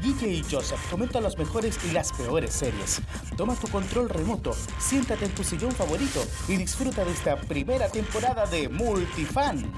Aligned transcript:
Guille 0.00 0.28
y 0.28 0.44
Joseph 0.50 0.80
comentan 0.90 1.22
las 1.22 1.36
mejores 1.36 1.78
y 1.84 1.92
las 1.92 2.12
peores 2.12 2.52
series. 2.52 3.00
Toma 3.36 3.54
tu 3.54 3.68
control 3.68 4.08
remoto, 4.08 4.56
siéntate 4.78 5.26
en 5.26 5.34
tu 5.34 5.44
sillón 5.44 5.72
favorito 5.72 6.24
y 6.48 6.56
disfruta 6.56 7.04
de 7.04 7.12
esta 7.12 7.36
primera 7.36 7.88
temporada 7.88 8.46
de 8.46 8.68
Multifan, 8.68 9.70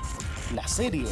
la 0.54 0.66
serie 0.68 1.06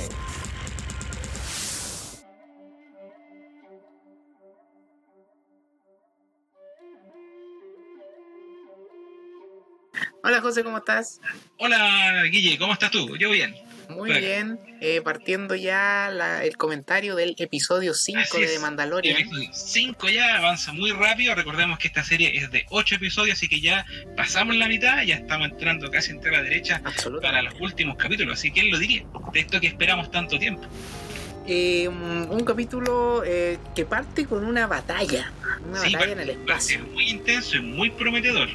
Hola 10.22 10.40
José, 10.42 10.62
¿cómo 10.62 10.78
estás? 10.78 11.20
Hola 11.58 12.22
Guille, 12.30 12.58
¿cómo 12.58 12.74
estás 12.74 12.90
tú? 12.90 13.16
Yo 13.16 13.30
bien. 13.30 13.69
Muy 13.90 14.12
bien, 14.12 14.60
eh, 14.80 15.00
partiendo 15.02 15.54
ya 15.54 16.10
el 16.42 16.56
comentario 16.56 17.16
del 17.16 17.34
episodio 17.38 17.92
5 17.92 18.38
de 18.38 18.58
Mandalorian. 18.58 19.16
episodio 19.16 19.50
5 19.52 20.08
ya 20.10 20.36
avanza 20.36 20.72
muy 20.72 20.92
rápido. 20.92 21.34
Recordemos 21.34 21.78
que 21.78 21.88
esta 21.88 22.04
serie 22.04 22.36
es 22.36 22.50
de 22.50 22.66
8 22.70 22.94
episodios, 22.96 23.36
así 23.36 23.48
que 23.48 23.60
ya 23.60 23.84
pasamos 24.16 24.56
la 24.56 24.68
mitad, 24.68 25.02
ya 25.02 25.16
estamos 25.16 25.50
entrando 25.50 25.90
casi 25.90 26.12
entre 26.12 26.30
la 26.30 26.42
derecha 26.42 26.80
para 27.20 27.42
los 27.42 27.54
últimos 27.60 27.96
capítulos. 27.96 28.38
Así 28.38 28.52
que 28.52 28.60
él 28.60 28.70
lo 28.70 28.78
diría, 28.78 29.04
de 29.32 29.40
esto 29.40 29.60
que 29.60 29.66
esperamos 29.66 30.10
tanto 30.10 30.38
tiempo. 30.38 30.62
Eh, 31.46 31.88
un, 31.88 32.44
capítulo 32.44 33.22
eh, 33.24 33.58
que 33.74 33.84
parte 33.84 34.26
con 34.26 34.44
una 34.44 34.66
batalla, 34.66 35.32
una 35.68 35.80
batalla 35.80 36.12
en 36.12 36.20
el 36.20 36.30
espacio. 36.30 36.78
Es 36.78 36.92
muy 36.92 37.08
intenso 37.08 37.56
y 37.56 37.60
muy 37.60 37.90
prometedor 37.90 38.48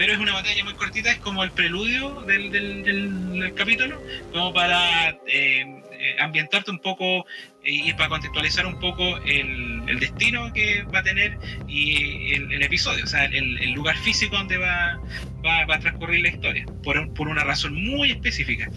pero 0.00 0.14
es 0.14 0.18
una 0.18 0.32
batalla 0.32 0.64
muy 0.64 0.72
cortita, 0.72 1.10
es 1.10 1.18
como 1.18 1.44
el 1.44 1.50
preludio 1.50 2.22
del, 2.22 2.50
del, 2.50 3.52
capítulo, 3.54 4.02
como 4.32 4.50
para 4.54 5.10
eh, 5.26 6.16
ambientarte 6.18 6.70
un 6.70 6.78
poco 6.78 7.26
y 7.62 7.92
para 7.92 8.08
contextualizar 8.08 8.64
un 8.64 8.78
poco 8.78 9.18
el, 9.18 9.82
el, 9.86 10.00
destino 10.00 10.50
que 10.54 10.84
va 10.84 11.00
a 11.00 11.02
tener 11.02 11.36
y 11.68 12.32
el, 12.32 12.62
episodio, 12.62 13.04
o 13.04 13.06
sea, 13.06 13.26
el, 13.26 13.72
lugar 13.72 13.94
físico 13.98 14.36
donde 14.36 14.56
va, 14.56 14.98
va, 15.44 15.66
va, 15.66 15.74
a 15.74 15.80
transcurrir 15.80 16.22
la 16.22 16.28
historia, 16.30 16.64
por, 16.82 17.12
por 17.12 17.28
una 17.28 17.44
razón 17.44 17.74
muy 17.74 18.10
específica, 18.10 18.70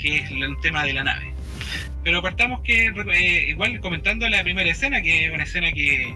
que 0.00 0.16
es 0.16 0.30
el 0.32 0.56
tema 0.60 0.84
de 0.84 0.94
la 0.94 1.04
nave. 1.04 1.34
Pero 2.02 2.20
partamos 2.20 2.60
que 2.60 2.88
eh, 2.88 3.48
igual 3.48 3.80
comentando 3.80 4.28
la 4.28 4.42
primera 4.42 4.70
escena, 4.70 5.00
que 5.00 5.26
es 5.26 5.32
una 5.32 5.44
escena 5.44 5.72
que, 5.72 6.14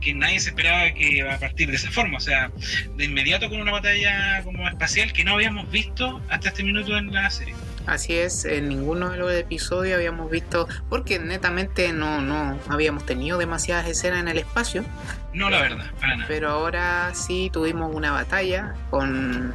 que 0.00 0.14
nadie 0.14 0.38
se 0.40 0.50
esperaba 0.50 0.92
que 0.92 1.16
iba 1.16 1.34
a 1.34 1.38
partir 1.38 1.70
de 1.70 1.76
esa 1.76 1.90
forma, 1.90 2.18
o 2.18 2.20
sea, 2.20 2.50
de 2.96 3.04
inmediato 3.04 3.48
con 3.48 3.60
una 3.60 3.72
batalla 3.72 4.42
como 4.44 4.68
espacial 4.68 5.12
que 5.12 5.24
no 5.24 5.34
habíamos 5.34 5.70
visto 5.70 6.20
hasta 6.28 6.48
este 6.48 6.62
minuto 6.62 6.96
en 6.96 7.12
la 7.12 7.30
serie. 7.30 7.54
Así 7.86 8.12
es, 8.12 8.44
en 8.44 8.68
ninguno 8.68 9.08
de 9.08 9.16
los 9.16 9.32
episodios 9.32 9.96
habíamos 9.96 10.30
visto, 10.30 10.68
porque 10.90 11.18
netamente 11.18 11.90
no, 11.94 12.20
no 12.20 12.58
habíamos 12.68 13.06
tenido 13.06 13.38
demasiadas 13.38 13.88
escenas 13.88 14.20
en 14.20 14.28
el 14.28 14.36
espacio. 14.36 14.84
No, 15.32 15.48
la 15.48 15.62
verdad, 15.62 15.90
para 15.98 16.16
nada. 16.16 16.28
Pero 16.28 16.50
ahora 16.50 17.14
sí 17.14 17.48
tuvimos 17.50 17.94
una 17.94 18.12
batalla 18.12 18.74
con 18.90 19.54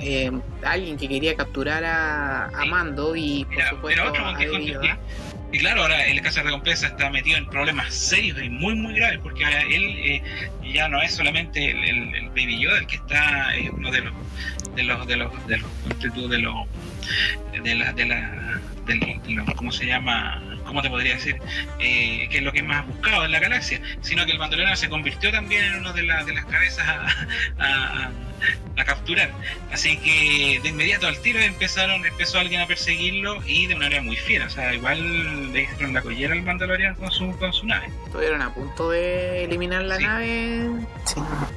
eh, 0.00 0.30
alguien 0.64 0.96
que 0.96 1.08
quería 1.08 1.34
capturar 1.34 1.84
a, 1.84 2.64
Mando 2.66 3.14
y 3.14 3.44
por 3.44 3.62
supuesto 3.64 4.02
y 5.54 5.58
claro, 5.58 5.82
ahora 5.82 6.04
el 6.06 6.20
caso 6.20 6.40
de 6.40 6.46
recompensa 6.46 6.88
está 6.88 7.10
metido 7.10 7.38
en 7.38 7.46
problemas 7.46 7.94
serios 7.94 8.42
y 8.42 8.48
muy 8.48 8.74
muy 8.74 8.94
graves 8.94 9.20
porque 9.22 9.44
ahora 9.44 9.62
él 9.62 9.84
eh, 9.98 10.22
ya 10.72 10.88
no 10.88 11.00
es 11.00 11.14
solamente 11.14 11.70
el, 11.70 12.12
el, 12.12 12.28
Baby 12.30 12.58
Yoda 12.58 12.78
el 12.78 12.86
que 12.88 12.96
está 12.96 13.56
eh, 13.56 13.70
uno 13.72 13.92
de 13.92 14.00
los 14.00 14.14
de 14.74 14.82
los 14.82 15.06
de 15.06 15.16
los 15.16 15.46
de 15.46 15.58
los 15.58 16.30
de 16.30 16.38
los 16.38 16.66
de 17.62 17.74
la 17.76 17.92
de 17.92 18.04
la 18.04 18.60
de 18.84 19.54
cómo 19.54 19.70
se 19.70 19.86
llama 19.86 20.42
¿cómo 20.64 20.82
te 20.82 20.90
podría 20.90 21.14
decir? 21.14 21.36
Eh, 21.78 22.28
que 22.30 22.38
es 22.38 22.42
lo 22.42 22.52
que 22.52 22.58
es 22.58 22.64
más 22.64 22.86
buscado 22.86 23.24
en 23.24 23.32
la 23.32 23.40
galaxia, 23.40 23.80
sino 24.00 24.24
que 24.26 24.32
el 24.32 24.38
bandolero 24.38 24.74
se 24.76 24.88
convirtió 24.88 25.30
también 25.30 25.64
en 25.64 25.74
una 25.76 25.92
de, 25.92 26.02
de 26.02 26.34
las 26.34 26.44
cabezas 26.46 26.86
a, 26.86 28.10
a, 28.76 28.84
capturar. 28.84 29.30
Así 29.72 29.96
que 29.96 30.60
de 30.62 30.68
inmediato 30.68 31.06
al 31.06 31.18
tiro 31.20 31.38
empezaron, 31.40 32.04
empezó 32.04 32.38
alguien 32.38 32.60
a 32.60 32.66
perseguirlo 32.66 33.42
y 33.46 33.66
de 33.66 33.74
una 33.74 33.86
manera 33.86 34.02
muy 34.02 34.16
fiera. 34.16 34.46
O 34.46 34.50
sea, 34.50 34.74
igual 34.74 35.52
le 35.52 35.62
hicieron 35.62 35.94
la 35.94 36.02
collera 36.02 36.34
al 36.34 36.42
Mandalorian 36.42 36.94
con 36.94 37.10
su, 37.10 37.36
con 37.38 37.52
su 37.52 37.66
nave. 37.66 37.88
Estuvieron 38.06 38.42
a 38.42 38.52
punto 38.52 38.90
de 38.90 39.44
eliminar 39.44 39.82
la 39.84 39.98
nave, 39.98 40.68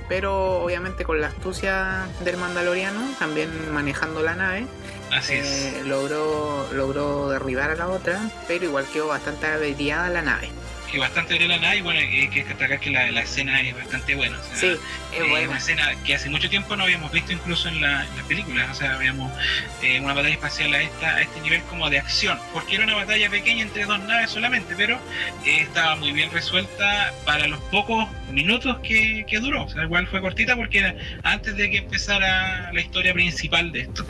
pero 0.07 0.63
obviamente 0.63 1.03
con 1.03 1.19
la 1.19 1.27
astucia 1.27 2.07
del 2.21 2.37
Mandaloriano, 2.37 3.01
también 3.19 3.49
manejando 3.73 4.21
la 4.21 4.35
nave. 4.35 4.65
Así 5.11 5.33
es. 5.33 5.45
Eh, 5.47 5.81
logró, 5.85 6.67
logró 6.73 7.29
derribar 7.29 7.71
a 7.71 7.75
la 7.75 7.87
otra, 7.87 8.29
pero 8.47 8.65
igual 8.65 8.85
quedó 8.91 9.07
bastante 9.07 9.47
averiada 9.47 10.09
la 10.09 10.21
nave 10.21 10.49
que 10.91 10.99
bastante 10.99 11.37
de 11.37 11.47
la 11.47 11.57
nave 11.57 11.77
y 11.77 11.81
bueno, 11.81 11.99
hay 11.99 12.29
que 12.29 12.43
destacar 12.43 12.79
que 12.79 12.89
la, 12.89 13.11
la, 13.11 13.21
escena 13.21 13.61
es 13.61 13.75
bastante 13.75 14.15
buena. 14.15 14.37
sí, 14.53 14.67
es 14.67 15.19
eh, 15.19 15.47
una 15.47 15.57
escena 15.57 15.95
que 16.05 16.15
hace 16.15 16.29
mucho 16.29 16.49
tiempo 16.49 16.75
no 16.75 16.83
habíamos 16.83 17.11
visto 17.11 17.33
incluso 17.33 17.67
en, 17.67 17.81
la, 17.81 18.05
las 18.15 18.25
películas, 18.27 18.69
o 18.71 18.73
sea, 18.73 18.95
habíamos 18.95 19.31
eh, 19.81 19.99
una 19.99 20.13
batalla 20.13 20.33
espacial 20.33 20.73
a, 20.73 20.81
esta, 20.81 21.15
a 21.15 21.21
este 21.21 21.41
nivel 21.41 21.61
como 21.63 21.89
de 21.89 21.99
acción, 21.99 22.39
porque 22.53 22.75
era 22.75 22.85
una 22.85 22.95
batalla 22.95 23.29
pequeña 23.29 23.63
entre 23.63 23.85
dos 23.85 23.99
naves 23.99 24.31
solamente, 24.31 24.75
pero 24.77 24.95
eh, 25.45 25.61
estaba 25.61 25.95
muy 25.95 26.11
bien 26.11 26.31
resuelta 26.31 27.13
para 27.25 27.47
los 27.47 27.59
pocos 27.63 28.07
minutos 28.31 28.77
que, 28.79 29.25
que 29.27 29.39
duró, 29.39 29.65
o 29.65 29.69
sea, 29.69 29.83
igual 29.83 30.07
fue 30.07 30.21
cortita 30.21 30.55
porque 30.55 30.79
era 30.79 30.95
antes 31.23 31.55
de 31.57 31.69
que 31.69 31.77
empezara 31.79 32.71
la 32.71 32.81
historia 32.81 33.13
principal 33.13 33.71
de 33.71 33.81
esto 33.81 34.05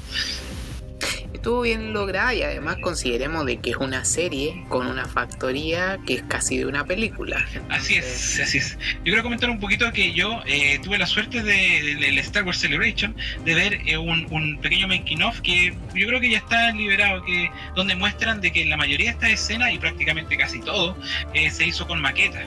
estuvo 1.48 1.62
bien 1.62 1.94
lograda 1.94 2.34
y 2.34 2.42
además 2.42 2.78
consideremos 2.82 3.46
de 3.46 3.58
que 3.60 3.70
es 3.70 3.78
una 3.78 4.04
serie 4.04 4.66
con 4.68 4.88
una 4.88 5.06
factoría 5.06 5.98
que 6.06 6.16
es 6.16 6.24
casi 6.24 6.58
de 6.58 6.66
una 6.66 6.84
película. 6.84 7.46
Así 7.70 7.96
es, 7.96 8.40
así 8.42 8.58
es. 8.58 8.78
Yo 8.98 9.04
quiero 9.06 9.24
comentar 9.24 9.50
un 9.50 9.60
poquito 9.60 9.90
que 9.94 10.12
yo 10.12 10.42
eh, 10.46 10.80
tuve 10.84 10.98
la 10.98 11.06
suerte 11.06 11.44
del 11.44 12.00
de, 12.00 12.20
Star 12.20 12.44
Wars 12.44 12.60
Celebration 12.60 13.16
de 13.46 13.56
ver 13.56 13.80
eh, 13.86 13.98
un, 13.98 14.28
un, 14.32 14.58
pequeño 14.60 14.88
making 14.88 15.22
of 15.24 15.40
que 15.42 15.74
yo 15.94 16.08
creo 16.08 16.20
que 16.20 16.32
ya 16.32 16.40
está 16.40 16.72
liberado, 16.72 17.24
que 17.24 17.50
donde 17.76 17.96
muestran 17.96 18.42
de 18.42 18.52
que 18.52 18.66
la 18.66 18.76
mayoría 18.76 19.06
de 19.08 19.12
estas 19.14 19.30
escenas 19.30 19.72
y 19.72 19.78
prácticamente 19.78 20.36
casi 20.36 20.60
todo 20.60 20.98
eh, 21.34 21.50
se 21.50 21.66
hizo 21.66 21.88
con 21.88 22.02
maquetas. 22.02 22.44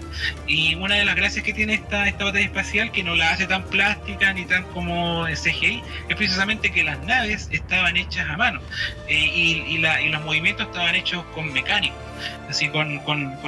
Y 0.46 0.74
una 0.74 0.96
de 0.96 1.04
las 1.04 1.14
gracias 1.14 1.44
que 1.44 1.54
tiene 1.54 1.74
esta, 1.74 2.08
esta 2.08 2.24
batalla 2.24 2.44
espacial 2.44 2.92
que 2.92 3.02
no 3.02 3.14
la 3.14 3.30
hace 3.30 3.46
tan 3.46 3.64
plástica 3.64 4.32
ni 4.32 4.44
tan 4.44 4.64
como 4.64 5.24
CGI 5.26 5.82
es 6.08 6.16
precisamente 6.16 6.70
que 6.72 6.82
las 6.82 7.02
naves 7.04 7.48
estaban 7.50 7.96
hechas 7.96 8.28
a 8.28 8.36
Eh, 9.08 9.14
y, 9.14 9.78
los 9.78 10.24
movimientos 10.24 10.66
estaban 10.66 10.94
hechos 10.94 11.24
con 11.34 11.52
mecánicos, 11.52 11.98
así 12.48 12.68
con, 12.68 13.00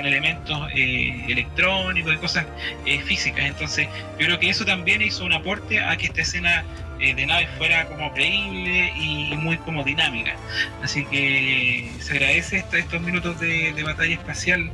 elementos 0.04 0.69
eh, 0.75 1.25
electrónicos 1.28 2.14
y 2.14 2.16
cosas 2.19 2.47
eh, 2.84 3.00
físicas. 3.00 3.47
Entonces, 3.47 3.88
yo 4.19 4.26
creo 4.26 4.38
que 4.38 4.50
eso 4.50 4.64
también 4.64 5.00
hizo 5.02 5.25
un 5.25 5.32
aporte 5.32 5.81
a 5.81 5.97
que 5.97 6.06
esta 6.06 6.22
escena 6.22 6.64
de 6.98 7.26
nave 7.26 7.48
fuera 7.58 7.86
como 7.86 8.12
creíble 8.12 8.92
y 8.94 9.34
muy 9.36 9.56
como 9.56 9.82
dinámica. 9.82 10.36
Así 10.84 11.04
que 11.06 11.91
se 11.98 12.12
agradece 12.12 12.64
estos 12.72 13.00
minutos 13.00 13.41
de, 13.41 13.82
batalla 13.82 14.14
espacial 14.14 14.70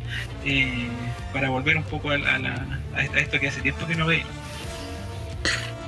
para 1.33 1.49
volver 1.49 1.78
un 1.78 1.84
poco 1.84 2.11
a, 2.11 2.19
esto 3.17 3.41
que 3.41 3.49
hace 3.49 3.62
tiempo 3.62 3.87
que 3.87 3.95
no 3.95 4.07
veíamos 4.07 4.49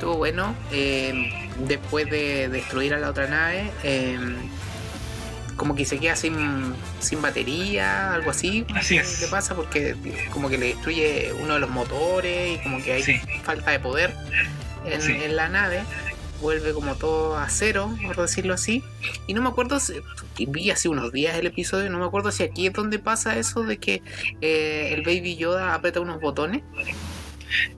estuvo 0.00 0.16
bueno. 0.16 0.54
después 1.68 2.10
de 2.10 2.48
destruir 2.48 2.94
a 2.94 2.98
la 2.98 3.10
otra 3.10 3.28
nave, 3.28 3.70
como 5.56 5.74
que 5.74 5.84
se 5.84 5.98
queda 5.98 6.16
sin, 6.16 6.72
sin 7.00 7.20
batería, 7.20 8.14
algo 8.14 8.30
así. 8.30 8.64
Así 8.74 8.96
es. 8.96 9.18
¿Qué 9.20 9.26
pasa? 9.26 9.54
Porque 9.54 9.94
como 10.32 10.48
que 10.48 10.56
le 10.56 10.68
destruye 10.68 11.34
uno 11.42 11.52
de 11.52 11.60
los 11.60 11.68
motores 11.68 12.58
y 12.58 12.62
como 12.62 12.82
que 12.82 12.94
hay 12.94 13.02
falta 13.44 13.70
de 13.70 13.78
poder 13.78 14.14
en, 14.86 15.36
la 15.36 15.50
nave. 15.50 15.82
Vuelve 16.40 16.72
como 16.72 16.94
todo 16.94 17.36
a 17.36 17.50
cero, 17.50 17.94
por 18.06 18.16
decirlo 18.16 18.54
así. 18.54 18.82
Y 19.26 19.34
no 19.34 19.42
me 19.42 19.50
acuerdo, 19.50 19.78
si, 19.80 20.00
vi 20.48 20.70
hace 20.70 20.88
unos 20.88 21.12
días 21.12 21.36
el 21.36 21.46
episodio, 21.46 21.90
no 21.90 21.98
me 21.98 22.06
acuerdo 22.06 22.32
si 22.32 22.42
aquí 22.42 22.68
es 22.68 22.72
donde 22.72 22.98
pasa 22.98 23.36
eso 23.36 23.62
de 23.62 23.76
que 23.76 24.02
eh, 24.40 24.94
el 24.94 25.02
Baby 25.02 25.36
Yoda 25.36 25.74
aprieta 25.74 26.00
unos 26.00 26.22
botones. 26.22 26.62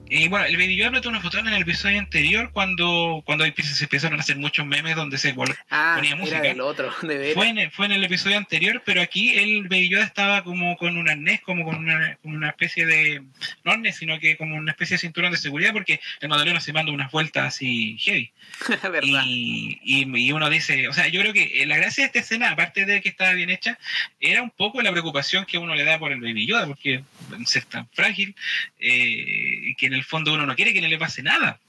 Y 0.09 0.27
bueno, 0.27 0.45
el 0.45 0.57
video 0.57 0.87
apretó 0.87 1.09
una 1.09 1.21
foto 1.21 1.39
en 1.39 1.47
el 1.47 1.61
episodio 1.61 1.97
anterior 1.97 2.51
cuando, 2.51 3.23
cuando 3.25 3.45
se 3.45 3.83
empezaron 3.83 4.19
a 4.19 4.21
hacer 4.21 4.37
muchos 4.37 4.65
memes 4.65 4.95
donde 4.95 5.17
se 5.17 5.35
ah, 5.69 5.93
ponía 5.95 6.15
música. 6.15 6.39
Era 6.39 6.63
otro, 6.63 6.91
fue, 7.33 7.49
en, 7.49 7.71
fue 7.71 7.85
en 7.87 7.93
el 7.93 8.03
episodio 8.03 8.37
anterior, 8.37 8.81
pero 8.85 9.01
aquí 9.01 9.35
el 9.37 9.63
Baby 9.63 9.95
estaba 9.95 10.43
como 10.43 10.77
con 10.77 10.97
un 10.97 11.09
arnés, 11.09 11.41
como 11.41 11.65
con 11.65 11.75
una, 11.75 12.17
una 12.23 12.49
especie 12.49 12.85
de. 12.85 13.23
No 13.63 13.71
arnés, 13.71 13.97
sino 13.97 14.19
que 14.19 14.37
como 14.37 14.55
una 14.55 14.71
especie 14.71 14.95
de 14.95 14.99
cinturón 14.99 15.31
de 15.31 15.37
seguridad, 15.37 15.73
porque 15.73 15.99
el 16.21 16.29
Madaleno 16.29 16.59
se 16.59 16.73
manda 16.73 16.91
unas 16.91 17.11
vueltas 17.11 17.47
así 17.47 17.97
heavy. 17.99 18.31
y, 19.03 19.79
y, 19.83 20.31
uno 20.31 20.49
dice, 20.49 20.87
o 20.87 20.93
sea, 20.93 21.07
yo 21.07 21.21
creo 21.21 21.33
que 21.33 21.63
la 21.65 21.77
gracia 21.77 22.03
de 22.03 22.07
esta 22.07 22.19
escena, 22.19 22.51
aparte 22.51 22.85
de 22.85 23.01
que 23.01 23.09
estaba 23.09 23.33
bien 23.33 23.49
hecha, 23.49 23.77
era 24.19 24.41
un 24.41 24.51
poco 24.51 24.81
la 24.81 24.91
preocupación 24.91 25.45
que 25.45 25.57
uno 25.57 25.75
le 25.75 25.83
da 25.83 25.99
por 25.99 26.11
el 26.11 26.21
Baby 26.21 26.45
Yoda, 26.45 26.67
porque 26.67 27.03
ser 27.45 27.65
tan 27.65 27.87
frágil, 27.89 28.35
eh, 28.79 29.62
que 29.77 29.85
en 29.85 29.93
el 29.93 30.03
fondo 30.03 30.33
uno 30.33 30.45
no 30.45 30.55
quiere 30.55 30.73
que 30.73 30.81
no 30.81 30.87
le 30.87 30.97
pase 30.97 31.23
nada. 31.23 31.59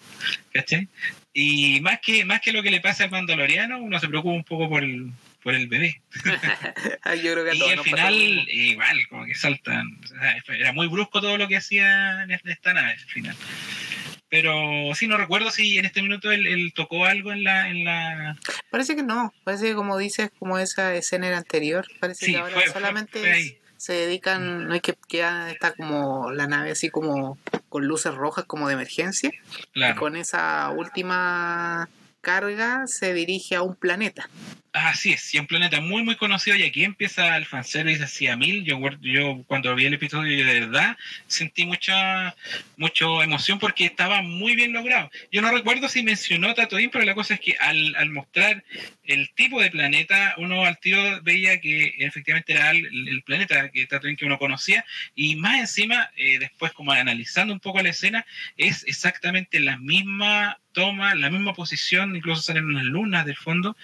¿Cachai? 0.52 0.88
Y 1.32 1.80
más 1.80 2.00
que, 2.00 2.24
más 2.24 2.40
que 2.40 2.52
lo 2.52 2.62
que 2.62 2.70
le 2.70 2.80
pasa 2.80 3.04
al 3.04 3.10
mandaloriano, 3.10 3.78
uno 3.78 3.98
se 3.98 4.08
preocupa 4.08 4.34
un 4.34 4.44
poco 4.44 4.68
por 4.68 4.84
el, 4.84 5.10
por 5.42 5.54
el 5.54 5.66
bebé. 5.66 6.00
y 7.22 7.28
al 7.28 7.80
final, 7.80 8.14
igual, 8.14 9.06
como 9.08 9.24
que 9.26 9.34
saltan. 9.34 9.98
era 10.48 10.72
muy 10.72 10.86
brusco 10.86 11.20
todo 11.20 11.36
lo 11.36 11.48
que 11.48 11.56
hacía 11.56 12.22
en 12.22 12.30
esta 12.30 12.72
nave 12.72 12.92
al 12.92 12.98
final. 12.98 13.36
Pero 14.28 14.94
sí, 14.94 15.06
no 15.06 15.16
recuerdo 15.16 15.50
si 15.50 15.78
en 15.78 15.84
este 15.84 16.02
minuto 16.02 16.32
él, 16.32 16.72
tocó 16.74 17.04
algo 17.04 17.30
en 17.30 17.44
la, 17.44 17.68
en 17.68 17.84
la... 17.84 18.36
Parece 18.70 18.96
que 18.96 19.04
no, 19.04 19.32
parece 19.44 19.66
que 19.66 19.74
como 19.74 19.96
dices, 19.96 20.30
como 20.38 20.58
esa 20.58 20.94
escena 20.94 21.28
era 21.28 21.38
anterior, 21.38 21.86
parece 22.00 22.26
que 22.26 22.36
ahora 22.38 22.60
solamente 22.72 23.60
se 23.76 23.92
dedican, 23.92 24.66
no 24.66 24.74
hay 24.74 24.80
que 24.80 24.94
queda 25.08 25.50
está 25.50 25.72
como 25.72 26.32
la 26.32 26.46
nave 26.46 26.70
así 26.70 26.90
como 26.90 27.38
con 27.74 27.88
luces 27.88 28.14
rojas 28.14 28.44
como 28.44 28.68
de 28.68 28.74
emergencia. 28.74 29.32
Y 29.74 29.94
con 29.96 30.14
esa 30.14 30.70
última 30.70 31.88
carga 32.24 32.88
se 32.88 33.14
dirige 33.14 33.54
a 33.54 33.62
un 33.62 33.76
planeta. 33.76 34.28
Así 34.72 35.12
es, 35.12 35.32
y 35.32 35.38
un 35.38 35.46
planeta 35.46 35.80
muy 35.80 36.02
muy 36.02 36.16
conocido 36.16 36.56
y 36.56 36.64
aquí 36.64 36.82
empieza 36.82 37.36
el 37.36 37.46
fanservice 37.46 38.02
hacia 38.02 38.36
mil. 38.36 38.64
Yo, 38.64 39.44
cuando 39.46 39.72
vi 39.76 39.86
el 39.86 39.94
episodio 39.94 40.44
de 40.44 40.60
verdad 40.60 40.96
sentí 41.28 41.64
mucha 41.64 42.34
mucha 42.76 43.04
emoción 43.22 43.60
porque 43.60 43.84
estaba 43.84 44.20
muy 44.22 44.56
bien 44.56 44.72
logrado. 44.72 45.12
Yo 45.30 45.42
no 45.42 45.52
recuerdo 45.52 45.88
si 45.88 46.02
mencionó 46.02 46.54
Tatooine, 46.54 46.90
pero 46.90 47.04
la 47.04 47.14
cosa 47.14 47.34
es 47.34 47.40
que 47.40 47.54
al, 47.60 47.94
al 47.94 48.10
mostrar 48.10 48.64
el 49.04 49.30
tipo 49.34 49.60
de 49.60 49.70
planeta, 49.70 50.34
uno 50.38 50.64
al 50.64 50.78
tiro 50.80 51.22
veía 51.22 51.60
que 51.60 51.94
efectivamente 51.98 52.52
era 52.52 52.72
el, 52.72 53.22
planeta 53.24 53.70
que 53.70 53.86
Tatooine 53.86 54.16
que 54.16 54.26
uno 54.26 54.40
conocía 54.40 54.84
y 55.14 55.36
más 55.36 55.60
encima, 55.60 56.10
eh, 56.16 56.40
después 56.40 56.72
como 56.72 56.90
analizando 56.90 57.54
un 57.54 57.60
poco 57.60 57.80
la 57.80 57.90
escena, 57.90 58.26
es 58.56 58.82
exactamente 58.88 59.60
la 59.60 59.76
misma 59.76 60.58
toma 60.74 61.14
la 61.14 61.30
misma 61.30 61.54
posición, 61.54 62.14
incluso 62.14 62.42
salen 62.42 62.66
unas 62.66 62.84
lunas 62.84 63.24
del 63.24 63.36
fondo, 63.36 63.76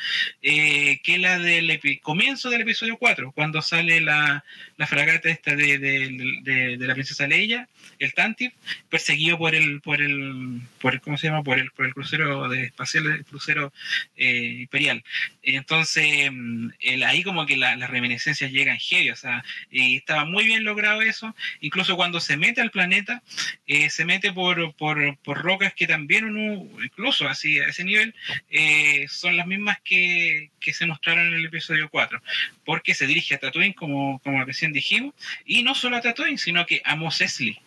eh, 0.43 1.01
que 1.03 1.17
la 1.17 1.39
del 1.39 1.81
comienzo 2.03 2.51
del 2.51 2.61
episodio 2.61 2.99
4, 2.99 3.33
cuando 3.33 3.63
sale 3.63 4.03
la, 4.03 4.45
la 4.77 4.87
fragata 4.87 5.31
esta 5.31 5.57
de, 5.57 5.79
de, 5.79 6.77
de, 6.77 6.87
la 6.87 6.95
princesa 6.95 7.27
Leia, 7.27 7.69
el 7.99 8.13
Tantif, 8.13 8.53
perseguido 8.91 9.39
por 9.39 9.55
el, 9.55 9.81
por 9.81 10.03
el, 10.03 10.61
por 10.81 10.95
el, 10.95 11.01
¿cómo 11.01 11.17
se 11.17 11.29
llama? 11.29 11.43
Por 11.43 11.59
el, 11.59 11.71
por 11.71 11.87
el 11.87 11.95
crucero 11.95 12.49
de 12.49 12.65
espacial, 12.65 13.07
el 13.07 13.25
crucero 13.25 13.73
eh, 14.17 14.59
imperial. 14.61 15.03
Entonces, 15.43 16.31
mm, 16.31 16.71
ahí 17.07 17.23
como 17.23 17.47
que 17.47 17.57
las 17.57 17.91
reminiscencias 17.91 18.51
llegan 18.51 18.79
heavy, 18.79 19.11
o 19.11 19.17
sea, 19.17 19.45
y 19.71 19.97
estaba 19.97 20.25
muy 20.25 20.45
bien 20.45 20.65
logrado 20.65 21.03
eso, 21.03 21.35
incluso 21.61 21.97
cuando 21.97 22.21
se 22.21 22.37
mete 22.37 22.61
al 22.61 22.71
planeta, 22.71 23.23
eh, 23.67 23.91
se 23.91 24.05
mete 24.05 24.33
por, 24.33 24.75
por, 24.75 25.17
por, 25.19 25.39
rocas 25.39 25.75
que 25.75 25.87
también 25.87 26.25
uno, 26.25 26.69
incluso 26.85 27.29
así, 27.29 27.59
a 27.59 27.69
ese 27.69 27.85
nivel, 27.85 28.15
eh, 28.51 29.07
son 29.09 29.37
las 29.37 29.47
mismas 29.47 29.79
que, 29.85 30.51
que, 30.61 30.73
se 30.73 30.87
mostraron 30.87 31.29
en 31.29 31.35
el 31.35 31.47
episodio 31.47 31.89
4, 31.89 32.23
porque 32.65 32.95
se 32.95 33.07
dirige 33.07 33.35
a 33.35 33.39
Tatooine, 33.39 33.75
como, 33.75 34.21
como 34.21 34.45
recién 34.45 34.73
dijimos, 34.73 35.15
y 35.45 35.63
no 35.63 35.75
solo 35.75 35.97
a 35.97 36.01
Tatooine, 36.01 36.39
sino 36.39 36.67
que 36.67 36.81
a 36.85 36.97
Mos 36.97 37.21
Eisley. 37.21 37.59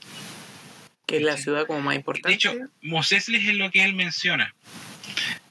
Que 1.06 1.18
es 1.18 1.24
la 1.24 1.38
ciudad 1.38 1.66
como 1.66 1.82
más 1.82 1.96
importante. 1.96 2.30
De 2.30 2.36
hecho, 2.36 2.54
Mos 2.82 3.12
Eisley 3.12 3.50
es 3.50 3.56
lo 3.56 3.72
que 3.72 3.84
él 3.84 3.94
menciona. 3.94 4.56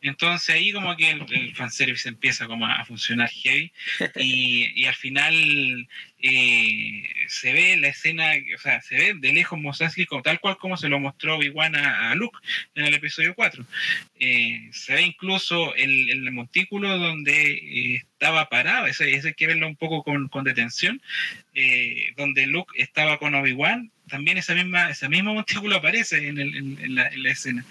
Entonces 0.00 0.54
ahí 0.54 0.72
como 0.72 0.96
que 0.96 1.10
el, 1.10 1.54
fanservice 1.54 2.08
empieza 2.08 2.46
como 2.46 2.66
a 2.66 2.84
funcionar 2.84 3.30
heavy 3.30 3.72
y, 4.16 4.72
y 4.74 4.84
al 4.86 4.94
final 4.94 5.88
eh, 6.24 7.02
se 7.26 7.52
ve 7.52 7.76
la 7.76 7.88
escena, 7.88 8.32
o 8.54 8.58
sea, 8.58 8.80
se 8.80 8.96
ve 8.96 9.14
de 9.14 9.32
lejos 9.32 9.58
Mos 9.58 9.82
como 10.08 10.22
tal 10.22 10.38
cual 10.40 10.56
como 10.56 10.76
se 10.76 10.88
lo 10.88 11.00
mostró 11.00 11.36
Obi-Wan 11.36 11.74
a, 11.74 12.14
Luke 12.14 12.38
en 12.74 12.84
el 12.84 12.94
episodio 12.94 13.34
4. 13.34 13.64
Eh, 14.20 14.68
se 14.72 14.94
ve 14.94 15.02
incluso 15.02 15.74
el, 15.74 16.10
el 16.10 16.30
montículo 16.30 16.96
donde 16.98 17.52
eh, 17.52 17.96
estaba 17.96 18.48
parado, 18.48 18.86
eso, 18.86 19.02
hay 19.02 19.34
que 19.34 19.46
verlo 19.48 19.66
un 19.66 19.76
poco 19.76 20.04
con, 20.04 20.28
con 20.28 20.44
detención, 20.44 21.02
donde 22.16 22.46
Luke 22.46 22.72
estaba 22.76 23.18
con 23.18 23.34
Obi-Wan 23.34 23.90
también 24.12 24.36
esa 24.36 24.54
misma, 24.54 24.90
ese 24.90 25.08
mismo 25.08 25.32
montículo 25.32 25.76
aparece 25.76 26.28
en, 26.28 26.38
el, 26.38 26.54
en, 26.54 26.94
la, 26.94 27.08
en 27.08 27.22
la, 27.22 27.30
escena. 27.30 27.64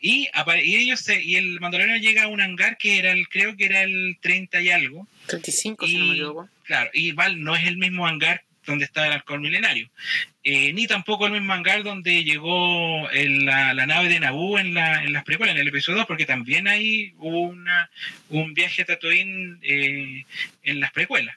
Y, 0.00 0.28
y 0.62 0.76
ellos 0.76 1.04
y 1.08 1.34
el 1.34 1.58
mandaloriano 1.58 2.00
llega 2.00 2.22
a 2.22 2.28
un 2.28 2.40
hangar 2.40 2.78
que 2.78 3.00
era 3.00 3.10
el, 3.10 3.28
creo 3.28 3.56
que 3.56 3.64
era 3.64 3.82
el 3.82 4.16
30 4.20 4.60
y 4.60 4.70
algo. 4.70 5.08
35, 5.26 5.86
si 5.88 5.98
no 5.98 6.04
me 6.04 6.12
equivoco. 6.12 6.48
Claro, 6.62 6.90
y 6.94 7.10
Val 7.10 7.42
no 7.42 7.56
es 7.56 7.66
el 7.66 7.76
mismo 7.76 8.06
hangar 8.06 8.44
donde 8.66 8.84
está 8.84 9.04
el 9.04 9.14
alcohol 9.14 9.40
milenario. 9.40 9.90
Eh, 10.44 10.72
ni 10.72 10.86
tampoco 10.86 11.26
el 11.26 11.32
mismo 11.32 11.52
hangar 11.54 11.82
donde 11.82 12.22
llegó 12.22 13.08
la, 13.10 13.74
nave 13.74 14.08
de 14.08 14.20
Naboo 14.20 14.60
en, 14.60 14.74
la, 14.74 15.02
en 15.02 15.12
las 15.12 15.24
precuelas, 15.24 15.56
en 15.56 15.60
el 15.60 15.68
episodio 15.68 15.98
2, 15.98 16.06
porque 16.06 16.24
también 16.24 16.68
ahí 16.68 17.14
hubo 17.18 17.40
una, 17.40 17.90
un 18.28 18.54
viaje 18.54 18.82
a 18.82 18.84
Tatooine 18.84 19.58
eh, 19.62 20.24
en 20.62 20.78
las 20.78 20.92
precuelas. 20.92 21.36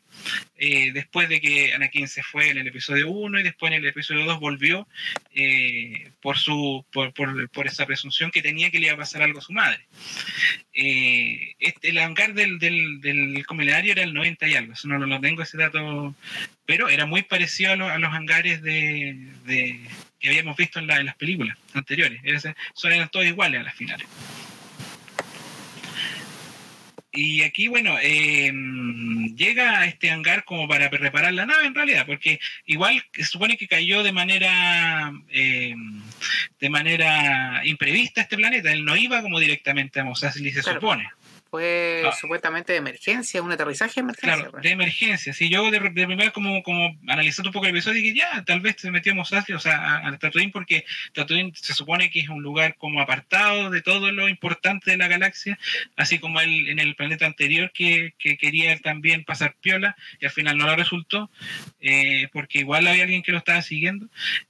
Eh, 0.57 0.91
después 0.93 1.29
de 1.29 1.41
que 1.41 1.73
Anakin 1.73 2.07
se 2.07 2.23
fue 2.23 2.49
en 2.49 2.57
el 2.57 2.67
episodio 2.67 3.09
1 3.09 3.39
y 3.39 3.43
después 3.43 3.71
en 3.71 3.79
el 3.79 3.87
episodio 3.87 4.25
2 4.25 4.39
volvió 4.39 4.87
por, 6.21 6.37
su, 6.37 6.85
por, 6.91 7.13
por, 7.13 7.49
por, 7.49 7.67
esa 7.67 7.85
presunción 7.85 8.31
que 8.31 8.41
tenía 8.41 8.71
que 8.71 8.79
le 8.79 8.87
iba 8.87 8.95
a 8.95 8.97
pasar 8.97 9.21
algo 9.21 9.39
a 9.39 9.41
su 9.41 9.53
madre. 9.53 9.85
este, 10.73 11.89
el 11.89 11.97
hangar 11.97 12.33
del, 12.33 12.59
del, 12.59 13.01
del 13.01 13.45
era 13.63 14.03
el 14.03 14.13
90 14.13 14.47
y 14.47 14.55
algo, 14.55 14.73
eso 14.73 14.87
no 14.87 14.97
lo 14.99 15.19
tengo 15.19 15.43
ese 15.43 15.57
dato, 15.57 16.15
pero 16.65 16.89
era 16.89 17.05
muy 17.05 17.23
parecido 17.23 17.71
a, 17.71 17.93
a 17.93 17.97
los 17.97 18.13
hangares 18.13 18.61
de, 18.61 19.17
de, 19.45 19.79
que 20.23 20.29
habíamos 20.29 20.55
visto 20.55 20.79
en, 20.79 20.87
las 20.87 21.15
películas 21.15 21.57
anteriores. 21.73 22.21
son, 22.73 22.93
eran 22.93 23.09
todos 23.09 23.25
iguales 23.25 23.59
a 23.59 23.63
las 23.63 23.75
finales. 23.75 24.07
Y 27.13 27.44
aquí, 27.44 27.68
bueno, 27.68 27.95
em, 28.01 29.36
llega 29.36 29.80
a 29.80 29.86
este 29.86 30.10
hangar 30.10 30.45
como 30.45 30.68
para 30.68 30.89
reparar 30.89 31.33
la 31.33 31.45
nave 31.45 31.68
en 31.68 31.75
realidad, 31.75 32.06
porque 32.07 32.39
igual 32.65 33.04
se 33.13 33.25
supone 33.25 33.56
que 33.56 33.68
cayó 33.68 34.01
de 34.01 34.12
manera 34.12 35.13
em, 35.30 36.01
de 36.60 36.69
manera 36.69 37.62
imprevista 37.65 38.21
este 38.21 38.36
planeta. 38.36 38.71
Él 38.71 38.83
no 38.83 38.95
iba 38.95 39.21
como 39.21 39.39
directamente 39.39 40.00
a 40.00 40.04
Mos 40.04 40.19
se 40.19 40.62
supone 40.62 41.07
fue 41.53 42.01
ah. 42.03 42.11
supuestamente 42.19 42.71
de 42.71 42.79
emergencia, 42.79 43.39
un 43.44 43.51
aterrizaje 43.51 43.94
de 43.97 44.01
emergencia. 44.01 44.38
Claro, 44.38 44.51
pues. 44.53 44.63
de 44.63 44.71
emergencia. 44.71 45.33
Si 45.33 45.50
yo 45.50 45.69
de, 45.69 45.79
de 45.79 46.07
primera 46.07 46.31
como, 46.31 46.63
como 46.63 46.97
analizando 47.07 47.50
un 47.50 47.53
poco 47.53 47.67
el 47.67 47.75
episodio, 47.75 48.01
dije, 48.01 48.17
ya, 48.17 48.44
tal 48.44 48.59
vez 48.59 48.77
se 48.79 48.89
metió 48.89 49.13
o 49.15 49.23
sea, 49.23 50.07
a, 50.07 50.17
Tatooine, 50.17 50.51
porque 50.51 50.83
Tatooine 51.13 51.53
se 51.53 51.75
supone 51.75 52.09
que 52.09 52.21
es 52.21 52.29
un 52.29 52.41
lugar 52.41 52.75
como 52.79 53.01
apartado 53.01 53.69
de 53.69 53.83
todo 53.83 54.11
lo 54.11 54.29
importante 54.29 54.89
de 54.89 54.97
la 54.97 55.07
galaxia, 55.07 55.59
así 55.95 56.17
como 56.17 56.41
el, 56.41 56.69
en 56.69 56.79
el 56.79 56.95
planeta 56.95 57.27
anterior 57.27 57.71
que, 57.71 58.15
que 58.17 58.35
quería 58.35 58.75
también 58.79 59.23
pasar 59.23 59.56
piola, 59.61 59.95
y 60.19 60.25
al 60.25 60.31
final 60.31 60.57
no 60.57 60.65
lo 60.65 60.75
resultó, 60.75 61.29
eh, 61.81 62.29
porque 62.33 62.59
igual 62.59 62.88
había 62.88 63.03
alguien 63.03 63.21
que 63.21 63.31
lo 63.31 63.38
estaba 63.38 63.61
siguiendo. 63.61 64.07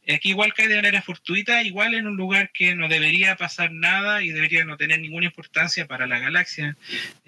Aquí 0.08 0.30
igual 0.30 0.54
cae 0.54 0.70
de 0.70 0.78
manera 0.78 1.02
fortuita, 1.02 1.64
igual 1.64 1.96
en 1.96 2.08
un 2.08 2.16
lugar 2.16 2.52
que 2.54 2.76
no 2.76 2.88
debería 2.88 3.36
pasar 3.36 3.74
nada 3.74 4.24
y 4.24 4.30
debería 4.30 4.64
no 4.64 4.78
tener 4.78 5.02
ninguna 5.02 5.26
importancia 5.26 5.86
para 5.86 6.08
la 6.08 6.20
galaxia. 6.20 6.78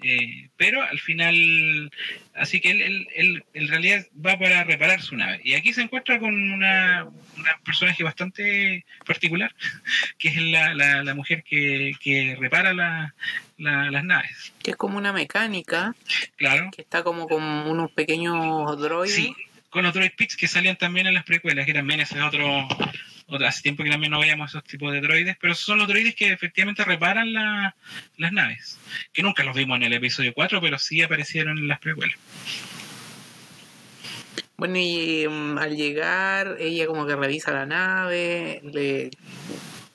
Eh, 0.02 0.50
pero 0.56 0.82
al 0.82 0.98
final, 0.98 1.90
así 2.34 2.60
que 2.60 2.70
él, 2.70 3.08
él, 3.14 3.44
en 3.54 3.68
realidad 3.68 4.06
va 4.24 4.38
para 4.38 4.64
reparar 4.64 5.02
su 5.02 5.16
nave. 5.16 5.40
Y 5.42 5.54
aquí 5.54 5.72
se 5.72 5.82
encuentra 5.82 6.18
con 6.18 6.34
una, 6.34 7.06
una 7.36 7.60
personaje 7.64 8.04
bastante 8.04 8.84
particular, 9.06 9.54
que 10.18 10.28
es 10.28 10.36
la, 10.36 10.74
la, 10.74 11.14
mujer 11.14 11.42
que, 11.42 11.92
que 12.00 12.36
repara 12.38 12.74
la, 12.74 13.14
las 13.58 14.04
naves. 14.04 14.52
Que 14.62 14.72
es 14.72 14.76
como 14.76 14.98
una 14.98 15.12
mecánica. 15.12 15.94
Claro. 16.36 16.70
Que 16.74 16.82
está 16.82 17.02
como 17.02 17.28
con 17.28 17.42
unos 17.42 17.90
pequeños 17.92 18.78
droides. 18.78 19.14
Sí, 19.14 19.34
con 19.70 19.82
los 19.82 19.94
droid 19.94 20.12
picks 20.16 20.36
que 20.36 20.48
salían 20.48 20.76
también 20.76 21.06
en 21.06 21.14
las 21.14 21.24
precuelas, 21.24 21.66
que 21.66 21.74
también 21.74 22.00
ese 22.00 22.18
es 22.18 22.24
otro 22.24 22.66
hace 23.46 23.62
tiempo 23.62 23.82
que 23.82 23.90
también 23.90 24.12
no 24.12 24.20
veíamos 24.20 24.50
esos 24.50 24.64
tipos 24.64 24.92
de 24.92 25.00
droides, 25.00 25.36
pero 25.40 25.54
son 25.54 25.78
los 25.78 25.88
droides 25.88 26.14
que 26.14 26.32
efectivamente 26.32 26.84
reparan 26.84 27.32
las 27.32 28.32
naves, 28.32 28.78
que 29.12 29.22
nunca 29.22 29.42
los 29.42 29.56
vimos 29.56 29.76
en 29.76 29.84
el 29.84 29.92
episodio 29.94 30.32
4, 30.32 30.60
pero 30.60 30.78
sí 30.78 31.02
aparecieron 31.02 31.58
en 31.58 31.68
las 31.68 31.80
precuelas. 31.80 32.16
Bueno, 34.56 34.78
y 34.78 35.26
mm, 35.28 35.58
al 35.58 35.76
llegar, 35.76 36.56
ella 36.58 36.86
como 36.86 37.06
que 37.06 37.16
revisa 37.16 37.52
la 37.52 37.66
nave, 37.66 38.60
le 38.62 39.10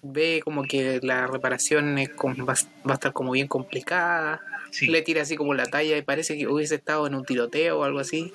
ve 0.03 0.41
como 0.43 0.63
que 0.63 0.99
la 1.01 1.25
reparación 1.27 1.95
va, 1.95 2.53
a 2.53 2.93
estar 2.93 3.13
como 3.13 3.31
bien 3.31 3.47
complicada 3.47 4.41
le 4.81 5.01
tira 5.01 5.21
así 5.23 5.35
como 5.35 5.53
la 5.53 5.65
talla 5.65 5.97
y 5.97 6.01
parece 6.01 6.37
que 6.37 6.47
hubiese 6.47 6.75
estado 6.75 7.07
en 7.07 7.15
un 7.15 7.25
tiroteo 7.25 7.79
o 7.79 7.83
algo 7.83 7.99
así. 7.99 8.31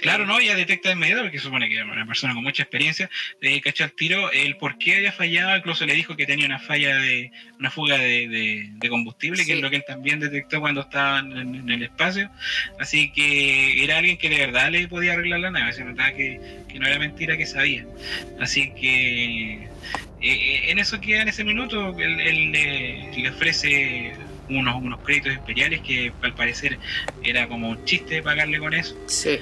Claro, 0.00 0.26
no, 0.26 0.40
ya 0.40 0.54
detecta 0.54 0.88
de 0.88 0.94
inmediato, 0.94 1.22
porque 1.22 1.38
supone 1.38 1.68
que 1.68 1.82
una 1.82 2.06
persona 2.06 2.34
con 2.34 2.42
mucha 2.42 2.62
experiencia 2.62 3.10
de 3.40 3.60
cacha 3.60 3.84
el 3.84 3.92
tiro 3.92 4.30
el 4.32 4.56
por 4.56 4.78
qué 4.78 4.96
había 4.96 5.12
fallado, 5.12 5.56
incluso 5.56 5.84
le 5.86 5.94
dijo 5.94 6.16
que 6.16 6.26
tenía 6.26 6.46
una 6.46 6.58
falla 6.58 6.96
de 6.96 7.30
una 7.58 7.70
fuga 7.70 7.98
de, 7.98 8.70
combustible, 8.88 9.44
que 9.44 9.54
es 9.54 9.60
lo 9.60 9.70
que 9.70 9.76
él 9.76 9.84
también 9.86 10.20
detectó 10.20 10.60
cuando 10.60 10.82
estaba 10.82 11.20
en, 11.20 11.68
el 11.68 11.82
espacio. 11.82 12.30
Así 12.78 13.12
que 13.12 13.82
era 13.82 13.98
alguien 13.98 14.18
que 14.18 14.28
de 14.28 14.38
verdad 14.38 14.70
le 14.70 14.88
podía 14.88 15.12
arreglar 15.12 15.40
la 15.40 15.50
nave, 15.50 15.72
se 15.72 15.84
notaba 15.84 16.12
que, 16.12 16.40
que 16.68 16.78
no 16.78 16.86
era 16.86 16.98
mentira 16.98 17.36
que 17.36 17.46
sabía. 17.46 17.86
Así 18.40 18.72
que 18.74 19.68
eh, 20.24 20.32
eh, 20.32 20.70
en 20.70 20.78
eso 20.78 21.00
queda 21.00 21.22
en 21.22 21.28
ese 21.28 21.44
minuto, 21.44 21.94
él, 21.98 22.52
le 22.52 23.28
ofrece 23.28 24.14
unos, 24.48 24.82
unos 24.82 25.00
créditos 25.00 25.34
imperiales 25.34 25.80
que 25.80 26.12
al 26.22 26.34
parecer 26.34 26.78
era 27.22 27.48
como 27.48 27.70
un 27.70 27.84
chiste 27.84 28.22
pagarle 28.22 28.58
con 28.58 28.74
eso. 28.74 28.96
Sí. 29.06 29.40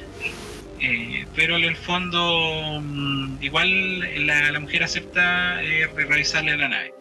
Eh, 0.83 1.27
pero 1.37 1.57
en 1.57 1.65
el 1.65 1.77
fondo, 1.77 2.81
mm, 2.83 3.37
igual 3.41 4.27
la, 4.27 4.59
mujer 4.59 4.83
acepta 4.83 5.63
eh, 5.63 5.89
revisarle 5.95 6.57
la 6.57 6.69
nave. 6.69 6.95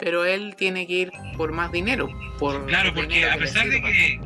Pero 0.00 0.26
él 0.26 0.56
tiene 0.58 0.86
que 0.86 0.92
ir 0.92 1.12
por 1.36 1.52
más 1.52 1.70
dinero. 1.70 2.08
Por 2.38 2.66
claro, 2.66 2.92
porque 2.92 3.24
a 3.24 3.38
pesar 3.38 3.68
de 3.68 3.80
que 3.80 4.20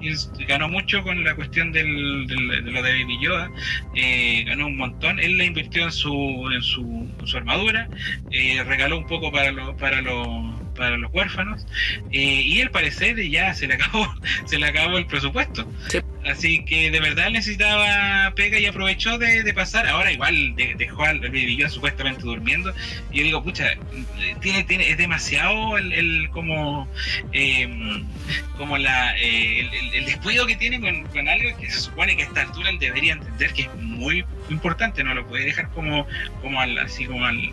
ganó 0.47 0.69
mucho 0.69 1.03
con 1.03 1.23
la 1.23 1.37
cuestión 1.37 1.71
del, 1.71 2.27
de 2.27 2.63
lo 2.63 2.83
de 2.83 2.93
Baby 2.93 3.19
Yoda, 3.23 3.51
eh, 3.95 4.43
ganó 4.47 4.67
un 4.67 4.77
montón, 4.77 5.21
él 5.21 5.37
le 5.37 5.45
invirtió 5.45 5.85
en 5.85 5.93
su, 5.93 6.51
en 6.53 6.63
su, 6.63 7.09
su 7.25 7.37
armadura, 7.37 7.89
regaló 8.67 8.99
un 8.99 9.07
poco 9.07 9.31
para, 9.31 9.53
lo, 9.53 9.77
para 9.77 10.01
los 10.01 10.60
para 10.75 10.97
los 10.97 11.13
huérfanos 11.13 11.67
eh, 12.13 12.43
y 12.45 12.61
al 12.61 12.71
parecer 12.71 13.21
ya 13.29 13.55
se 13.55 13.67
le 13.67 13.75
acabó 13.75 14.07
se 14.47 14.59
le 14.59 14.67
acabó 14.67 14.99
el 14.99 15.07
presupuesto. 15.07 15.67
Así 16.27 16.65
que 16.67 16.91
de 16.91 17.01
verdad 17.01 17.31
necesitaba 17.31 18.33
pega 18.35 18.59
y 18.59 18.67
aprovechó 18.67 19.17
de, 19.19 19.53
pasar. 19.55 19.87
Ahora 19.87 20.13
igual 20.13 20.55
dejó 20.77 21.05
al 21.05 21.21
Baby 21.21 21.65
supuestamente 21.69 22.23
durmiendo. 22.23 22.73
Y 23.11 23.19
yo 23.19 23.25
digo 23.25 23.43
pucha 23.43 23.75
tiene, 24.41 24.65
tiene 24.65 24.91
es 24.91 24.99
demasiado 24.99 25.79
el, 25.79 26.29
como 26.31 26.89
em, 27.33 28.05
como 28.57 28.77
la 28.77 29.17
eh, 29.19 29.69
el, 29.95 30.05
descuido 30.05 30.47
que 30.47 30.57
tiene 30.57 30.81
con, 30.81 31.29
algo 31.29 31.57
que 31.59 31.71
se 31.71 31.81
supone 31.81 32.17
que 32.17 32.23
a 32.23 32.27
esta 32.27 32.43
altura 32.43 32.71
él 32.71 32.79
debería 32.79 33.15
entender 33.15 33.53
que 33.53 33.63
es 33.63 33.75
muy 33.77 34.25
importante 34.51 35.03
no 35.03 35.15
lo 35.15 35.27
puede 35.27 35.45
dejar 35.47 35.71
como 35.71 36.07
como 36.43 36.61
al, 36.61 36.79
así 36.79 37.07
como 37.07 37.25
al, 37.25 37.51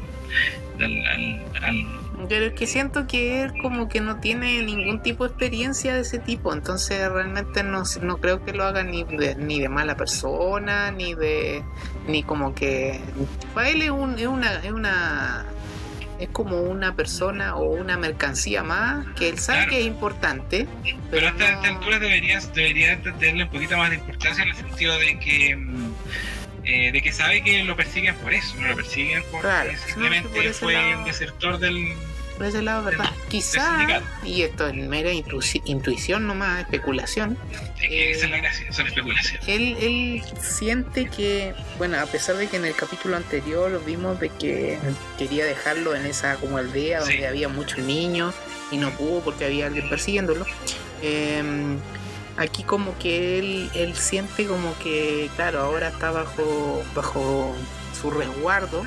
al 0.80 1.86
pero 2.28 2.46
es 2.46 2.54
que 2.54 2.68
siento 2.68 3.08
que 3.08 3.44
él 3.44 3.54
como 3.62 3.88
que 3.88 4.02
no 4.02 4.20
tiene 4.20 4.62
ningún 4.64 5.02
tipo 5.02 5.24
de 5.24 5.30
experiencia 5.30 5.94
de 5.94 6.02
ese 6.02 6.20
tipo, 6.20 6.54
entonces 6.54 7.10
realmente 7.10 7.64
no, 7.64 7.84
no 8.02 8.18
creo 8.18 8.44
que 8.44 8.54
lo 8.54 8.64
haga 8.64 8.84
ni 8.84 9.04
de, 9.04 9.36
ni 9.36 9.60
de 9.60 9.70
mala 9.70 9.96
persona, 9.96 10.92
ni 10.92 11.14
de 11.14 11.64
ni 12.08 12.24
como 12.24 12.56
que 12.56 13.00
para 13.54 13.70
él 13.70 13.82
es, 13.82 13.92
un, 13.92 14.18
es 14.18 14.28
una 14.28 14.54
es 14.64 14.72
una 14.72 15.46
es 16.20 16.30
como 16.30 16.62
una 16.62 16.96
persona 16.96 17.56
o 17.56 17.66
una 17.66 17.98
mercancía 17.98 18.64
más 18.64 19.06
que 19.16 19.30
él 19.30 19.38
sabe 19.38 19.68
que 19.68 19.82
es 19.82 19.86
importante. 19.86 20.68
Pero, 21.12 21.28
hasta 21.28 21.54
esta 21.54 21.68
altura 21.68 22.00
deberías 22.00 22.52
debería 22.54 23.00
tenerle 23.02 23.44
un 23.44 23.50
poquito 23.50 23.78
más 23.78 23.92
de 23.92 23.98
importancia 23.98 24.44
en 24.44 24.50
el 24.50 24.56
sentido 24.56 24.98
de 24.98 25.20
que 25.20 25.56
mm, 25.56 25.94
eh, 26.68 26.92
de 26.92 27.02
que 27.02 27.12
sabe 27.12 27.42
que 27.42 27.64
lo 27.64 27.76
persiguen 27.76 28.16
por 28.16 28.34
eso, 28.34 28.56
no 28.58 28.68
lo 28.68 28.76
persiguen 28.76 29.24
porque 29.32 29.78
simplemente 29.86 30.54
fue 30.54 30.96
un 30.96 31.06
desertor 31.06 31.58
del, 31.60 31.96
por 32.38 32.46
ese 32.46 32.62
lado, 32.62 32.84
¿verdad? 32.84 33.10
Quizá, 33.30 34.02
y 34.24 34.44
esto 34.44 34.68
es 34.68 34.76
mera 34.76 35.12
intuición 35.12 36.28
nomás, 36.28 36.62
especulación. 36.62 37.36
esa 37.82 38.26
es 38.26 38.30
la 38.30 38.38
gracia, 38.38 38.72
son 38.72 38.86
especulaciones. 38.86 39.48
Él, 39.48 39.76
él 39.82 40.24
siente 40.40 41.06
que, 41.08 41.56
bueno, 41.80 42.00
a 42.00 42.06
pesar 42.06 42.36
de 42.36 42.48
que 42.48 42.58
en 42.58 42.66
el 42.66 42.76
capítulo 42.76 43.18
anterior 43.18 43.82
vimos 43.86 44.20
de 44.20 44.30
que 44.30 44.78
quería 45.18 45.46
dejarlo 45.46 45.96
en 45.96 46.06
esa 46.06 46.36
como 46.36 46.58
aldea 46.58 47.00
donde 47.00 47.26
había 47.26 47.50
muchos 47.50 47.80
niños 47.80 48.36
y 48.72 48.78
no 48.78 48.92
pudo 48.92 49.22
porque 49.22 49.46
había 49.46 49.66
alguien 49.66 49.90
persiguiéndolo. 49.90 50.46
Em, 51.02 51.80
aquí 52.38 52.64
como 52.64 52.98
que 52.98 53.40
él, 53.40 53.70
él 53.74 53.96
siente 53.96 54.46
como 54.46 54.78
que, 54.80 55.30
claro, 55.36 55.60
ahora 55.60 55.90
está 55.90 56.12
bajo, 56.12 56.84
bajo 56.96 57.56
su 58.00 58.12
resguardo, 58.12 58.84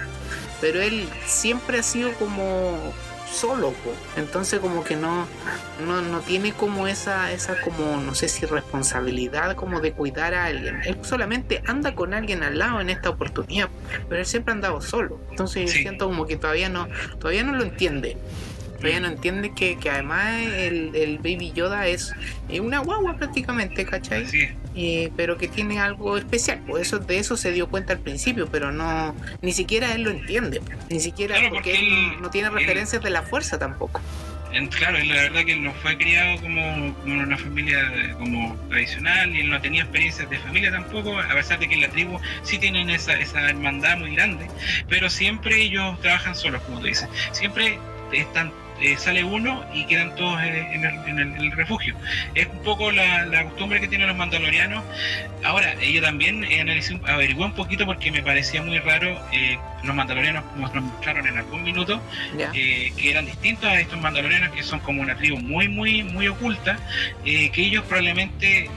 pero 0.60 0.80
él 0.80 1.08
siempre 1.26 1.78
ha 1.78 1.82
sido 1.82 2.12
como 2.14 2.92
solo, 3.30 3.72
entonces 4.16 4.58
como 4.58 4.82
que 4.82 4.96
no, 4.96 5.26
no, 5.86 6.20
tiene 6.20 6.52
como 6.52 6.88
esa, 6.88 7.32
esa 7.32 7.60
como, 7.60 8.00
no 8.00 8.14
sé 8.14 8.28
si 8.28 8.44
responsabilidad 8.44 9.54
como 9.54 9.80
de 9.80 9.92
cuidar 9.92 10.34
a 10.34 10.46
alguien. 10.46 10.80
Él 10.84 10.98
solamente 11.02 11.62
anda 11.66 11.94
con 11.94 12.12
alguien 12.12 12.42
al 12.42 12.58
lado 12.58 12.80
en 12.80 12.90
esta 12.90 13.10
oportunidad, 13.10 13.68
pero 14.08 14.20
él 14.20 14.26
siempre 14.26 14.52
ha 14.52 14.54
andado 14.56 14.80
solo. 14.80 15.20
Entonces 15.30 15.70
siento 15.70 16.06
como 16.06 16.26
que 16.26 16.36
todavía 16.36 16.68
no, 16.68 16.88
todavía 17.18 17.44
no 17.44 17.54
lo 17.54 17.62
entiende. 17.62 18.16
Todavía 18.80 19.00
no 19.00 19.08
entiende 19.08 19.52
que, 19.52 19.78
además 19.90 20.40
el, 20.40 21.18
Baby 21.18 21.52
Yoda 21.52 21.86
es 21.86 22.14
una 22.48 22.78
guagua 22.78 23.16
prácticamente, 23.16 23.84
¿cachai? 23.84 24.26
pero 25.16 25.36
que 25.36 25.48
tiene 25.48 25.78
algo 25.78 26.16
especial. 26.16 26.62
Pues 26.66 26.86
eso, 26.88 26.98
de 26.98 27.18
eso 27.18 27.36
se 27.36 27.52
dio 27.52 27.68
cuenta 27.68 27.92
al 27.92 28.00
principio, 28.00 28.48
pero 28.50 28.72
no 28.72 29.14
ni 29.42 29.52
siquiera 29.52 29.92
él 29.94 30.02
lo 30.02 30.10
entiende. 30.10 30.60
Ni 30.88 31.00
siquiera 31.00 31.36
porque, 31.50 31.78
él, 31.78 32.20
no 32.20 32.30
tiene 32.30 32.50
referencias 32.50 33.02
de 33.02 33.10
la 33.10 33.22
fuerza 33.22 33.58
tampoco. 33.58 34.00
claro, 34.70 34.98
la 34.98 35.14
verdad 35.14 35.44
que 35.44 35.52
él 35.52 35.62
no 35.62 35.72
fue 35.74 35.96
criado 35.96 36.40
como, 36.40 36.94
como 37.00 37.22
una 37.22 37.36
familia 37.36 38.14
como 38.18 38.56
tradicional 38.68 39.34
y 39.34 39.40
él 39.40 39.50
no 39.50 39.60
tenía 39.60 39.82
experiencias 39.82 40.28
de 40.30 40.38
familia 40.38 40.70
tampoco, 40.70 41.18
a 41.18 41.34
pesar 41.34 41.58
de 41.58 41.68
que 41.68 41.74
en 41.74 41.82
la 41.82 41.88
tribu 41.88 42.18
sí 42.42 42.58
tienen 42.58 42.90
esa, 42.90 43.14
esa 43.14 43.48
hermandad 43.48 43.98
muy 43.98 44.14
grande, 44.14 44.46
pero 44.88 45.10
siempre 45.10 45.60
ellos 45.60 46.00
trabajan 46.00 46.34
solos, 46.34 46.62
como 46.62 46.80
tú 46.80 46.86
dices. 46.86 47.08
Siempre 47.32 47.78
están 48.12 48.52
eh, 48.80 48.96
sale 48.96 49.22
uno 49.24 49.64
y 49.74 49.84
quedan 49.84 50.14
todos 50.16 50.40
en 50.42 50.84
el, 50.84 51.52
refugio. 51.52 51.94
Es 52.34 52.46
un 52.46 52.62
poco 52.62 52.90
la, 52.90 53.44
costumbre 53.44 53.80
que 53.80 53.88
tienen 53.88 54.08
los 54.08 54.16
mandalorianos. 54.16 54.82
Ahora, 55.44 55.74
ellos 55.80 56.02
también 56.02 56.44
eh, 56.44 56.60
analicé, 56.60 56.98
averigué 57.06 57.44
un 57.44 57.52
poquito 57.52 57.84
porque 57.84 58.10
me 58.10 58.22
parecía 58.22 58.62
muy 58.62 58.78
raro. 58.78 59.20
Eh, 59.32 59.58
los 59.82 59.94
mandalorianos 59.94 60.44
nos 60.56 60.74
mostraron 60.74 61.26
en 61.26 61.38
algún 61.38 61.62
minuto 61.62 62.02
que 62.52 62.92
eran 63.02 63.24
distintos 63.24 63.64
a 63.64 63.80
estos 63.80 63.98
mandalorianos 63.98 64.50
que 64.50 64.62
son 64.62 64.80
como 64.80 65.00
una 65.00 65.16
tribu 65.16 65.38
muy, 65.38 65.68
muy, 65.68 66.02
muy 66.02 66.28
oculta. 66.28 66.78
que 67.24 67.50
ellos 67.56 67.84
probablemente 67.84 68.70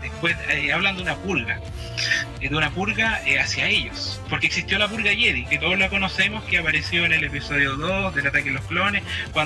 después 0.00 0.34
hablan 0.72 0.96
de 0.96 1.02
una 1.02 1.14
pulga 1.16 1.60
de 2.40 2.56
una 2.56 2.70
purga 2.70 3.20
hacia 3.40 3.68
ellos. 3.68 4.20
Porque 4.28 4.46
existió 4.46 4.78
la 4.78 4.88
purga 4.88 5.10
Jedi, 5.10 5.44
que 5.46 5.58
todos 5.58 5.78
la 5.78 5.88
conocemos, 5.88 6.44
que 6.44 6.58
apareció 6.58 7.04
en 7.04 7.12
el 7.12 7.24
episodio 7.24 7.76
2 7.76 8.14
del 8.14 8.26
ataque 8.26 8.50
de 8.50 8.52
los 8.52 8.64
clones, 8.64 9.02
cuando 9.32 9.45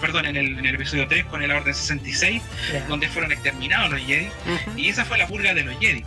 perdón, 0.00 0.26
en 0.26 0.36
el, 0.36 0.74
episodio 0.74 1.06
3 1.08 1.24
con 1.26 1.42
el 1.42 1.50
Orden 1.50 1.74
66, 1.74 2.42
donde 2.88 3.08
fueron 3.08 3.32
exterminados 3.32 3.90
los 3.90 4.00
Jedi, 4.00 4.28
y 4.76 4.88
esa 4.88 5.04
fue 5.04 5.18
la 5.18 5.26
purga 5.26 5.54
de 5.54 5.64
los 5.64 5.78
Jedi. 5.78 6.04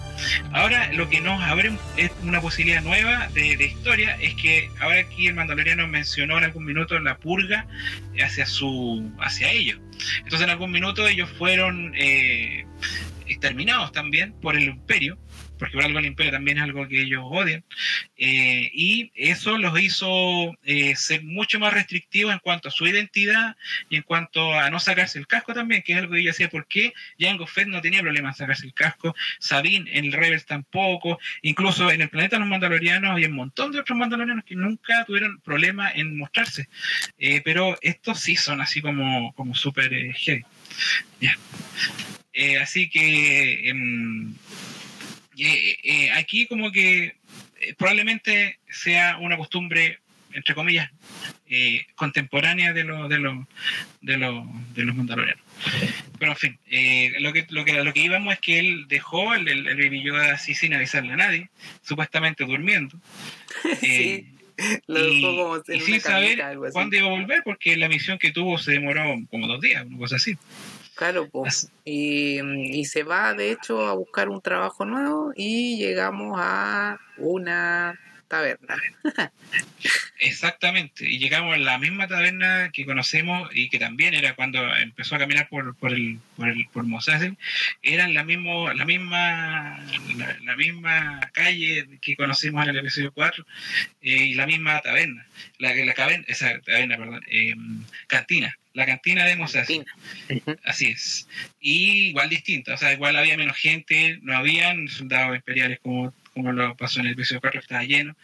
Ahora 0.54 0.92
lo 0.94 1.10
que 1.10 1.22
nos 1.22 1.42
abre 1.42 1.72
es 1.98 2.12
una 2.24 2.42
posibilidad 2.42 2.82
nueva 2.82 3.28
de, 3.34 3.64
historia, 3.64 4.18
es 4.20 4.36
que 4.36 4.70
ahora 4.80 5.00
aquí 5.00 5.28
el 5.28 5.36
Mandaloriano 5.36 5.88
mencionó 5.88 6.38
en 6.38 6.46
algún 6.46 6.66
minuto 6.66 7.00
la 7.00 7.18
purga 7.18 7.66
hacia 8.24 8.46
su 8.46 9.12
hacia 9.20 9.52
ellos. 9.52 9.80
Entonces 10.18 10.42
en 10.42 10.50
algún 10.50 10.72
minuto 10.72 11.08
ellos 11.08 11.30
fueron 11.38 11.94
eh, 11.96 12.66
exterminados 13.28 13.92
también 13.92 14.34
por 14.42 14.56
el 14.56 14.64
imperio 14.64 15.18
porque 15.62 15.76
por 15.76 15.86
algo 15.86 16.00
el 16.00 16.16
también 16.16 16.58
es 16.58 16.64
algo 16.64 16.88
que 16.88 17.04
ellos 17.04 17.22
odian, 17.24 17.64
eh, 18.18 18.72
y 18.74 19.12
eso 19.14 19.60
los 19.60 19.80
hizo 19.80 20.58
eh, 20.64 20.96
ser 20.96 21.24
mucho 21.24 21.60
más 21.60 21.72
restrictivos 21.72 22.34
en 22.34 22.40
cuanto 22.40 22.70
a 22.70 22.72
su 22.72 22.88
identidad 22.88 23.56
y 23.88 23.98
en 23.98 24.02
cuanto 24.02 24.56
a 24.56 24.72
no 24.72 24.80
sacarse 24.80 25.20
el 25.20 25.28
casco 25.28 25.54
también, 25.54 25.84
que 25.84 25.94
es 25.94 26.00
algo 26.00 26.14
que 26.14 26.24
yo 26.24 26.32
decía, 26.32 26.50
¿por 26.50 26.66
qué 26.66 26.94
Jango 27.20 27.46
Fett 27.46 27.68
no 27.68 27.80
tenía 27.80 28.02
problema 28.02 28.30
en 28.30 28.36
sacarse 28.36 28.66
el 28.66 28.74
casco? 28.74 29.16
Sabine 29.40 29.88
en 29.96 30.06
el 30.06 30.14
Rebels 30.14 30.48
tampoco, 30.48 31.20
incluso 31.44 31.92
en 31.92 32.02
el 32.02 32.10
planeta 32.10 32.38
de 32.38 32.40
los 32.40 32.50
Mandalorianos 32.50 33.16
hay 33.16 33.26
un 33.26 33.34
montón 33.34 33.72
de 33.72 33.82
otros 33.82 33.96
Mandalorianos 33.96 34.46
que 34.46 34.56
nunca 34.56 35.06
tuvieron 35.06 35.42
problema 35.42 35.92
en 35.92 36.18
mostrarse, 36.18 36.70
eh, 37.20 37.42
pero 37.46 37.78
estos 37.84 38.20
sí 38.20 38.36
son 38.36 38.62
así 38.62 38.82
como, 38.82 39.32
como 39.36 39.54
súper 39.54 40.12
heavy. 40.14 40.44
así 42.60 42.90
que... 42.90 43.72
Eh, 45.44 45.78
eh, 45.84 46.12
aquí 46.12 46.46
como 46.46 46.72
que 46.72 47.16
eh, 47.62 47.74
probablemente 47.76 48.60
sea 48.70 49.18
una 49.18 49.38
costumbre 49.38 49.98
entre 50.34 50.54
comillas 50.56 50.90
contemporánea 51.96 52.72
de 52.72 52.86
los 52.86 53.10
de 53.10 53.20
los 53.20 53.46
de 54.00 54.18
los 54.18 54.46
de 54.74 54.86
los 54.86 54.96
mandalorianos. 54.96 55.44
Pero 56.20 56.32
en 56.32 56.38
fin 56.38 56.60
lo 57.20 57.34
que 57.34 57.46
lo 57.50 57.66
que 57.66 57.84
lo 57.84 57.92
que 57.92 58.04
íbamos 58.04 58.34
es 58.34 58.40
que 58.40 58.60
él 58.60 58.86
dejó 58.88 59.34
el, 59.34 59.48
el, 59.50 59.76
Baby 59.76 60.04
Yoda 60.04 60.36
así 60.36 60.54
sin 60.54 60.74
avisarle 60.74 61.12
a 61.14 61.18
nadie 61.18 61.50
supuestamente 61.82 62.46
durmiendo. 62.46 62.98
Sí. 63.82 64.28
Lo 64.86 65.12
y, 65.12 65.22
como 65.22 65.58
y 65.68 65.80
sin 65.80 66.00
saber 66.00 66.40
cuándo 66.72 66.96
iba 66.96 67.08
a 67.08 67.10
volver 67.10 67.42
porque 67.44 67.76
la 67.78 67.90
misión 67.90 68.20
que 68.20 68.32
tuvo 68.32 68.60
se 68.60 68.74
demoró 68.74 69.20
como 69.32 69.48
dos 69.48 69.60
días 69.60 69.84
una 69.88 69.98
cosa 69.98 70.18
así 70.18 70.38
Claro, 71.02 71.28
pues. 71.32 71.72
Y, 71.84 72.86
se 72.86 73.02
va, 73.02 73.34
de 73.34 73.52
hecho, 73.52 73.88
a 73.88 73.94
buscar 73.94 74.30
un 74.30 74.40
trabajo 74.40 74.86
nuevo 74.86 75.34
y 75.36 75.78
llegamos 75.78 76.40
a 76.40 77.00
una 77.18 78.00
taberna. 78.28 78.76
Exactamente, 80.20 81.10
y 81.10 81.18
llegamos 81.18 81.56
a 81.56 81.58
la 81.58 81.80
misma 81.80 82.08
taberna 82.08 82.70
que 82.72 82.86
conocemos 82.86 83.50
y 83.52 83.70
que 83.70 83.80
también 83.80 84.14
era 84.14 84.36
cuando 84.36 84.60
empezó 84.76 85.16
a 85.16 85.18
caminar 85.18 85.50
por, 85.50 85.76
por 85.76 85.92
el 85.92 86.20
por 86.38 86.50
el 86.50 86.68
por 86.72 86.86
era 87.82 88.08
la 88.08 88.24
mismo 88.24 88.72
la 88.72 88.86
misma 88.86 89.84
la, 90.44 90.56
misma 90.56 91.20
calle 91.34 91.98
que 92.00 92.16
conocimos 92.16 92.64
en 92.64 92.70
el 92.70 92.78
episodio 92.78 93.12
4 93.12 93.44
eh, 94.04 94.26
y 94.26 94.34
la 94.36 94.46
misma 94.46 94.80
taberna, 94.82 95.26
la 95.58 95.74
la 95.74 95.94
taberna, 95.96 96.26
esa 96.28 96.60
taberna, 96.62 96.98
perdón, 96.98 97.24
eh, 97.28 97.56
cantina 98.06 98.56
la 98.74 98.86
cantina 98.86 99.26
de 99.26 99.36
Moses. 99.36 99.68
Así 100.64 100.88
es. 100.88 101.28
Y 101.60 102.10
igual 102.10 102.30
distinta, 102.30 102.74
o 102.74 102.78
sea, 102.78 102.94
igual 102.94 103.16
había 103.16 103.38
menos 103.38 103.58
gente, 103.58 104.20
no 104.22 104.36
habían 104.36 104.88
soldados 104.88 105.36
imperiales 105.36 105.80
como, 105.82 106.14
como 106.34 106.52
lo 106.52 106.76
pasó 106.76 107.00
en 107.00 107.08
el 107.08 107.14
episodio 107.14 107.42
4, 107.42 107.60
estaba 107.60 107.84
lleno. 107.84 108.16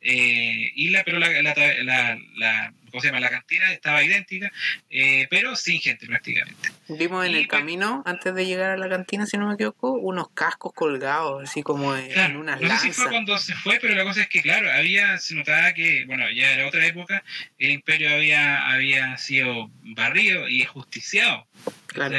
Eh, 0.00 0.72
y 0.74 0.90
la, 0.90 1.04
pero 1.04 1.18
la, 1.18 1.30
la, 1.42 2.18
la, 2.36 2.72
¿cómo 2.96 3.02
se 3.02 3.08
llama? 3.08 3.20
La 3.20 3.28
cantina 3.28 3.70
estaba 3.72 4.02
idéntica, 4.02 4.50
eh, 4.88 5.26
pero 5.28 5.54
sin 5.54 5.80
gente 5.80 6.06
prácticamente. 6.06 6.70
Vimos 6.88 7.26
en 7.26 7.34
el 7.34 7.46
camino, 7.46 8.02
antes 8.06 8.34
de 8.34 8.46
llegar 8.46 8.70
a 8.70 8.78
la 8.78 8.88
cantina, 8.88 9.26
si 9.26 9.36
no 9.36 9.48
me 9.48 9.54
equivoco, 9.54 9.92
unos 9.92 10.30
cascos 10.30 10.72
colgados, 10.72 11.42
así 11.42 11.62
como 11.62 11.94
en, 11.94 12.36
unas 12.38 12.58
no 12.58 12.70
sé 12.70 12.86
si 12.86 12.92
fue 12.92 13.10
cuando 13.10 13.36
se 13.36 13.54
fue, 13.54 13.78
pero 13.82 13.94
la 13.94 14.04
cosa 14.04 14.22
es 14.22 14.28
que, 14.28 14.40
claro, 14.40 14.72
había, 14.72 15.18
se 15.18 15.34
notaba 15.34 15.74
que, 15.74 16.06
bueno, 16.06 16.24
ya 16.30 16.54
era 16.54 16.66
otra 16.66 16.86
época, 16.86 17.22
el 17.58 17.70
imperio 17.70 18.08
había, 18.08 18.66
había 18.66 19.18
sido 19.18 19.70
barrido 19.82 20.48
y 20.48 20.64
justiciado. 20.64 21.46
Claro. 21.88 22.16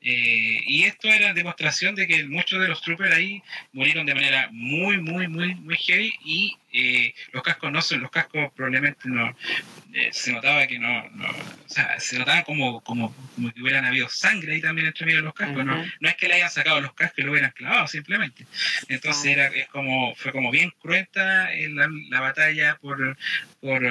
Eh, 0.00 0.60
y 0.64 0.84
esto 0.84 1.08
era 1.08 1.34
demostración 1.34 1.96
de 1.96 2.06
que 2.06 2.24
muchos 2.24 2.60
de 2.60 2.68
los 2.68 2.80
troopers 2.82 3.12
ahí 3.16 3.42
murieron 3.72 4.06
de 4.06 4.14
manera 4.14 4.48
muy, 4.52 4.98
muy, 4.98 5.26
muy, 5.26 5.56
muy 5.56 5.76
heavy 5.76 6.14
y 6.24 6.56
eh, 6.72 7.14
los 7.32 7.42
cascos 7.42 7.72
no 7.72 7.82
son, 7.82 8.02
los 8.02 8.10
cascos 8.12 8.52
probablemente 8.54 9.08
no, 9.08 9.36
eh, 9.92 10.10
se 10.12 10.32
notaba 10.32 10.68
que 10.68 10.78
no, 10.78 11.08
no, 11.10 11.28
o 11.28 11.68
sea, 11.68 11.98
se 11.98 12.16
notaba 12.16 12.44
como, 12.44 12.80
como, 12.82 13.12
como 13.34 13.52
que 13.52 13.60
hubieran 13.60 13.86
habido 13.86 14.08
sangre 14.08 14.54
ahí 14.54 14.60
también 14.60 14.86
entre 14.86 15.04
medio 15.04 15.18
de 15.18 15.24
los 15.24 15.34
cascos, 15.34 15.64
no, 15.64 15.84
no 15.98 16.08
es 16.08 16.14
que 16.14 16.28
le 16.28 16.34
hayan 16.34 16.50
sacado 16.50 16.80
los 16.80 16.92
cascos 16.92 17.18
y 17.18 17.22
lo 17.22 17.32
hubieran 17.32 17.50
clavado 17.50 17.88
simplemente. 17.88 18.46
Entonces 18.88 19.26
era, 19.26 19.46
es 19.48 19.66
como, 19.68 20.14
fue 20.14 20.30
como 20.30 20.52
bien 20.52 20.72
cruenta 20.78 21.48
la, 21.50 21.88
la 22.08 22.20
batalla 22.20 22.76
por, 22.80 23.16
por 23.60 23.82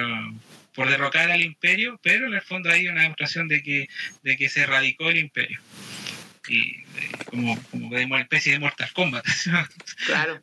por 0.74 0.88
derrocar 0.88 1.28
al 1.28 1.40
imperio, 1.40 1.98
pero 2.04 2.28
en 2.28 2.34
el 2.34 2.40
fondo 2.40 2.70
hay 2.70 2.86
una 2.86 3.02
demostración 3.02 3.48
de 3.48 3.64
que, 3.64 3.88
de 4.22 4.36
que 4.36 4.48
se 4.48 4.60
erradicó 4.60 5.10
el 5.10 5.16
imperio 5.16 5.60
y 6.50 6.84
eh, 6.96 7.10
como, 7.26 7.60
como 7.70 7.88
una 7.88 8.20
especie 8.20 8.52
de 8.52 8.58
Mortal 8.58 8.92
Kombat. 8.92 9.24
claro, 10.06 10.40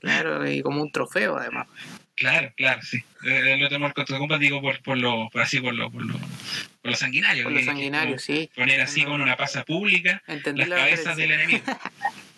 claro, 0.00 0.50
y 0.50 0.62
como 0.62 0.82
un 0.82 0.90
trofeo 0.90 1.36
además. 1.36 1.66
Claro, 2.16 2.52
claro, 2.56 2.80
sí. 2.82 3.02
Eh, 3.24 3.56
lo 3.58 3.68
tenemos 3.68 3.92
Mortal 3.96 4.18
Kombat, 4.18 4.40
digo, 4.40 4.60
por, 4.60 4.80
por, 4.82 4.96
lo, 4.96 5.28
por 5.30 5.42
así, 5.42 5.60
por 5.60 5.74
lo, 5.74 5.90
por 5.90 6.04
lo, 6.04 6.14
por 6.14 6.90
lo 6.90 6.96
sanguinario. 6.96 7.44
Por 7.44 7.52
lo 7.52 7.62
sanguinario, 7.62 8.18
sí. 8.18 8.50
Poner 8.54 8.80
así 8.80 9.04
con 9.04 9.20
una 9.20 9.36
pasa 9.36 9.64
pública 9.64 10.22
las 10.26 10.68
cabezas 10.68 11.16
del 11.16 11.32
enemigo. 11.32 11.64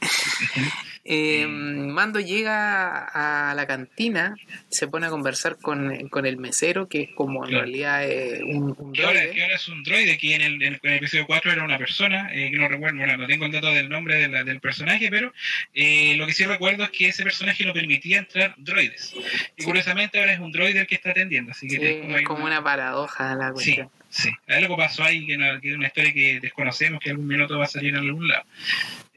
Eh, 1.09 1.47
Mando 1.47 2.19
llega 2.19 3.05
a 3.05 3.55
la 3.55 3.67
cantina, 3.67 4.37
se 4.69 4.89
pone 4.89 5.07
a 5.07 5.11
conversar 5.11 5.57
con, 5.57 5.93
el 5.93 6.37
mesero, 6.37 6.89
que 6.89 7.03
es 7.03 7.09
como 7.15 7.47
en 7.47 7.53
realidad 7.53 8.03
un, 8.45 8.75
un 8.77 8.93
droide. 8.93 9.07
Ahora, 9.07 9.33
que 9.33 9.43
ahora 9.43 9.55
es 9.55 9.69
un 9.69 9.85
droide, 9.85 10.19
que 10.19 10.35
en 10.35 10.43
el, 10.43 10.63
en 10.63 10.81
el, 10.83 10.93
episodio 10.95 11.27
4 11.27 11.53
era 11.53 11.65
una 11.65 11.79
persona, 11.79 12.29
eh, 12.33 12.51
que 12.51 12.59
no 12.59 12.69
recuerdo, 12.69 12.99
bueno, 12.99 13.17
no 13.17 13.27
tengo 13.29 13.47
el 13.47 13.53
dato 13.53 13.73
del 13.73 13.89
nombre 13.89 14.17
de 14.17 14.29
la, 14.29 14.43
del 14.43 14.59
personaje, 14.61 15.09
pero 15.09 15.33
eh, 15.75 16.17
lo 16.17 16.27
que 16.27 16.33
sí 16.33 16.45
recuerdo 16.45 16.83
es 16.83 16.91
que 16.91 17.09
ese 17.09 17.23
personaje 17.23 17.65
no 17.65 17.73
permitía 17.73 18.19
entrar 18.19 18.55
droides. 18.57 19.15
Y 19.57 19.63
curiosamente 19.63 20.19
ahora 20.19 20.33
es 20.33 20.41
un 20.41 20.51
droide 20.51 20.81
el 20.81 20.87
que 20.89 20.97
está 20.97 21.11
atendiendo. 21.11 21.53
Así 21.53 21.69
que 21.69 22.17
es 22.17 22.27
como, 22.27 22.45
una... 22.45 22.65
paradoja 22.65 23.37
la 23.37 23.53
cuestión. 23.53 23.91
Sí, 24.09 24.31
sí. 24.31 24.31
Algo 24.49 24.77
pasó 24.77 25.05
ahí 25.05 25.25
que, 25.25 25.37
que 25.63 25.71
es 25.71 25.77
una 25.77 25.87
historia 25.87 26.13
que 26.13 26.41
desconocemos, 26.41 26.99
que 26.99 27.11
algún 27.11 27.29
minuto 27.29 27.57
va 27.59 27.67
a 27.67 27.69
salir 27.69 27.91
en 27.91 28.01
algún 28.01 28.27
lado. 28.27 28.45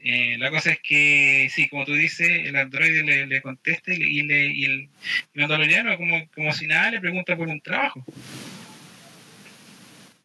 Eh, 0.02 0.36
la 0.38 0.50
cosa 0.50 0.70
es 0.70 0.78
que, 0.82 1.48
sí, 1.54 1.68
como 1.68 1.84
tú 1.84 1.92
dices, 1.92 2.28
el 2.28 2.56
androide 2.56 3.02
le, 3.02 3.26
le 3.26 3.42
contesta 3.42 3.92
y, 3.92 4.22
le, 4.22 4.46
y 4.46 4.64
el, 4.64 4.88
mandaloriano, 5.34 5.96
como, 5.98 6.26
como 6.34 6.52
si 6.52 6.66
nada, 6.66 6.90
le 6.90 7.00
pregunta 7.00 7.36
por 7.36 7.48
un 7.48 7.60
trabajo. 7.60 8.04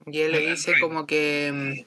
Y 0.07 0.19
él 0.21 0.31
le 0.33 0.51
dice 0.51 0.73
como 0.79 1.07
que, 1.07 1.83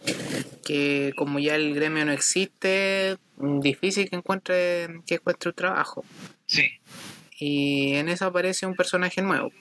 que 0.67 1.13
como 1.17 1.39
ya 1.39 1.55
el 1.55 1.73
gremio 1.75 2.05
no 2.05 2.13
existe, 2.13 3.17
difícil 3.37 4.11
que 4.11 4.17
encuentre, 4.17 4.89
que 5.07 5.15
encuentre 5.15 5.51
un 5.51 5.55
trabajo. 5.55 6.05
Sí. 6.47 6.69
Y 7.39 7.95
en 7.95 8.09
eso 8.09 8.27
aparece 8.27 8.67
un 8.67 8.75
personaje 8.75 9.23
nuevo. 9.23 9.53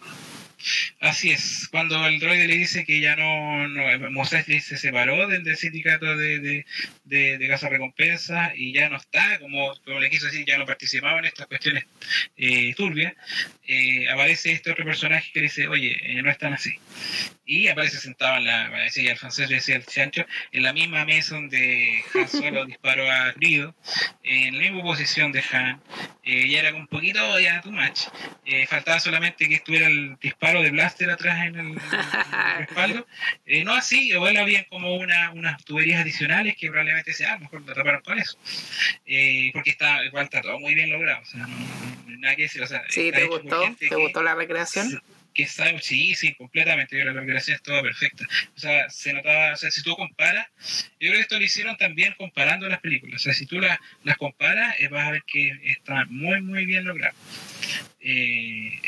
Así 1.00 1.30
es, 1.32 1.68
cuando 1.70 2.06
el 2.08 2.20
droide 2.20 2.48
le 2.48 2.56
dice 2.56 2.84
que 2.84 3.00
ya 3.00 3.16
no, 3.16 3.68
no 3.68 4.12
Moses 4.12 4.46
se 4.46 4.78
separó 4.78 5.28
del, 5.28 5.56
sindicato 5.56 6.18
de, 6.18 6.40
de, 6.40 6.66
de, 7.06 7.38
de 7.38 7.48
casa 7.48 7.70
recompensa 7.70 8.54
y 8.56 8.74
ya 8.74 8.90
no 8.90 8.98
está, 8.98 9.40
como, 9.40 9.74
como 9.86 10.00
le 10.00 10.10
quiso 10.10 10.26
decir, 10.26 10.46
ya 10.46 10.58
no 10.58 10.66
participaba 10.66 11.20
en 11.20 11.26
estas 11.26 11.48
cuestiones 11.48 11.86
eh, 12.38 12.74
turbias, 12.76 13.14
eh, 13.68 14.10
aparece 14.10 14.52
este 14.52 14.72
otro 14.72 14.86
personaje 14.86 15.32
que 15.34 15.42
dice, 15.42 15.68
oye, 15.68 15.98
eh, 16.04 16.22
no 16.22 16.32
están 16.32 16.54
así. 16.54 16.80
Y 17.46 17.68
aparece 17.68 17.98
sentado 17.98 18.38
en 18.38 18.46
la, 18.46 18.70
decía 18.70 19.12
el 19.12 19.18
francés 19.18 19.50
decía 19.50 19.76
el 19.76 19.86
chancho, 19.86 20.26
en 20.52 20.64
la 20.64 20.74
misma 20.74 21.06
mesa 21.06 21.36
donde 21.36 22.04
Han 22.14 22.28
Solo 22.28 22.66
disparó 22.68 23.10
a 23.10 23.32
Grido, 23.34 23.76
en 24.24 24.56
la 24.56 24.62
misma 24.64 24.84
posición 24.84 25.32
de 25.32 25.44
Han, 25.52 25.82
ya 26.28 26.60
era 26.60 26.76
un 26.76 26.88
poquito 26.88 27.40
ya 27.40 27.62
too 27.62 27.72
much, 27.72 28.08
faltaba 28.68 29.00
solamente 29.00 29.48
que 29.48 29.56
estuviera 29.56 29.88
el 29.88 30.18
disparo 30.20 30.62
de 30.62 30.72
blaster 30.72 31.10
atrás 31.10 31.46
en 31.46 31.56
el, 31.56 31.76
respaldo, 32.60 33.08
no 33.64 33.74
así, 33.74 34.10
igual 34.10 34.38
había 34.38 34.68
como 34.68 34.96
una, 34.96 35.32
unas 35.32 35.64
tuberías 35.64 36.02
adicionales 36.02 36.56
que 36.58 36.68
probablemente 36.68 37.14
sea, 37.14 37.34
ah, 37.34 37.38
mejor 37.40 37.62
lo 37.62 37.74
taparon 37.74 38.02
con 38.02 38.20
eso, 38.20 38.38
porque 39.54 39.70
está, 39.70 40.04
igual 40.06 40.26
está 40.26 40.42
todo 40.42 40.60
muy 40.60 40.76
bien 40.76 40.90
logrado, 40.90 41.22
o 41.22 41.26
sea, 41.26 41.48
no, 41.48 42.18
nada 42.18 42.36
que 42.36 42.44
decir, 42.44 42.62
o 42.62 42.68
sea, 42.68 42.84
sí, 42.90 43.12
¿te 43.12 43.24
gustó? 43.26 43.76
¿Te 43.78 43.96
gustó 43.96 44.24
la 44.24 44.36
recreación? 44.36 45.02
Que 45.38 45.44
está, 45.44 45.66
sí, 45.82 46.16
sí, 46.16 46.34
completamente. 46.34 47.04
La 47.06 47.14
recreación 47.14 47.58
es 47.58 47.62
toda 47.62 47.84
perfecta. 47.84 48.26
O 48.56 48.60
sea, 48.60 48.90
se 48.90 49.14
notaba, 49.14 49.54
o 49.54 49.56
sea, 49.56 49.70
si 49.70 49.84
tú 49.84 49.96
comparas, 49.96 50.48
yo 51.00 51.10
creo 51.10 51.14
que 51.14 51.20
esto 51.20 51.38
lo 51.38 51.46
hicieron 51.46 51.78
también 51.78 52.16
comparando 52.18 52.68
las 52.68 52.80
películas. 52.80 53.22
O 53.22 53.24
sea, 53.24 53.34
si 53.36 53.46
tú 53.46 53.60
las, 53.60 53.78
las 54.04 54.18
comparas, 54.18 54.76
eh, 54.80 54.88
vas 54.88 55.08
a 55.08 55.12
ver 55.12 55.24
que 55.28 55.52
está 55.64 56.06
muy, 56.10 56.42
muy 56.42 56.66
bien 56.66 56.86
logrado. 56.86 57.16
Eh, 58.02 58.82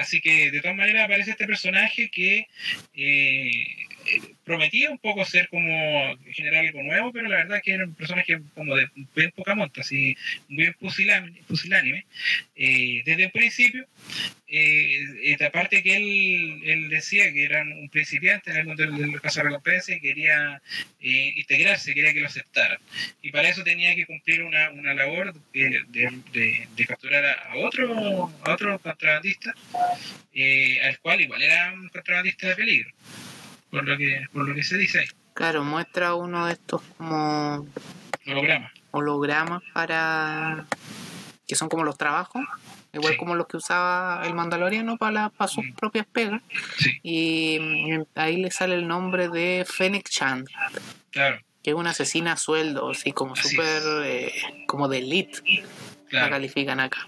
así 0.00 0.20
que 0.20 0.52
de 0.52 0.60
todas 0.60 0.76
maneras 0.76 1.06
aparece 1.06 1.32
este 1.32 1.46
personaje 1.46 2.08
que 2.08 2.46
eh, 2.94 3.86
prometía 4.44 4.90
un 4.90 4.98
poco 4.98 5.24
ser 5.24 5.48
como 5.48 6.16
generar 6.32 6.66
algo 6.66 6.82
nuevo, 6.82 7.12
pero 7.12 7.28
la 7.28 7.36
verdad 7.36 7.60
que 7.62 7.72
era 7.72 7.84
un 7.84 7.94
personaje 7.94 8.40
como 8.54 8.74
de 8.76 8.88
bien 9.14 9.30
poca 9.32 9.54
monta, 9.54 9.80
así 9.80 10.16
bien 10.48 10.74
pusilánime. 10.78 12.06
Eh, 12.56 13.02
desde 13.04 13.24
el 13.24 13.30
principio, 13.30 13.86
eh, 14.52 15.36
aparte 15.46 15.82
que 15.82 15.96
él, 15.96 16.60
él, 16.64 16.88
decía 16.88 17.32
que 17.32 17.44
era 17.44 17.62
un 17.62 17.88
principiante 17.88 18.50
en 18.50 18.56
el 18.56 18.66
mundo 18.66 18.84
del 18.84 19.20
caso 19.20 19.40
de 19.40 19.44
recompensa 19.44 19.92
y 19.92 20.00
quería 20.00 20.60
eh, 21.00 21.34
integrarse, 21.36 21.94
quería 21.94 22.12
que 22.12 22.20
lo 22.20 22.26
aceptaran. 22.26 22.78
Y 23.22 23.30
para 23.30 23.48
eso 23.48 23.62
tenía 23.62 23.94
que 23.94 24.06
cumplir 24.06 24.42
una, 24.42 24.70
una 24.70 24.94
labor 24.94 25.32
de, 25.52 25.82
de, 25.88 26.66
de, 26.76 26.86
capturar 26.86 27.24
a 27.24 27.56
otro, 27.58 28.32
a 28.42 28.52
otro 28.52 28.78
contrabandista, 28.80 29.54
eh, 30.34 30.80
al 30.82 30.98
cual 30.98 31.20
igual 31.20 31.42
era 31.42 31.72
un 31.72 31.88
contrabandista 31.88 32.48
de 32.48 32.56
peligro 32.56 32.90
por 33.70 33.86
lo 33.86 33.96
que, 33.96 34.26
por 34.32 34.48
lo 34.48 34.54
que 34.54 34.62
se 34.62 34.76
dice 34.76 35.00
ahí. 35.00 35.06
Claro, 35.34 35.64
muestra 35.64 36.14
uno 36.14 36.46
de 36.46 36.52
estos 36.52 36.82
como 36.96 37.66
hologramas. 38.26 38.72
Hologramas 38.90 39.62
para 39.72 40.66
que 41.46 41.56
son 41.56 41.68
como 41.68 41.82
los 41.82 41.98
trabajos, 41.98 42.42
igual 42.92 43.16
como 43.16 43.34
los 43.34 43.46
que 43.48 43.56
usaba 43.56 44.22
el 44.24 44.34
Mandaloriano 44.34 44.96
para, 44.98 45.30
para 45.30 45.48
sus 45.48 45.64
mm. 45.64 45.74
propias 45.74 46.06
pegas. 46.06 46.42
Y 47.02 47.58
mm, 47.60 48.02
ahí 48.14 48.36
le 48.36 48.50
sale 48.50 48.74
el 48.74 48.86
nombre 48.86 49.28
de 49.28 49.66
Fennec 49.68 50.08
Chan. 50.08 50.44
Claro. 51.10 51.40
Que 51.62 51.70
es 51.70 51.76
una 51.76 51.90
asesina 51.90 52.32
a 52.32 52.36
sueldo, 52.36 52.90
así 52.90 53.12
como 53.12 53.34
súper, 53.34 53.82
eh, 54.04 54.32
como 54.66 54.88
de 54.88 54.98
elite. 54.98 55.42
La 56.10 56.30
califican 56.30 56.80
acá. 56.80 57.06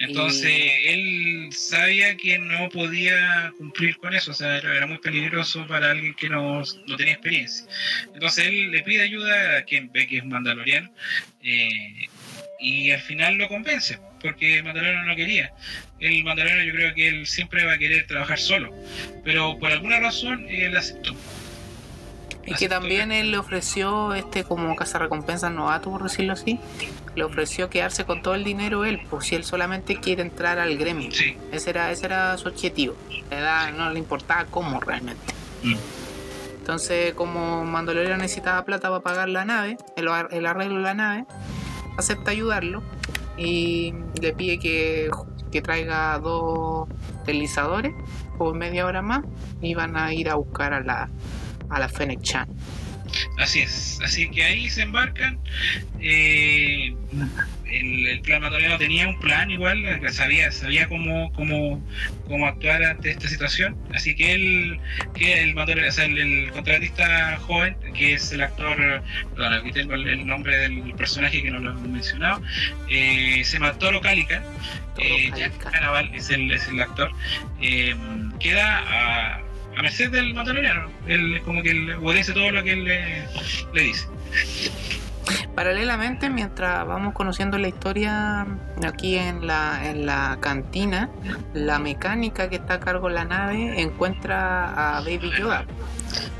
Entonces 0.00 0.50
él 0.86 1.50
sabía 1.52 2.16
que 2.16 2.38
no 2.38 2.70
podía 2.70 3.52
cumplir 3.58 3.98
con 3.98 4.14
eso, 4.14 4.30
o 4.30 4.34
sea, 4.34 4.56
era, 4.56 4.86
muy 4.86 4.96
peligroso 4.96 5.66
para 5.66 5.90
alguien 5.90 6.14
que 6.14 6.30
no, 6.30 6.62
tenía 6.96 7.12
experiencia. 7.12 7.66
Entonces 8.14 8.46
él 8.46 8.70
le 8.70 8.82
pide 8.82 9.02
ayuda 9.02 9.58
a 9.58 9.62
quien 9.64 9.92
ve 9.92 10.06
que 10.06 10.16
es 10.16 10.24
mandaloriano 10.24 10.90
eh, 11.42 12.08
y 12.60 12.90
al 12.92 13.00
final 13.00 13.34
lo 13.34 13.48
convence, 13.48 13.98
porque 14.22 14.56
el 14.56 14.64
mandaloriano 14.64 15.04
no 15.04 15.14
quería. 15.14 15.52
El 15.98 16.24
mandaloriano 16.24 16.64
yo 16.64 16.72
creo 16.72 16.94
que 16.94 17.08
él 17.08 17.26
siempre 17.26 17.66
va 17.66 17.74
a 17.74 17.78
querer 17.78 18.06
trabajar 18.06 18.38
solo, 18.38 18.72
pero 19.22 19.58
por 19.58 19.70
alguna 19.70 20.00
razón 20.00 20.46
él 20.48 20.78
aceptó. 20.78 21.14
Y 22.46 22.54
que 22.54 22.70
también 22.70 23.12
él 23.12 23.32
le 23.32 23.38
ofreció, 23.38 24.14
este 24.14 24.44
como 24.44 24.74
casa 24.74 24.98
recompensa 24.98 25.50
novato, 25.50 25.90
por 25.90 26.02
decirlo 26.02 26.32
así, 26.32 26.58
le 27.14 27.24
ofreció 27.24 27.68
quedarse 27.68 28.04
con 28.04 28.22
todo 28.22 28.34
el 28.34 28.44
dinero 28.44 28.84
él, 28.84 29.00
pues 29.10 29.26
si 29.26 29.34
él 29.34 29.44
solamente 29.44 29.96
quiere 29.96 30.22
entrar 30.22 30.58
al 30.58 30.76
gremio. 30.76 31.10
Ese, 31.52 31.70
era, 31.70 31.90
ese 31.90 32.06
era 32.06 32.36
su 32.38 32.48
objetivo. 32.48 32.94
No 33.76 33.90
le 33.90 33.98
importaba 33.98 34.46
cómo 34.46 34.80
realmente. 34.80 35.34
Mm. 35.62 35.74
Entonces, 36.58 37.14
como 37.14 37.64
Mandalorian 37.64 38.18
necesitaba 38.18 38.64
plata 38.64 38.88
para 38.90 39.00
pagar 39.00 39.28
la 39.28 39.44
nave, 39.44 39.76
el, 39.96 40.08
el 40.30 40.46
arreglo 40.46 40.76
de 40.76 40.82
la 40.82 40.94
nave, 40.94 41.24
acepta 41.96 42.30
ayudarlo 42.30 42.82
y 43.36 43.94
le 44.20 44.32
pide 44.32 44.58
que, 44.58 45.10
que 45.50 45.62
traiga 45.62 46.18
dos 46.18 46.88
deslizadores 47.26 47.94
por 48.38 48.54
media 48.54 48.86
hora 48.86 49.02
más 49.02 49.24
y 49.60 49.74
van 49.74 49.96
a 49.96 50.12
ir 50.14 50.28
a 50.30 50.34
buscar 50.36 50.72
a 50.72 50.80
la, 50.80 51.08
a 51.68 51.78
la 51.78 51.88
Fennec 51.88 52.20
Chan. 52.22 52.48
Así 53.38 53.60
es, 53.60 54.00
así 54.04 54.30
que 54.30 54.44
ahí 54.44 54.70
se 54.70 54.82
embarcan. 54.82 55.38
Eh, 56.00 56.94
el, 57.70 58.06
el 58.06 58.20
plan 58.20 58.42
tenía 58.78 59.08
un 59.08 59.18
plan 59.20 59.50
igual, 59.50 59.84
sabía, 60.12 60.50
sabía 60.50 60.88
cómo, 60.88 61.32
cómo, 61.32 61.82
cómo 62.26 62.46
actuar 62.46 62.82
ante 62.82 63.10
esta 63.10 63.28
situación. 63.28 63.76
Así 63.94 64.14
que 64.14 64.32
él, 64.32 64.80
que 65.14 65.42
el, 65.42 65.56
o 65.56 65.92
sea, 65.92 66.04
el, 66.04 66.50
contratista 66.52 67.36
joven, 67.38 67.76
que 67.94 68.14
es 68.14 68.32
el 68.32 68.42
actor, 68.42 69.02
perdón, 69.34 69.54
aquí 69.54 69.72
tengo 69.72 69.94
el, 69.94 70.26
nombre 70.26 70.56
del 70.56 70.94
personaje 70.94 71.42
que 71.42 71.50
no 71.50 71.58
lo 71.58 71.72
he 71.72 71.88
mencionado, 71.88 72.42
eh, 72.88 73.42
se 73.44 73.58
mató 73.58 73.90
Cálica, 74.00 74.42
eh, 74.98 75.30
Jack 75.36 75.56
Canaval 75.58 76.10
es 76.14 76.30
el, 76.30 76.50
es 76.50 76.68
el 76.68 76.80
actor, 76.80 77.10
eh, 77.60 77.94
queda 78.38 78.78
a, 78.86 79.40
a 79.76 79.82
merced 79.82 80.10
del 80.10 80.34
mandaloriano. 80.34 80.88
Él 81.06 81.40
como 81.44 81.62
que 81.62 81.74
le 81.74 81.94
obedece 81.96 82.32
todo 82.32 82.50
lo 82.50 82.62
que 82.62 82.72
él 82.72 82.84
le, 82.84 83.24
le 83.74 83.82
dice. 83.82 84.06
Paralelamente, 85.54 86.30
mientras 86.30 86.86
vamos 86.86 87.14
conociendo 87.14 87.58
la 87.58 87.68
historia 87.68 88.46
aquí 88.84 89.16
en 89.16 89.46
la, 89.46 89.80
en 89.84 90.06
la 90.06 90.38
cantina, 90.40 91.10
la 91.54 91.78
mecánica 91.78 92.48
que 92.48 92.56
está 92.56 92.74
a 92.74 92.80
cargo 92.80 93.08
de 93.08 93.14
la 93.14 93.24
nave 93.24 93.80
encuentra 93.80 94.96
a 94.96 95.00
Baby 95.00 95.30
Yoda. 95.38 95.64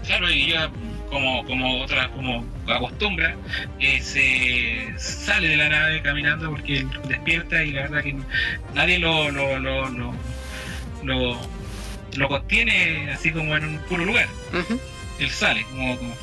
Claro, 0.07 0.31
y 0.31 0.47
Yoda, 0.47 0.71
como, 1.11 1.45
como 1.45 1.83
otra, 1.83 2.09
como 2.11 2.45
acostumbra, 2.67 3.35
eh, 3.79 4.01
se 4.01 4.99
sale 4.99 5.49
de 5.49 5.57
la 5.57 5.69
nave 5.69 6.03
caminando 6.03 6.51
porque 6.51 6.87
despierta 7.07 7.63
y 7.63 7.73
la 7.73 7.83
verdad 7.83 8.03
que 8.03 8.17
nadie 8.75 8.99
lo, 8.99 9.31
lo, 9.31 9.59
lo, 9.59 9.89
lo, 9.89 10.15
lo, 11.03 11.39
lo 12.17 12.29
contiene 12.29 13.11
así 13.13 13.33
como 13.33 13.57
en 13.57 13.65
un 13.65 13.79
puro 13.81 14.05
lugar. 14.05 14.29
Él 15.19 15.31
sale 15.31 15.65
como, 15.65 15.97
como 15.97 16.15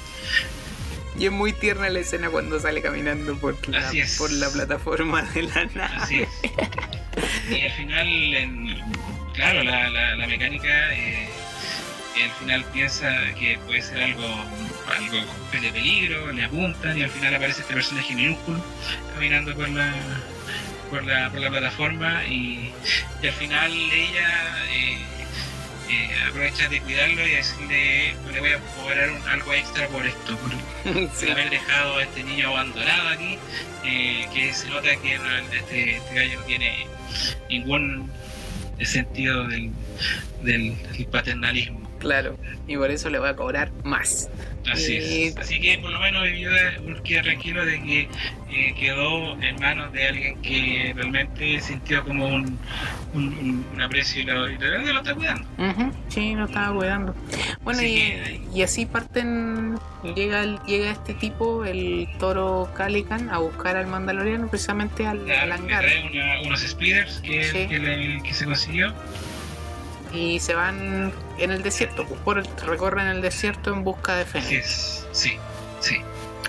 y 1.20 1.26
es 1.26 1.32
muy 1.32 1.52
tierna 1.52 1.90
la 1.90 2.00
escena 2.00 2.30
cuando 2.30 2.60
sale 2.60 2.82
caminando 2.82 3.36
por 3.38 3.56
la, 3.68 3.92
por 4.18 4.32
la 4.32 4.50
plataforma 4.50 5.24
de 5.34 5.44
la 5.44 5.66
nave. 5.66 5.96
Así 5.96 6.22
es. 6.22 6.30
Y 7.50 7.62
al 7.62 7.72
final, 7.72 8.08
en, 8.36 8.80
claro, 9.34 9.64
la, 9.64 9.90
la, 9.90 10.28
mecánica 10.28 10.94
eh, 10.94 11.28
al 12.24 12.32
final 12.32 12.66
piensa 12.66 13.10
que 13.34 13.58
puede 13.66 13.82
ser 13.82 14.04
algo, 14.04 14.28
algo 14.96 15.18
de 15.52 15.72
peligro, 15.72 16.32
le 16.32 16.44
apuntan 16.44 16.96
y 16.96 17.02
al 17.02 17.10
final 17.10 17.34
aparece 17.34 17.62
este 17.62 17.74
personaje 17.74 18.14
minúsculo 18.14 18.64
caminando 19.16 19.56
por 19.56 19.70
la, 19.70 19.96
por 20.92 21.04
la, 21.04 21.32
por 21.32 21.40
la 21.40 21.50
plataforma 21.50 22.26
y, 22.26 22.72
y 23.24 23.28
al 23.28 23.34
final 23.34 23.72
ella... 23.72 24.66
Eh, 24.72 25.17
eh, 25.90 26.10
aprovecha 26.28 26.68
de 26.70 26.82
cuidarlo 26.82 27.26
y 27.26 27.32
decirle, 27.32 28.14
le 28.34 28.40
voy 28.40 28.52
a 28.52 28.60
cobrar 28.60 29.10
algo 29.30 29.54
extra 29.54 29.88
por 29.88 30.06
esto, 30.06 30.38
por, 30.38 30.52
haber 31.32 31.50
dejado 31.50 31.98
a 31.98 32.04
este 32.04 32.24
niño 32.24 32.50
abandonado 32.50 33.10
aquí, 33.10 33.38
eh, 33.86 34.28
que 34.34 34.54
se 34.54 34.70
nota 34.70 34.96
que 34.98 35.16
este, 35.54 35.98
este, 35.98 36.16
gallo 36.16 36.40
no 36.40 36.46
tiene 36.46 36.88
ningún 37.50 38.12
sentido 38.82 39.48
del, 39.48 39.72
del 40.44 40.76
paternalismo. 41.12 41.87
Claro, 42.00 42.38
y 42.68 42.78
por 42.78 42.92
eso 42.92 43.10
le 43.10 43.20
voy 43.20 43.30
a 43.30 43.36
cobrar 43.36 43.72
más. 43.84 44.30
Así 44.72 44.98
es. 44.98 45.38
Así 45.38 45.60
que 45.60 45.78
por 45.80 45.92
lo 45.92 46.00
menos 46.00 46.28
yo 46.38 46.50
quedé 47.04 47.22
tranquilo 47.24 47.66
de 47.66 47.82
que 47.82 48.10
eh, 48.52 48.76
quedó 48.78 49.34
en 49.42 49.56
manos 49.60 49.92
de 49.94 50.08
alguien 50.08 50.42
que 50.42 50.92
realmente 50.96 51.60
sintió 51.62 52.04
como 52.04 52.28
un, 52.28 52.60
un, 53.14 53.82
aprecio 53.82 54.22
y 54.22 54.26
lo, 54.26 54.48
lo, 54.48 54.98
está 54.98 55.16
cuidando. 55.16 55.48
Sí, 56.10 56.36
lo 56.36 56.46
estaba 56.46 56.76
cuidando. 56.76 57.16
Bueno, 57.64 57.82
y, 57.82 58.42
y, 58.54 58.62
así 58.62 58.86
parten, 58.86 59.78
llega 60.16 60.44
el, 60.44 60.60
llega 60.68 60.92
este 60.92 61.14
tipo, 61.14 61.64
el 61.64 62.08
toro 62.20 62.70
Calican, 62.76 63.30
a 63.30 63.38
buscar 63.38 63.78
al 63.78 63.88
Mandaloriano 63.88 64.48
precisamente 64.48 65.08
al, 65.08 65.30
al 65.30 65.52
hangar. 65.52 65.86
Trae 65.86 66.42
unos 66.46 66.62
speeders 66.62 67.20
que, 67.20 67.68
que, 67.70 68.22
que 68.24 68.34
se 68.34 68.46
consiguió 68.46 68.94
y 70.18 70.40
se 70.40 70.56
van 70.56 71.14
en 71.38 71.52
el 71.52 71.62
desierto, 71.62 72.06
pues, 72.06 72.20
por 72.22 72.40
el, 72.40 72.46
recorren 72.66 73.08
el 73.08 73.22
desierto 73.22 73.74
en 73.74 73.84
busca 73.84 74.16
de 74.16 74.26
Fénix. 74.26 75.06
Sí, 75.12 75.38
sí, 75.80 75.98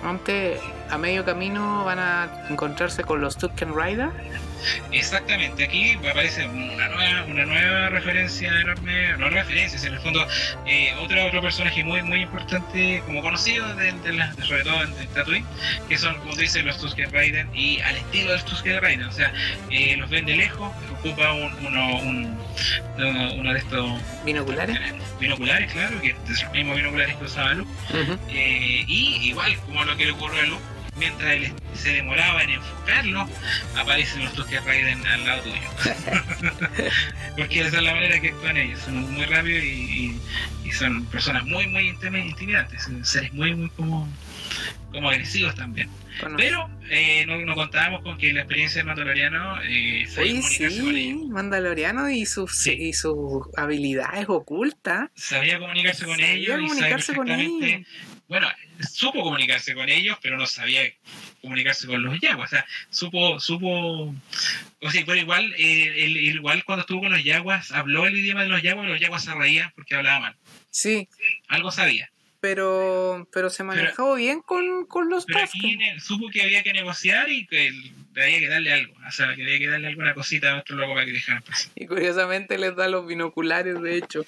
Antes, 0.02 0.60
a 0.90 0.96
medio 0.96 1.24
camino 1.24 1.84
van 1.84 1.98
a 1.98 2.46
encontrarse 2.48 3.04
con 3.04 3.20
los 3.20 3.36
Tuken 3.36 3.74
Rider 3.76 4.10
Exactamente, 4.92 5.64
aquí 5.64 5.92
aparece 5.92 6.46
una 6.46 6.88
nueva, 6.88 7.24
una 7.24 7.44
nueva 7.44 7.88
referencia 7.90 8.48
enorme, 8.60 9.16
no 9.18 9.30
referencias, 9.30 9.84
en 9.84 9.94
el 9.94 10.00
fondo 10.00 10.26
eh, 10.66 10.94
otro, 11.00 11.26
otro 11.26 11.42
personaje 11.42 11.84
muy 11.84 12.02
muy 12.02 12.22
importante, 12.22 13.02
como 13.06 13.22
conocido 13.22 13.74
de, 13.76 13.92
de 13.92 14.44
sobre 14.44 14.64
todo 14.64 14.82
en, 14.82 15.08
Tatooine, 15.08 15.44
que 15.88 15.98
son, 15.98 16.18
como 16.18 16.34
dicen, 16.36 16.66
los 16.66 16.78
Tusken 16.78 17.12
Raiden 17.12 17.48
y 17.54 17.80
al 17.80 17.96
estilo 17.96 18.30
de 18.30 18.34
los 18.34 18.44
Tusken 18.44 18.80
Raiden, 18.80 19.06
o 19.06 19.12
sea, 19.12 19.32
eh, 19.70 19.96
los 19.96 20.10
ven 20.10 20.26
de 20.26 20.36
lejos, 20.36 20.72
ocupa 20.98 21.32
un, 21.32 21.52
uno, 21.66 21.96
un, 21.98 22.38
uno, 23.38 23.52
de 23.52 23.58
estos 23.58 24.00
binoculares, 24.24 24.78
binoculares, 25.20 25.72
claro, 25.72 26.00
que 26.00 26.08
es 26.08 26.42
los 26.42 26.52
mismos 26.52 26.76
binoculares 26.76 27.16
que 27.16 27.24
usaba 27.24 27.54
Luke, 27.54 27.70
eh, 28.30 28.84
y 28.86 29.28
igual 29.28 29.56
como 29.66 29.84
lo 29.84 29.96
que 29.96 30.06
le 30.06 30.12
ocurre 30.12 30.40
a 30.40 30.46
Luke 30.46 30.77
mientras 30.98 31.30
él 31.32 31.52
se 31.74 31.90
demoraba 31.90 32.42
en 32.42 32.50
enfocarlo, 32.50 33.28
aparecen 33.76 34.24
los 34.24 34.32
Tusken 34.34 34.64
Raiden 34.64 35.06
al 35.06 35.24
lado 35.24 35.42
tuyo. 35.42 36.10
Porque 37.36 37.60
esa 37.60 37.76
es 37.78 37.82
la 37.82 37.94
manera 37.94 38.20
que 38.20 38.28
actúan 38.30 38.56
ellos, 38.56 38.80
son 38.80 39.12
muy 39.12 39.24
rápidos 39.24 39.64
y, 39.64 40.20
son 40.72 41.06
personas 41.06 41.44
muy, 41.46 41.66
muy 41.66 41.88
intimidantes, 41.88 42.88
seres 43.02 43.32
muy, 43.32 43.54
muy 43.54 43.70
como, 43.70 44.06
como 44.92 45.08
agresivos 45.08 45.54
también. 45.54 45.88
Pero 46.36 46.68
eh, 46.90 47.24
no, 47.26 47.54
contábamos 47.54 48.02
con 48.02 48.18
que 48.18 48.32
la 48.32 48.40
experiencia 48.40 48.82
de 48.82 48.86
Mandaloriano 48.86 49.62
eh, 49.62 50.06
sabía 50.08 50.40
comunicarse 50.40 50.80
con 50.80 50.96
ellos. 50.96 51.28
Mandaloriano 51.28 52.10
y 52.10 52.26
sus, 52.26 52.66
y 52.66 52.92
sus 52.92 53.46
habilidades 53.56 54.26
ocultas. 54.28 55.10
Sabía 55.14 55.58
comunicarse 55.58 56.04
con 56.04 56.20
ellos 56.20 56.60
y 56.62 56.68
sabía 56.68 56.98
con 57.14 57.30
ellos. 57.30 57.86
Bueno, 58.28 58.48
supo 58.80 59.22
comunicarse 59.22 59.74
con 59.74 59.88
ellos, 59.88 60.18
pero 60.22 60.36
no 60.36 60.46
sabía 60.46 60.82
comunicarse 61.40 61.86
con 61.86 62.02
los 62.02 62.18
yaguas. 62.20 62.52
O 62.52 62.56
sea, 62.56 62.66
supo, 62.90 63.40
supo, 63.40 64.14
o 64.80 64.90
sea, 64.90 65.02
pero 65.04 65.18
igual, 65.18 65.54
eh, 65.56 66.06
igual 66.06 66.64
cuando 66.64 66.82
estuvo 66.82 67.00
con 67.00 67.12
los 67.12 67.24
yaguas, 67.24 67.72
habló 67.72 68.06
el 68.06 68.16
idioma 68.16 68.42
de 68.42 68.48
los 68.48 68.62
yaguas, 68.62 68.88
los 68.88 69.00
yaguas 69.00 69.24
se 69.24 69.34
reían 69.34 69.72
porque 69.74 69.94
hablaban 69.94 70.22
mal. 70.22 70.36
Sí. 70.70 71.08
Algo 71.48 71.70
sabía. 71.70 72.10
Pero, 72.40 73.28
pero 73.32 73.50
se 73.50 73.64
manejó 73.64 74.14
bien 74.14 74.40
con, 74.40 74.86
con 74.86 75.10
los 75.10 75.24
Pero 75.26 75.40
aquí 75.40 75.76
supo 75.98 76.28
que 76.28 76.42
había 76.42 76.62
que 76.62 76.72
negociar 76.72 77.28
y 77.30 77.46
que 77.46 77.72
había 78.22 78.40
que 78.40 78.48
darle 78.48 78.72
algo. 78.72 78.94
O 79.06 79.10
sea, 79.10 79.34
que 79.34 79.42
había 79.42 79.58
que 79.58 79.68
darle 79.68 79.88
alguna 79.88 80.14
cosita 80.14 80.50
a 80.50 80.52
nuestro 80.54 80.76
loco 80.76 80.94
para 80.94 81.06
que 81.06 81.12
dejaran 81.12 81.42
pasar. 81.42 81.70
Y 81.74 81.86
curiosamente 81.86 82.58
les 82.58 82.74
da 82.76 82.88
los 82.88 83.06
binoculares, 83.06 83.80
de 83.80 83.96
hecho. 83.96 84.24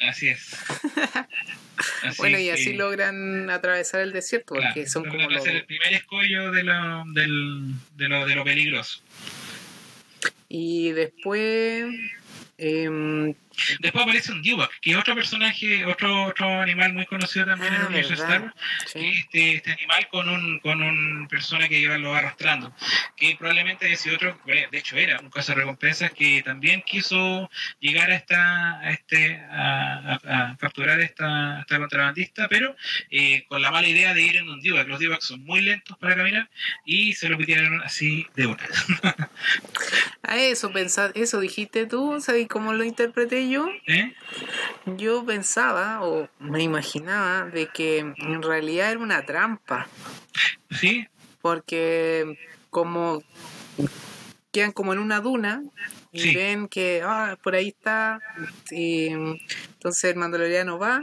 Así 0.00 0.28
es. 0.28 0.56
bueno, 2.18 2.38
y 2.38 2.50
así 2.50 2.74
logran 2.74 3.50
atravesar 3.50 4.00
el 4.00 4.12
desierto, 4.12 4.54
porque 4.54 4.86
son 4.86 5.04
como 5.04 5.28
los... 5.28 5.46
el 5.46 5.64
primer 5.64 5.92
escollo 5.92 6.50
de 6.52 6.62
lo, 6.62 7.04
del, 7.12 7.74
de, 7.96 8.08
lo, 8.08 8.26
de 8.26 8.34
lo 8.34 8.44
peligroso. 8.44 9.00
Y 10.48 10.92
después... 10.92 11.86
Eh, 12.58 13.34
Después 13.80 14.02
aparece 14.02 14.32
un 14.32 14.42
Dewback, 14.42 14.80
que 14.80 14.92
es 14.92 14.96
otro 14.96 15.14
personaje, 15.14 15.84
otro, 15.86 16.24
otro 16.24 16.60
animal 16.60 16.92
muy 16.92 17.06
conocido 17.06 17.46
también 17.46 17.74
en 17.74 17.80
el 17.80 17.86
ah, 17.86 17.88
universo 17.88 18.14
Star 18.14 18.42
Wars, 18.42 18.54
este, 18.94 19.56
este, 19.56 19.72
animal 19.72 20.08
con 20.10 20.28
un, 20.28 20.58
con 20.60 20.82
un 20.82 21.28
persona 21.28 21.68
que 21.68 21.80
lo 21.98 22.10
va 22.10 22.18
arrastrando, 22.18 22.74
que 23.16 23.36
probablemente 23.36 23.94
sido 23.96 24.16
otro, 24.16 24.38
de 24.46 24.68
hecho 24.72 24.96
era 24.96 25.20
un 25.20 25.30
caso 25.30 25.52
de 25.52 25.60
recompensas 25.60 26.12
que 26.12 26.42
también 26.42 26.82
quiso 26.82 27.50
llegar 27.80 28.10
a 28.10 28.16
esta, 28.16 28.80
a 28.80 28.90
este, 28.90 29.40
a, 29.50 30.56
capturar 30.58 31.00
esta, 31.00 31.60
esta 31.60 31.78
contrabandista, 31.78 32.48
pero 32.48 32.74
eh, 33.10 33.44
con 33.48 33.60
la 33.60 33.70
mala 33.70 33.88
idea 33.88 34.14
de 34.14 34.22
ir 34.22 34.36
en 34.36 34.48
un 34.48 34.60
Dewback. 34.60 34.88
Los 34.88 35.00
Dewbacks 35.00 35.26
son 35.26 35.44
muy 35.44 35.60
lentos 35.60 35.96
para 35.98 36.16
caminar 36.16 36.48
y 36.84 37.12
se 37.14 37.28
lo 37.28 37.36
pidieron 37.36 37.82
así 37.82 38.26
de 38.34 38.46
una. 38.46 38.62
a 40.22 40.36
eso 40.36 40.72
pensar, 40.72 41.12
eso 41.14 41.40
dijiste 41.40 41.86
tú, 41.86 42.20
¿sabes 42.20 42.48
cómo 42.48 42.72
lo 42.72 42.84
interpreté 42.84 43.47
yo, 43.48 43.68
¿Eh? 43.86 44.14
yo 44.86 45.24
pensaba 45.24 46.02
o 46.02 46.28
me 46.38 46.62
imaginaba 46.62 47.46
de 47.46 47.66
que 47.68 47.98
en 47.98 48.42
realidad 48.42 48.90
era 48.90 49.00
una 49.00 49.24
trampa. 49.24 49.88
Sí. 50.70 51.06
Porque 51.40 52.38
como 52.70 53.22
quedan 54.52 54.72
como 54.72 54.92
en 54.92 54.98
una 54.98 55.20
duna 55.20 55.62
y 56.12 56.34
ven 56.34 56.68
que 56.68 57.02
ah, 57.04 57.38
por 57.42 57.54
ahí 57.54 57.68
está 57.68 58.20
y 58.70 59.08
entonces 59.08 60.04
el 60.04 60.16
mandaloriano 60.16 60.78
va 60.78 61.02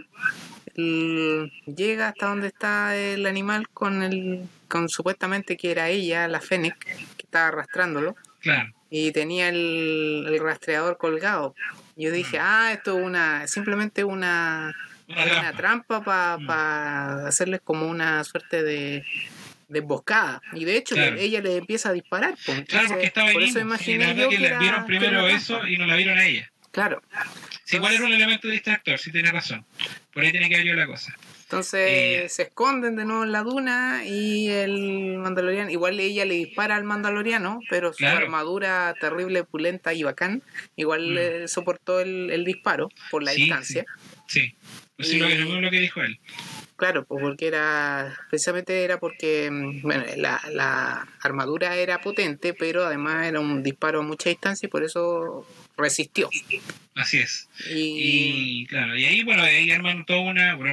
llega 0.76 2.10
hasta 2.10 2.28
donde 2.28 2.48
está 2.48 2.98
el 2.98 3.26
animal 3.26 3.70
con 3.70 4.04
el 4.04 4.48
con 4.68 4.90
supuestamente 4.90 5.58
que 5.58 5.72
era 5.72 5.90
ella 5.90 6.28
la 6.28 6.42
Fennec 6.42 6.78
que 6.80 7.24
estaba 7.24 7.48
arrastrándolo 7.48 8.16
claro. 8.42 8.74
y 8.90 9.12
tenía 9.12 9.50
el, 9.50 10.26
el 10.28 10.40
rastreador 10.40 10.98
colgado 10.98 11.56
yo 11.96 12.12
dije, 12.12 12.40
ah, 12.40 12.72
esto 12.74 12.98
es 12.98 13.06
una, 13.06 13.48
simplemente 13.48 14.04
una, 14.04 14.76
una 15.08 15.54
trampa, 15.54 16.04
para 16.04 16.38
mm. 16.38 17.28
hacerles 17.28 17.62
como 17.64 17.88
una 17.88 18.24
suerte 18.24 18.64
de, 18.64 19.06
de 19.68 19.80
emboscada. 19.80 20.42
Y 20.54 20.66
de 20.66 20.78
hecho, 20.78 20.96
ella 20.96 21.42
le 21.42 21.58
empieza 21.58 21.90
a 21.90 21.94
disparar. 21.94 22.36
Pues. 22.46 22.62
claro, 22.66 22.90
porque 22.90 23.06
estaba 23.06 23.32
por 23.32 23.44
eso 23.44 23.60
imaginé 23.60 24.16
yo 24.16 24.30
que, 24.30 24.38
que 24.38 24.58
vieron 24.58 24.86
primero 24.86 25.28
eso 25.28 25.66
y 25.68 25.78
no 25.78 25.86
la 25.86 25.96
vieron 25.96 26.18
a 26.18 26.26
ella. 26.26 26.52
Claro. 26.72 27.02
Sí, 27.64 27.78
igual 27.78 27.96
era 27.96 28.06
un 28.06 28.14
elemento 28.14 28.48
distractor, 28.48 29.00
sí 29.00 29.12
tiene 29.12 29.32
razón. 29.32 29.66
Por 30.14 30.24
ahí 30.24 30.32
tiene 30.32 30.50
que 30.50 30.56
haber 30.56 30.76
la 30.76 30.86
cosa. 30.86 31.16
Entonces 31.46 31.90
eh, 31.92 32.26
se 32.28 32.44
esconden 32.44 32.96
de 32.96 33.06
nuevo 33.06 33.24
en 33.24 33.32
la 33.32 33.44
duna 33.44 34.04
y 34.04 34.50
el 34.50 35.18
mandaloriano, 35.20 35.70
igual 35.70 36.00
ella 36.00 36.26
le 36.26 36.34
dispara 36.34 36.76
al 36.76 36.84
mandaloriano, 36.84 37.60
pero 37.70 37.94
su 37.94 38.04
armadura 38.04 38.96
terrible, 39.00 39.44
pulenta 39.44 39.94
y 39.94 40.02
bacán, 40.02 40.42
igual 40.76 41.44
mm. 41.44 41.48
soportó 41.48 42.00
el, 42.00 42.44
disparo 42.46 42.90
por 43.12 43.22
la 43.22 43.32
distancia. 43.32 43.86
Sí, 44.28 44.42
sí. 44.42 44.56
Pues 44.98 45.14
lo, 45.14 45.70
que 45.70 45.80
dijo 45.80 46.02
él. 46.02 46.20
Claro, 46.78 47.06
pues 47.06 47.22
porque 47.22 47.48
era, 47.48 48.18
precisamente 48.30 48.84
era 48.84 49.00
porque, 49.00 49.50
mm, 49.52 49.82
bueno, 49.84 50.04
la, 50.18 50.42
la 50.52 51.08
armadura 51.22 51.76
era 51.78 52.02
potente, 52.02 52.56
pero 52.56 52.86
además 52.86 53.28
era 53.28 53.40
un 53.40 53.62
disparo 53.62 54.00
a 54.00 54.04
mucha 54.04 54.30
distancia 54.30 54.66
y 54.66 54.70
por 54.70 54.84
eso 54.84 55.46
resistió. 55.78 56.30
Así 56.96 57.18
es. 57.18 57.50
Y, 57.70 58.66
claro, 58.68 58.98
y 58.98 59.06
ahí, 59.06 59.24
bueno, 59.24 59.44
ahí 59.44 59.70
arman 59.70 60.06
toda 60.06 60.22
una, 60.22 60.56
bueno, 60.56 60.72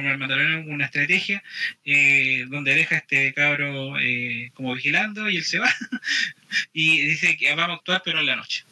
una 0.67 0.85
estrategia 0.85 1.43
eh, 1.83 2.45
donde 2.47 2.75
deja 2.75 2.95
a 2.95 2.97
este 2.99 3.33
cabro 3.33 3.99
eh, 3.99 4.51
como 4.53 4.73
vigilando 4.73 5.29
y 5.29 5.37
él 5.37 5.43
se 5.43 5.59
va 5.59 5.69
y 6.73 7.01
dice 7.01 7.35
que 7.35 7.53
vamos 7.55 7.75
a 7.75 7.79
actuar 7.79 8.01
pero 8.05 8.19
en 8.19 8.27
la 8.27 8.37
noche. 8.37 8.63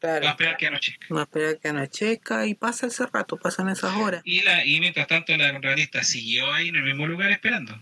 Claro. 0.00 0.24
Va 0.24 0.30
a 0.30 0.32
esperar 0.32 0.56
que 0.56 0.66
anochezca. 0.66 1.14
Va 1.14 1.20
a 1.20 1.22
esperar 1.24 1.58
que 1.58 1.68
anochezca 1.68 2.46
y 2.46 2.54
pasa 2.54 2.86
ese 2.86 3.06
rato, 3.06 3.36
pasan 3.36 3.68
esas 3.68 3.94
horas. 3.96 4.22
Y, 4.24 4.40
la, 4.40 4.64
y 4.64 4.80
mientras 4.80 5.06
tanto 5.06 5.36
la 5.36 5.52
contratista 5.52 6.02
siguió 6.02 6.52
ahí 6.52 6.68
en 6.68 6.76
el 6.76 6.82
mismo 6.82 7.06
lugar 7.06 7.30
esperando. 7.30 7.78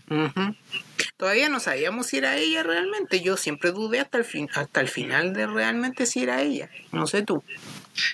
Todavía 1.17 1.49
no 1.49 1.59
sabíamos 1.59 2.07
si 2.07 2.17
era 2.17 2.35
ella 2.35 2.63
realmente. 2.63 3.21
Yo 3.21 3.37
siempre 3.37 3.71
dudé 3.71 4.01
hasta 4.01 4.17
el, 4.17 4.25
fin, 4.25 4.49
hasta 4.53 4.81
el 4.81 4.89
final 4.89 5.33
de 5.33 5.47
realmente 5.47 6.05
si 6.05 6.23
era 6.23 6.41
ella. 6.41 6.69
No 6.91 7.07
sé 7.07 7.21
tú. 7.21 7.43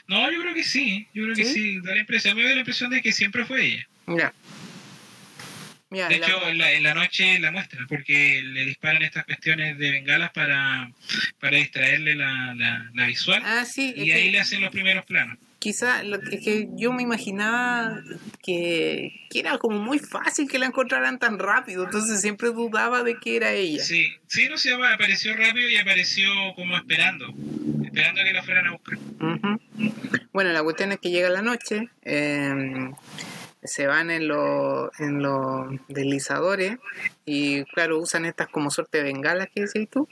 No, 0.07 0.31
yo 0.31 0.41
creo 0.41 0.53
que 0.53 0.63
sí. 0.63 1.07
Yo 1.13 1.23
creo 1.23 1.35
que 1.35 1.45
sí. 1.45 1.79
Da 1.81 1.93
la 1.93 1.99
impresión, 1.99 2.37
me 2.37 2.43
da 2.43 2.51
la 2.51 2.59
impresión 2.59 2.91
de 2.91 3.01
que 3.01 3.11
siempre 3.11 3.45
fue 3.45 3.65
ella. 3.65 3.87
Ya 4.07 4.33
de 5.89 6.15
hecho, 6.15 6.47
en 6.47 6.83
la, 6.83 6.93
noche 6.93 7.39
la 7.39 7.51
muestra, 7.51 7.85
porque 7.87 8.41
le 8.43 8.65
disparan 8.65 9.01
estas 9.03 9.25
cuestiones 9.25 9.77
de 9.77 9.91
bengalas 9.91 10.31
para, 10.31 10.91
para 11.39 11.57
distraerle 11.57 12.15
la, 12.15 12.55
la, 12.93 13.05
visual. 13.05 13.41
Ah, 13.45 13.65
sí, 13.65 13.93
y 13.95 14.11
ahí 14.11 14.31
le 14.31 14.39
hacen 14.39 14.61
los 14.61 14.71
primeros 14.71 15.05
planos. 15.05 15.37
Quizá 15.59 16.03
lo 16.03 16.19
que, 16.19 16.39
que 16.39 16.67
yo 16.73 16.93
me 16.93 17.01
imaginaba 17.01 17.99
que, 18.43 19.27
era 19.33 19.57
como 19.57 19.79
muy 19.79 19.99
fácil 19.99 20.47
que 20.47 20.59
la 20.59 20.67
encontraran 20.67 21.17
tan 21.17 21.39
rápido, 21.39 21.85
entonces 21.85 22.21
siempre 22.21 22.49
dudaba 22.49 23.03
de 23.03 23.17
que 23.19 23.35
era 23.35 23.51
ella. 23.51 23.83
Sí, 23.83 24.07
sí, 24.27 24.47
no 24.49 24.57
se 24.57 24.73
apareció 24.73 25.35
rápido 25.35 25.69
y 25.69 25.77
apareció 25.77 26.27
como 26.55 26.77
esperando, 26.77 27.33
esperando 27.83 28.21
a 28.21 28.23
que 28.23 28.33
la 28.33 28.43
fueran 28.43 28.67
a 28.67 28.71
buscar. 28.71 28.97
Bueno, 30.33 30.51
la 30.51 30.61
cuestión 30.61 30.91
es 30.91 30.99
que 30.99 31.09
llega 31.09 31.29
la 31.29 31.41
noche. 31.41 31.89
Eh, 32.03 32.91
se 33.65 33.87
van 33.87 34.11
en, 34.11 34.27
los 34.27 34.89
en 34.99 35.21
los 35.21 35.67
deslizadores 35.87 36.77
y 37.25 37.63
claro, 37.65 37.99
usan 37.99 38.25
estas 38.25 38.47
como 38.47 38.71
suerte 38.71 38.99
de 38.99 39.03
bengalas 39.05 39.47
que 39.53 39.61
decís 39.61 39.89
tú, 39.89 40.07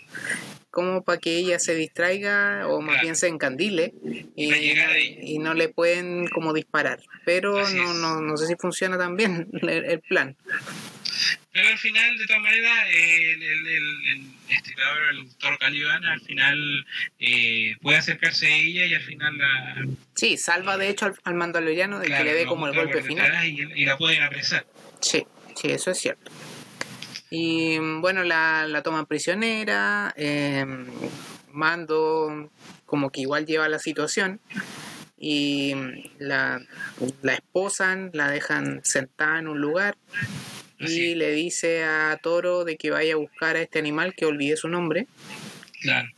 como 0.72 1.04
para 1.04 1.20
que 1.20 1.38
ella 1.38 1.60
se 1.60 1.76
distraiga 1.76 2.68
o 2.68 2.82
más 2.82 3.02
bien 3.02 3.16
se 3.16 3.28
encandile 3.28 3.94
y, 4.36 5.38
no 5.40 5.54
le 5.54 5.70
pueden 5.70 6.28
como 6.28 6.54
disparar. 6.54 7.00
Pero 7.26 7.68
no, 7.70 7.94
no, 7.94 8.22
no 8.22 8.38
sé 8.38 8.48
si 8.48 8.56
funciona 8.56 8.98
tan 8.98 9.16
bien 9.16 9.50
el 9.62 10.00
plan. 10.02 10.36
Pero 11.52 11.70
al 11.70 11.78
final, 11.78 12.18
de 12.18 12.26
todas 12.26 12.42
maneras, 12.42 12.88
el, 12.90 13.44
el, 13.44 13.68
el, 13.68 14.26
este 14.50 14.74
cabrón, 14.74 15.18
el 15.18 15.36
Toro 15.36 15.58
Caliban, 15.60 16.04
al 16.06 16.22
final 16.22 16.86
eh, 17.20 17.76
puede 17.82 17.98
acercarse 17.98 18.48
a 18.48 18.56
ella 18.56 18.86
y 18.86 18.94
al 18.94 19.02
final 19.02 19.38
la. 19.38 19.86
Sí, 20.16 20.38
salva 20.38 20.78
de 20.78 20.90
hecho 20.90 21.12
al, 21.24 21.36
mandaloriano 21.36 22.00
de 22.00 22.08
que 22.08 22.24
le 22.24 22.34
dé 22.34 22.46
como 22.46 22.68
el 22.68 22.76
golpe 22.76 23.02
final. 23.04 23.46
Y, 23.46 23.86
la 23.86 23.98
pueden 23.98 24.24
apresar. 24.24 24.66
Sí, 25.02 25.26
sí, 25.56 25.70
eso 25.70 25.92
es 25.92 26.00
cierto. 26.00 26.32
Y 27.30 27.78
bueno, 27.78 28.24
la, 28.24 28.66
la 28.68 28.82
toman 28.84 29.06
prisionera. 29.06 30.14
Eh, 30.18 30.66
Mando, 31.52 32.50
como 32.88 33.12
que 33.12 33.22
igual 33.22 33.46
lleva 33.46 33.70
la 33.70 33.78
situación 33.78 34.42
y 35.20 35.76
la, 36.18 36.60
la 37.22 37.34
esposan, 37.36 38.10
la 38.14 38.30
dejan 38.30 38.84
sentada 38.84 39.38
en 39.38 39.48
un 39.48 39.62
lugar 39.62 39.96
y 40.80 41.16
le 41.16 41.32
dice 41.32 41.84
a 41.84 42.18
Toro 42.22 42.66
de 42.66 42.78
que 42.78 42.92
vaya 42.92 43.14
a 43.14 43.18
buscar 43.18 43.56
a 43.56 43.62
este 43.62 43.80
animal 43.80 44.14
que 44.16 44.26
olvide 44.26 44.58
su 44.58 44.68
nombre. 44.68 45.08
Claro. 45.82 46.10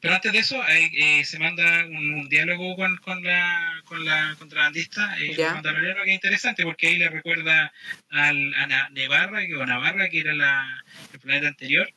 Pero 0.00 0.14
antes 0.14 0.32
de 0.32 0.38
eso, 0.38 0.62
eh, 0.68 1.24
se 1.24 1.38
manda 1.38 1.84
un, 1.86 2.28
diálogo 2.28 2.76
con, 2.76 2.96
con, 2.98 3.22
la, 3.24 3.82
con 3.84 4.04
la 4.04 4.36
contrabandista, 4.38 5.16
eh, 5.18 5.34
que 5.34 5.42
es 5.42 6.14
interesante 6.14 6.62
porque 6.62 6.88
ahí 6.88 6.98
le 6.98 7.08
recuerda 7.08 7.72
al, 8.10 8.54
a 8.54 8.66
Navarra, 8.90 9.40
que, 9.40 9.52
Navarra, 9.66 10.08
que 10.08 10.20
era 10.20 10.34
la, 10.34 10.84
el 11.12 11.18
planeta 11.18 11.48
anterior, 11.48 11.90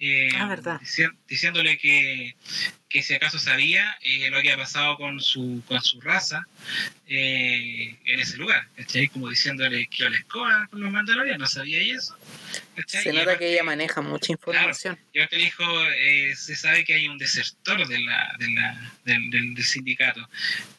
eh, 0.00 0.30
ah, 0.34 0.46
verdad. 0.46 0.80
diciéndole 1.28 1.76
que, 1.76 2.34
que 2.88 3.02
si 3.02 3.14
acaso 3.14 3.38
sabía 3.38 3.98
eh, 4.00 4.30
lo 4.30 4.40
que 4.40 4.50
había 4.50 4.56
pasado 4.56 4.96
con 4.96 5.20
su, 5.20 5.62
con 5.68 5.82
su 5.82 6.00
raza 6.00 6.46
eh, 7.06 7.96
en 8.06 8.20
ese 8.20 8.38
lugar, 8.38 8.66
¿cachai? 8.76 9.08
Como 9.08 9.28
diciéndole 9.28 9.86
que 9.88 10.08
la 10.08 10.16
escoba 10.16 10.66
con 10.70 10.80
los 10.80 10.90
mandalorianos, 10.90 11.52
¿sabía 11.52 11.80
eso? 11.96 12.16
Se 12.86 13.12
nota 13.12 13.38
que 13.38 13.52
ella 13.52 13.62
maneja 13.62 14.00
mucha 14.00 14.32
información. 14.32 14.98
yo 15.12 15.28
te 15.28 15.36
dijo, 15.36 15.64
eh, 15.98 16.34
se 16.34 16.56
sabe 16.56 16.84
que 16.84 16.94
hay 16.94 17.08
un 17.08 17.18
desertor 17.18 17.86
de 17.86 18.00
la, 18.00 18.34
de 18.38 18.50
la, 18.50 18.92
del, 19.04 19.30
del, 19.30 19.64
sindicato 19.64 20.26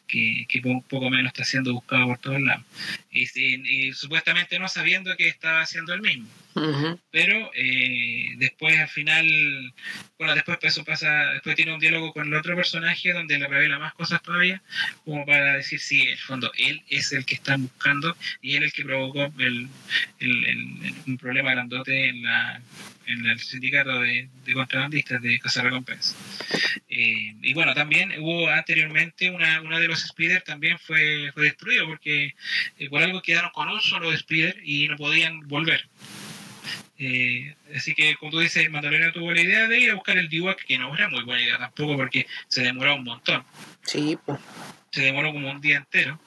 que, 0.06 0.44
que 0.48 0.60
poco 0.60 1.10
menos 1.10 1.32
está 1.32 1.44
siendo 1.44 1.72
buscado 1.72 2.06
por 2.06 2.18
todos 2.18 2.40
lados. 2.40 2.64
Y, 3.10 3.28
y, 3.34 3.92
supuestamente 3.92 4.58
no 4.58 4.68
sabiendo 4.68 5.16
que 5.16 5.28
estaba 5.28 5.62
haciendo 5.62 5.94
el 5.94 6.02
mismo. 6.02 6.28
Pero 7.10 7.50
eh, 7.54 8.34
después 8.36 8.78
al 8.78 8.88
final, 8.88 9.11
bueno, 10.18 10.34
después 10.34 10.58
eso 10.62 10.84
pasa, 10.84 11.32
después 11.32 11.56
tiene 11.56 11.74
un 11.74 11.80
diálogo 11.80 12.12
con 12.12 12.26
el 12.26 12.34
otro 12.34 12.54
personaje 12.56 13.12
donde 13.12 13.38
le 13.38 13.46
revela 13.46 13.78
más 13.78 13.94
cosas 13.94 14.22
todavía, 14.22 14.62
como 15.04 15.26
para 15.26 15.56
decir 15.56 15.80
si 15.80 16.02
en 16.02 16.08
el 16.10 16.18
fondo 16.18 16.50
él 16.56 16.82
es 16.88 17.12
el 17.12 17.24
que 17.24 17.34
está 17.34 17.56
buscando 17.56 18.16
y 18.40 18.56
él 18.56 18.64
es 18.64 18.72
el 18.72 18.72
que 18.72 18.84
provocó 18.84 19.32
el, 19.38 19.68
el, 20.20 20.94
un 21.06 21.18
problema 21.18 21.52
grandote 21.52 22.08
en 22.08 22.22
la 22.22 22.60
el 23.06 23.38
sindicato 23.38 24.00
de, 24.00 24.28
contrabandistas 24.52 25.20
de 25.22 25.38
Casa 25.38 25.62
Recompensa. 25.62 26.16
Eh, 26.88 27.34
y 27.42 27.54
bueno, 27.54 27.74
también 27.74 28.12
hubo 28.20 28.48
anteriormente 28.48 29.30
una, 29.30 29.60
una 29.62 29.78
de 29.78 29.88
los 29.88 30.00
speeders 30.00 30.44
también 30.44 30.78
fue, 30.78 31.30
fue 31.32 31.44
destruido 31.44 31.86
porque 31.86 32.34
eh, 32.78 32.88
por 32.88 33.02
algo 33.02 33.22
quedaron 33.22 33.50
con 33.50 33.68
un 33.68 33.80
solo 33.80 34.16
speeder 34.16 34.60
y 34.64 34.88
no 34.88 34.96
podían 34.96 35.40
volver. 35.48 35.88
Eh, 37.04 37.56
así 37.74 37.94
que, 37.94 38.14
como 38.14 38.30
tú 38.30 38.38
dices, 38.38 38.70
Mandaloriano 38.70 39.12
tuvo 39.12 39.32
la 39.32 39.40
idea 39.40 39.66
de 39.66 39.80
ir 39.80 39.90
a 39.90 39.94
buscar 39.94 40.16
el 40.16 40.28
DIWAC, 40.28 40.64
que 40.64 40.78
no 40.78 40.94
era 40.94 41.08
muy 41.08 41.24
buena 41.24 41.42
idea 41.42 41.58
tampoco 41.58 41.96
porque 41.96 42.28
se 42.46 42.62
demoró 42.62 42.94
un 42.94 43.02
montón. 43.02 43.44
Sí, 43.82 44.16
pues. 44.24 44.38
Se 44.92 45.02
demoró 45.02 45.32
como 45.32 45.50
un 45.50 45.60
día 45.60 45.78
entero. 45.78 46.20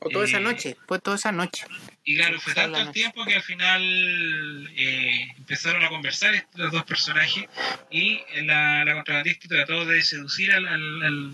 O 0.00 0.08
toda 0.08 0.24
esa 0.24 0.40
noche, 0.40 0.76
fue 0.88 0.98
toda 0.98 1.16
esa 1.16 1.30
noche. 1.30 1.66
Y 2.02 2.16
claro, 2.16 2.40
fue 2.40 2.52
tanto 2.52 2.80
el 2.80 2.90
tiempo 2.90 3.24
que 3.24 3.36
al 3.36 3.42
final 3.42 4.68
eh, 4.76 5.28
empezaron 5.38 5.84
a 5.84 5.88
conversar 5.88 6.34
estos 6.34 6.72
dos 6.72 6.84
personajes 6.84 7.44
y 7.90 8.20
la, 8.42 8.84
la 8.84 8.94
contrabandista 8.94 9.48
trató 9.48 9.86
de 9.86 10.02
seducir 10.02 10.52
al, 10.52 11.32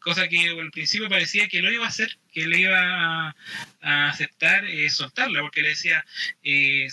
cosa 0.00 0.28
que 0.28 0.48
al 0.48 0.70
principio 0.70 1.08
parecía 1.08 1.48
que 1.48 1.62
lo 1.62 1.70
iba 1.70 1.84
a 1.84 1.88
hacer, 1.88 2.18
que 2.32 2.46
le 2.46 2.60
iba 2.60 3.34
a, 3.82 4.08
aceptar 4.08 4.64
eh, 4.64 4.90
soltarla, 4.90 5.40
porque 5.40 5.62
le 5.62 5.70
decía, 5.70 6.04
eh, 6.42 6.88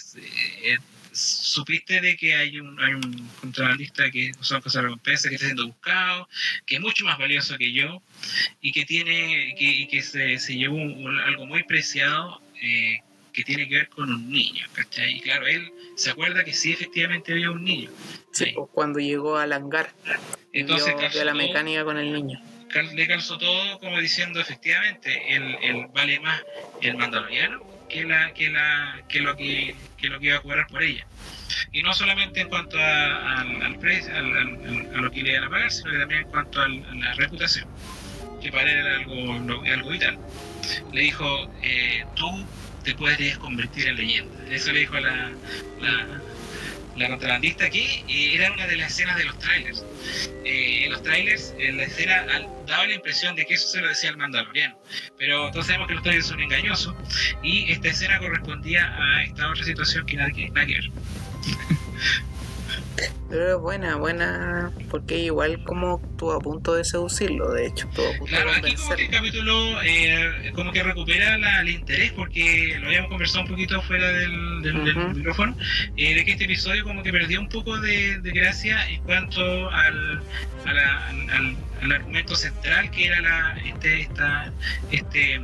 eh, 0.64 0.78
supiste 1.18 2.00
de 2.00 2.16
que 2.16 2.36
hay 2.36 2.60
un, 2.60 2.80
hay 2.80 2.94
un 2.94 3.30
contrabandista 3.40 4.10
que 4.12 4.32
son 4.40 4.62
cosas 4.62 4.84
recompensa 4.84 5.30
que 5.30 5.36
está 5.36 5.48
siendo 5.48 5.68
buscado, 5.68 6.30
que 6.66 6.76
es 6.76 6.82
mucho 6.82 7.06
más 7.06 7.18
valioso 7.18 7.58
que 7.58 7.72
yo 7.74 8.02
y 8.62 8.72
que 8.72 8.86
tiene 8.86 9.56
que, 9.58 9.66
y 9.66 9.88
que 9.88 10.02
se, 10.04 10.38
se 10.38 10.56
llevó 10.56 10.78
algo 11.26 11.46
muy 11.46 11.64
preciado 11.64 12.42
eh, 12.62 13.02
que 13.34 13.44
tiene 13.44 13.68
que 13.68 13.76
ver 13.76 13.90
con 13.90 14.12
un 14.12 14.32
niño, 14.32 14.66
¿cachai? 14.74 15.18
Y 15.18 15.22
claro, 15.22 15.46
él 15.46 15.72
se 15.96 16.10
acuerda 16.10 16.44
que 16.44 16.54
sí, 16.54 16.72
efectivamente 16.72 17.34
había 17.34 17.52
un 17.52 17.64
niño. 17.64 17.92
Sí, 18.32 18.56
cuando 18.72 19.00
llegó 19.00 19.38
al 19.38 19.54
hangar. 19.54 19.94
Entonces, 20.54 20.96
vio, 21.14 21.24
la 21.24 21.34
mecánica 21.36 21.84
con 21.84 21.98
el 21.98 22.14
niño. 22.14 22.42
Le 22.94 23.08
calzó 23.08 23.38
todo 23.38 23.80
como 23.80 24.00
diciendo, 24.00 24.40
efectivamente, 24.40 25.36
él, 25.36 25.88
vale 25.94 26.20
más 26.20 26.42
el 26.82 26.98
mandaloriano 26.98 27.64
que, 27.90 28.04
la, 28.04 28.34
que, 28.34 28.50
la, 28.50 29.02
que, 29.08 29.22
lo 29.22 29.36
que, 29.36 29.76
que 29.98 30.10
lo 30.10 30.20
que 30.20 30.28
iba 30.28 30.38
a 30.38 30.42
cobrar 30.42 30.68
por 30.68 30.84
ella. 30.84 31.06
Y 31.72 31.82
no 31.82 31.94
solamente 31.94 32.42
en 32.42 32.50
cuanto 32.50 32.78
al, 32.78 33.78
precio, 33.80 34.14
a 34.16 34.22
lo 34.22 35.12
que 35.12 35.22
le 35.24 35.32
iban 35.32 35.46
a 35.46 35.50
pagar, 35.50 35.72
sino 35.72 35.92
que 35.92 36.00
también 36.00 36.22
en 36.22 36.30
cuanto 36.30 36.62
a 36.62 36.68
la 36.68 37.14
reputación. 37.14 37.68
que 38.42 38.52
para 38.52 38.72
él 38.72 38.78
era 38.78 38.96
algo, 38.98 39.34
algo 39.66 39.90
vital. 39.90 40.20
Le 40.94 41.02
dijo, 41.02 41.52
eh, 41.64 42.06
tú 42.16 42.46
te 42.84 42.94
puedes 42.96 43.38
convertir 43.38 43.88
en 43.88 43.96
leyenda. 43.96 44.36
Eso 44.50 44.72
le 44.72 44.80
dijo 44.80 44.96
a 44.96 45.02
la, 45.02 45.32
la, 45.82 46.22
la 46.98 47.10
contrabandista 47.10 47.70
que 47.70 48.04
eh, 48.08 48.36
era 48.36 48.52
una 48.52 48.66
de 48.68 48.76
las 48.78 48.92
escenas 48.92 49.18
de 49.18 49.26
los 49.26 49.38
trailers. 49.40 49.84
Eh, 50.46 50.86
en 50.86 50.92
los 50.92 51.04
trailers, 51.04 51.54
en 51.60 51.78
la 51.78 51.84
escena 51.84 52.26
daba 52.66 52.86
la 52.86 52.94
impresión 52.94 53.36
de 53.36 53.46
que 53.46 53.54
eso 53.54 53.68
se 53.68 53.82
lo 53.82 53.90
decía 53.90 54.10
al 54.10 54.18
mandaloriano. 54.18 54.78
Pero 55.18 55.52
todos 55.52 55.68
sabemos 55.68 55.88
que 55.88 55.96
los 55.96 56.04
trailers 56.04 56.28
son 56.28 56.42
engañosos 56.42 56.96
y 57.44 57.72
esta 57.72 57.90
escena 57.90 58.20
correspondía 58.20 58.94
a 58.98 59.24
esta 59.24 59.50
otra 59.50 59.64
situación 59.64 60.06
que 60.06 60.16
nadie, 60.16 60.50
nadie 60.52 60.92
Pero 63.30 63.60
buena, 63.60 63.96
buena, 63.98 64.72
porque 64.90 65.18
igual 65.18 65.62
como 65.64 66.00
estuvo 66.02 66.32
a 66.32 66.40
punto 66.40 66.76
de 66.76 66.86
seducirlo, 66.86 67.52
de 67.52 67.68
hecho, 67.68 67.88
estuvo 67.90 68.08
a 68.08 68.18
punto 68.18 68.26
claro, 68.28 68.52
aquí 68.52 68.74
como 68.76 68.96
que 68.96 69.04
el 69.04 69.10
capítulo 69.10 69.82
eh, 69.84 70.52
como 70.56 70.72
que 70.72 70.84
recupera 70.84 71.36
el 71.62 71.70
interés, 71.70 72.14
porque 72.14 72.78
lo 72.80 72.88
habíamos 72.88 73.10
conversado 73.10 73.42
un 73.42 73.50
poquito 73.50 73.82
fuera 73.82 74.08
del, 74.12 74.62
del, 74.62 75.14
micrófono, 75.14 75.58
eh, 75.98 76.16
de 76.16 76.24
que 76.24 76.32
este 76.32 76.46
episodio 76.46 76.86
como 76.86 77.04
que 77.04 77.12
perdió 77.12 77.42
un 77.42 77.50
poco 77.50 77.78
de, 77.80 78.20
gracia 78.24 78.88
en 78.90 79.02
cuanto 79.04 79.70
al, 79.72 80.22
al, 80.66 80.78
al, 81.30 81.56
argumento 81.92 82.36
central 82.36 82.90
que 82.92 83.08
era 83.08 83.22
la, 83.22 83.58
este, 83.66 84.02
esta, 84.02 84.52
este 84.92 85.42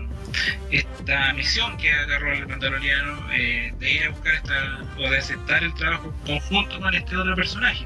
esta 0.71 1.33
misión 1.33 1.77
que 1.77 1.91
agarró 1.91 2.33
el 2.33 2.47
mandaloriano 2.47 3.31
eh, 3.33 3.73
de 3.79 3.91
ir 3.91 4.03
a 4.05 4.09
buscar 4.09 4.33
esta 4.35 4.81
o 4.97 5.09
de 5.09 5.17
aceptar 5.17 5.63
el 5.63 5.73
trabajo 5.75 6.13
conjunto 6.25 6.79
con 6.79 6.93
este 6.93 7.15
otro 7.15 7.35
personaje. 7.35 7.85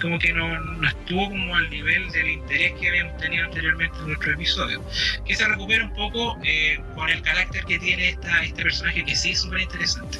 Como 0.00 0.18
que 0.18 0.32
no, 0.32 0.58
no 0.58 0.88
estuvo 0.88 1.28
como 1.28 1.56
al 1.56 1.70
nivel 1.70 2.10
del 2.10 2.28
interés 2.28 2.72
que 2.80 2.88
habíamos 2.88 3.16
tenido 3.18 3.44
anteriormente 3.44 3.96
en 3.98 4.06
nuestro 4.08 4.32
episodio. 4.32 4.84
Que 5.24 5.34
se 5.34 5.46
recupera 5.46 5.84
un 5.84 5.94
poco 5.94 6.38
eh, 6.44 6.80
con 6.94 7.08
el 7.08 7.22
carácter 7.22 7.64
que 7.64 7.78
tiene 7.78 8.10
esta, 8.10 8.44
este 8.44 8.62
personaje 8.62 9.04
que 9.04 9.16
sí 9.16 9.30
es 9.30 9.40
súper 9.40 9.60
interesante 9.60 10.18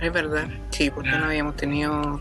es 0.00 0.12
verdad, 0.12 0.48
sí, 0.70 0.90
porque 0.90 1.10
no 1.10 1.26
habíamos 1.26 1.56
tenido 1.56 2.20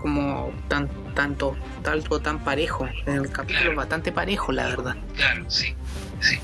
como 0.00 0.52
tan, 0.68 0.88
tanto, 1.14 1.56
tanto 1.82 2.20
tan 2.20 2.42
parejo. 2.44 2.88
En 3.06 3.14
el 3.14 3.30
capítulo 3.30 3.74
bastante 3.74 4.12
parejo, 4.12 4.52
la 4.52 4.66
verdad. 4.66 4.96
Claro, 5.16 5.44
sí. 5.50 5.74
Sí. 6.20 6.38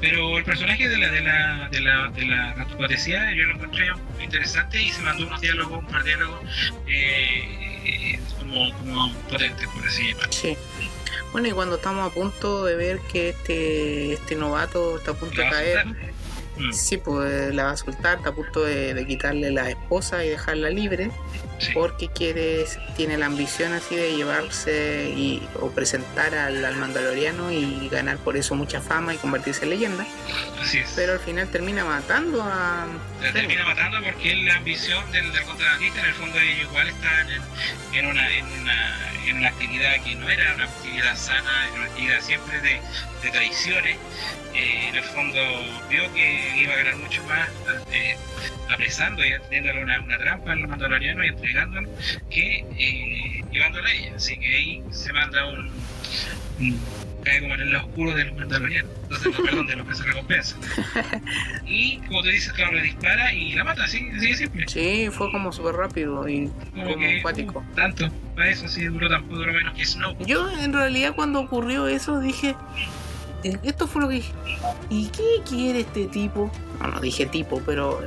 Pero 0.00 0.38
el 0.38 0.44
personaje 0.44 0.88
de 0.88 0.98
la 0.98 1.10
de 1.10 1.20
la 1.20 1.68
de 1.68 1.80
la 1.80 2.08
de 2.10 2.26
la 2.26 2.54
yo 3.34 3.44
lo 3.44 3.54
encontré 3.54 3.88
interesante 4.22 4.80
y 4.80 4.90
se 4.90 5.02
mandó 5.02 5.26
unos 5.26 5.40
diálogos, 5.40 5.80
un 5.80 5.86
par 5.86 6.04
de 6.04 6.10
diálogos 6.10 6.40
eh, 6.86 8.20
como, 8.38 8.72
como 8.78 9.12
potentes, 9.28 9.66
por 9.68 9.86
así 9.86 10.08
llamarlo. 10.08 10.32
Sí. 10.32 10.56
Bueno, 11.32 11.48
y 11.48 11.52
cuando 11.52 11.76
estamos 11.76 12.10
a 12.10 12.14
punto 12.14 12.64
de 12.64 12.76
ver 12.76 13.00
que 13.12 13.30
este, 13.30 14.12
este 14.14 14.36
novato 14.36 14.96
está 14.96 15.10
a 15.10 15.14
punto 15.14 15.40
de 15.40 15.50
caer, 15.50 15.84
sí, 16.72 16.96
pues 16.96 17.54
la 17.54 17.64
va 17.64 17.70
a 17.72 17.76
soltar, 17.76 18.18
está 18.18 18.30
a 18.30 18.34
punto 18.34 18.64
de, 18.64 18.94
de 18.94 19.06
quitarle 19.06 19.50
la 19.50 19.70
esposa 19.70 20.24
y 20.24 20.30
dejarla 20.30 20.70
libre 20.70 21.10
porque 21.74 22.08
quiere, 22.08 22.64
tiene 22.96 23.16
la 23.16 23.26
ambición 23.26 23.72
así 23.72 23.96
de 23.96 24.16
llevarse 24.16 25.12
y, 25.14 25.46
o 25.60 25.70
presentar 25.70 26.34
al, 26.34 26.76
mandaloriano 26.76 27.50
y 27.50 27.88
ganar 27.88 28.18
por 28.18 28.36
eso 28.36 28.54
mucha 28.54 28.80
fama 28.80 29.14
y 29.14 29.16
convertirse 29.18 29.64
en 29.64 29.70
leyenda. 29.70 30.06
Así 30.60 30.78
es. 30.78 30.92
Pero 30.94 31.14
al 31.14 31.20
final 31.20 31.48
termina 31.48 31.84
matando 31.84 32.42
a... 32.42 32.86
termina 33.32 33.64
matando 33.64 34.02
porque 34.02 34.34
la 34.36 34.56
ambición 34.56 35.10
del, 35.12 35.32
del 35.32 35.42
contrabandista, 35.44 36.00
en 36.00 36.06
el 36.06 36.14
fondo 36.14 36.38
ellos 36.38 36.68
igual 36.68 36.88
están 36.88 37.26
en, 37.92 38.06
una, 38.06 38.30
en, 38.30 38.46
una, 38.60 39.12
en 39.26 39.36
una 39.38 39.48
actividad 39.48 40.02
que 40.04 40.14
no 40.14 40.28
era 40.28 40.54
una 40.54 40.64
actividad 40.64 41.16
sana, 41.16 41.66
era 41.68 41.74
una 41.74 41.84
actividad 41.86 42.20
siempre 42.20 42.60
de, 42.60 42.80
de 43.22 43.30
traiciones. 43.30 43.96
Eh, 44.54 44.88
en 44.88 44.94
el 44.96 45.04
fondo 45.04 45.38
vio 45.90 46.12
que 46.14 46.56
iba 46.56 46.72
a 46.72 46.76
ganar 46.76 46.96
mucho 46.96 47.22
más. 47.24 47.48
Eh, 47.92 48.16
apresando 48.72 49.24
y 49.24 49.30
teniéndole 49.48 49.82
una, 49.84 50.00
una 50.00 50.18
trampa 50.18 50.52
al 50.52 50.66
mandaloriano 50.66 51.24
y 51.24 51.28
entregándolo 51.28 51.88
que 52.30 52.64
eh, 52.78 53.44
llevándolo 53.50 53.86
a 53.86 53.92
ella. 53.92 54.12
Así 54.16 54.36
que 54.38 54.46
ahí 54.46 54.82
se 54.90 55.12
manda 55.12 55.46
un, 55.46 55.70
cae 57.24 57.40
como 57.40 57.54
en 57.54 57.60
el 57.60 57.76
oscuro 57.76 58.14
del 58.14 58.32
mandaloriano, 58.34 58.88
entonces 59.02 59.32
no, 59.36 59.44
perdón, 59.44 59.66
de 59.66 59.76
lo 59.76 59.86
que 59.86 59.94
se 59.94 60.02
recompensa. 60.04 60.56
Y 61.66 61.98
como 62.06 62.22
te 62.22 62.30
dices, 62.30 62.52
claro, 62.52 62.72
le 62.72 62.82
dispara 62.82 63.32
y 63.32 63.52
la 63.54 63.64
mata, 63.64 63.84
así, 63.84 64.08
así 64.16 64.28
de 64.28 64.34
simple. 64.34 64.66
Sí, 64.68 65.08
fue 65.10 65.30
como 65.32 65.52
súper 65.52 65.74
rápido 65.74 66.28
y 66.28 66.48
como, 66.70 66.92
como 66.92 67.04
empático. 67.04 67.58
Uh, 67.58 67.74
tanto, 67.74 68.08
para 68.36 68.50
eso 68.50 68.68
sí 68.68 68.84
duró 68.84 69.08
tampoco 69.08 69.38
duró 69.38 69.52
menos 69.52 69.74
que 69.74 69.84
Snow. 69.84 70.16
Yo 70.24 70.48
en 70.50 70.72
realidad 70.72 71.14
cuando 71.16 71.40
ocurrió 71.40 71.88
eso 71.88 72.20
dije, 72.20 72.54
esto 73.42 73.86
fue 73.86 74.02
lo 74.02 74.08
que 74.08 74.14
dije. 74.14 74.32
¿Y 74.90 75.06
qué 75.08 75.42
quiere 75.48 75.80
este 75.80 76.06
tipo? 76.06 76.50
No, 76.80 76.88
no 76.88 77.00
dije 77.00 77.26
tipo, 77.26 77.60
pero 77.64 78.00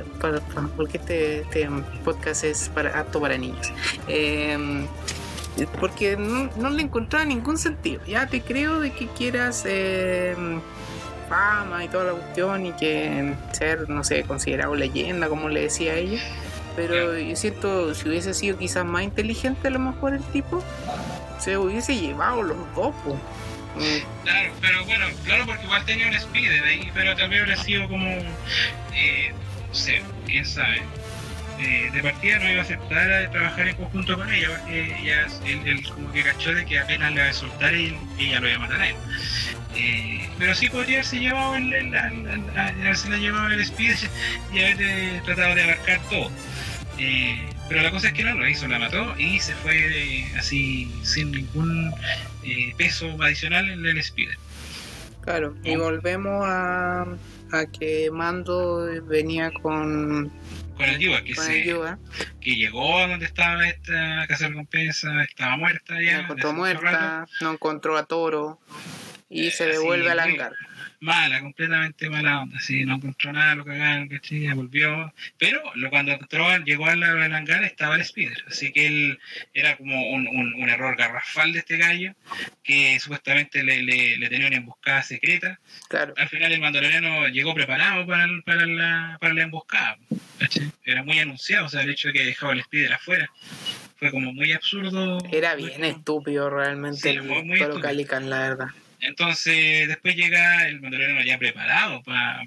porque 0.76 0.98
este, 0.98 1.40
este, 1.40 1.68
podcast 2.04 2.44
es 2.44 2.68
para, 2.68 2.98
apto 2.98 3.20
para 3.20 3.36
niños. 3.36 3.72
Em, 4.08 4.86
porque 5.78 6.16
no, 6.16 6.70
le 6.70 6.82
encontraba 6.82 7.24
ningún 7.24 7.58
sentido. 7.58 8.02
Ya 8.06 8.26
te 8.26 8.40
creo 8.40 8.80
de 8.80 8.92
que 8.92 9.06
quieras 9.08 9.64
em, 9.66 10.60
fama 11.28 11.84
y 11.84 11.88
toda 11.88 12.04
la 12.04 12.12
cuestión 12.12 12.66
y 12.66 12.72
que 12.72 13.34
ser, 13.52 13.88
no 13.88 14.04
sé, 14.04 14.24
considerado 14.24 14.74
leyenda, 14.74 15.28
como 15.28 15.48
le 15.48 15.62
decía 15.62 15.94
ella. 15.94 16.20
Pero 16.76 17.18
yo 17.18 17.36
siento, 17.36 17.94
si 17.94 18.08
hubiese 18.08 18.32
sido 18.32 18.56
quizás 18.56 18.84
más 18.84 19.02
inteligente 19.02 19.68
a 19.68 19.70
lo 19.70 19.80
mejor 19.80 20.14
el 20.14 20.22
tipo, 20.22 20.62
se 21.38 21.58
hubiese 21.58 21.96
llevado 21.96 22.42
los 22.42 22.56
dos. 22.74 22.94
Claro, 24.24 24.52
pero 24.60 24.84
bueno, 24.84 25.06
claro, 25.24 25.46
porque 25.46 25.64
igual 25.64 25.84
tenía 25.84 26.08
un 26.08 26.18
speeder 26.18 26.64
ahí, 26.64 26.90
pero 26.94 27.16
también 27.16 27.42
habría 27.42 27.56
sido 27.56 27.88
como, 27.88 28.08
eh, 28.94 29.32
no 29.68 29.74
sé, 29.74 30.02
quién 30.26 30.44
sabe. 30.44 30.82
Eh, 31.58 31.90
de 31.92 32.02
partida 32.02 32.38
no 32.38 32.50
iba 32.50 32.60
a 32.60 32.64
aceptar 32.64 33.30
trabajar 33.30 33.68
en 33.68 33.76
conjunto 33.76 34.16
con 34.16 34.32
ella, 34.32 34.48
porque 34.48 34.96
ella, 35.02 35.26
él, 35.44 35.86
como 35.94 36.10
que 36.10 36.22
cachó 36.22 36.54
de 36.54 36.64
que 36.64 36.78
apenas 36.78 37.12
le 37.12 37.20
iba 37.20 37.28
a 37.28 37.32
soltar 37.34 37.74
y 37.74 37.96
ella 38.18 38.40
lo 38.40 38.48
iba 38.48 38.56
a 38.56 38.60
matar 38.60 38.80
a 38.80 38.88
él. 38.88 38.96
Eh, 39.76 40.28
pero 40.38 40.54
sí 40.54 40.68
podría 40.68 40.96
haberse 40.96 41.18
llevado 41.18 41.56
el, 41.56 41.72
el, 41.72 41.94
el, 41.94 43.20
llevado 43.20 43.48
el 43.48 43.66
speeder 43.66 43.98
y 44.52 44.58
haber 44.58 45.22
tratado 45.22 45.54
de 45.54 45.62
abarcar 45.62 46.00
todo. 46.08 46.30
Pero 47.68 47.82
la 47.82 47.90
cosa 47.90 48.08
es 48.08 48.14
que 48.14 48.24
no 48.24 48.34
lo 48.34 48.48
hizo, 48.48 48.66
la 48.68 48.78
mató 48.78 49.14
y 49.18 49.38
se 49.40 49.54
fue 49.54 50.24
así 50.38 50.90
sin 51.02 51.32
ningún 51.32 51.92
eh, 52.42 52.74
peso 52.76 53.16
adicional 53.22 53.68
en 53.70 53.86
el 53.86 53.98
Spider. 53.98 54.36
Claro, 55.22 55.54
y 55.62 55.76
volvemos 55.76 56.44
a, 56.46 57.02
a 57.52 57.66
que 57.66 58.10
Mando 58.10 58.86
venía 59.06 59.50
con 59.50 60.32
con 60.76 60.88
el 60.88 60.98
Yuga, 60.98 61.22
que, 61.22 61.34
que 62.40 62.56
llegó 62.56 62.98
a 62.98 63.06
donde 63.06 63.26
estaba 63.26 63.68
esta 63.68 64.26
casa 64.26 64.44
de 64.44 64.50
recompensa, 64.50 65.22
estaba 65.24 65.58
muerta 65.58 66.00
ya. 66.00 66.18
No 66.18 66.22
encontró 66.22 66.52
muerta, 66.54 67.26
no 67.42 67.52
encontró 67.52 67.98
a 67.98 68.06
Toro 68.06 68.58
y 69.28 69.48
eh, 69.48 69.50
se 69.50 69.66
devuelve 69.66 70.10
al 70.10 70.20
hangar 70.20 70.52
mala, 71.00 71.40
completamente 71.40 72.10
mala 72.10 72.40
onda, 72.40 72.60
sí, 72.60 72.84
no 72.84 72.96
encontró 72.96 73.32
nada, 73.32 73.54
lo 73.54 73.64
cagaron, 73.64 74.08
¿cachai? 74.08 74.48
Volvió, 74.52 75.12
pero 75.38 75.62
lo, 75.74 75.90
cuando 75.90 76.12
entró, 76.12 76.56
llegó 76.58 76.86
al, 76.86 77.02
al 77.02 77.34
hangar 77.34 77.64
estaba 77.64 77.94
el 77.94 78.02
Spider, 78.02 78.44
así 78.46 78.72
que 78.72 78.86
él 78.86 79.18
era 79.54 79.76
como 79.76 80.10
un, 80.10 80.28
un, 80.28 80.68
error 80.68 80.96
garrafal 80.96 81.52
de 81.52 81.60
este 81.60 81.78
gallo, 81.78 82.14
que 82.62 83.00
supuestamente 83.00 83.62
le, 83.64 83.82
le, 83.82 84.28
tenía 84.28 84.46
una 84.46 84.56
emboscada 84.56 85.02
secreta. 85.02 85.58
Claro. 85.88 86.14
Al 86.16 86.28
final 86.28 86.52
el 86.52 86.60
mandaloriano 86.60 87.28
llegó 87.28 87.54
preparado 87.54 88.06
para, 88.06 88.28
para, 88.44 88.66
la, 88.66 89.18
para 89.20 89.34
la 89.34 89.42
emboscada, 89.42 89.98
¿cachai? 90.38 90.70
Era 90.84 91.02
muy 91.02 91.18
anunciado, 91.18 91.66
o 91.66 91.68
sea, 91.68 91.82
el 91.82 91.90
hecho 91.90 92.08
de 92.08 92.14
que 92.14 92.24
dejaba 92.24 92.52
el 92.52 92.60
Spider 92.60 92.92
afuera 92.92 93.30
fue 93.96 94.10
como 94.10 94.32
muy 94.32 94.52
absurdo. 94.52 95.18
Era 95.30 95.54
bien 95.54 95.84
estúpido 95.84 96.50
realmente 96.50 97.10
el 97.10 97.22
muy, 97.22 97.58
Calican, 97.80 98.30
la 98.30 98.40
verdad. 98.40 98.68
Entonces, 99.00 99.88
después 99.88 100.16
llega 100.16 100.66
el 100.68 100.80
mandaloriano 100.80 101.22
ya 101.22 101.38
preparado 101.38 102.02
para 102.02 102.44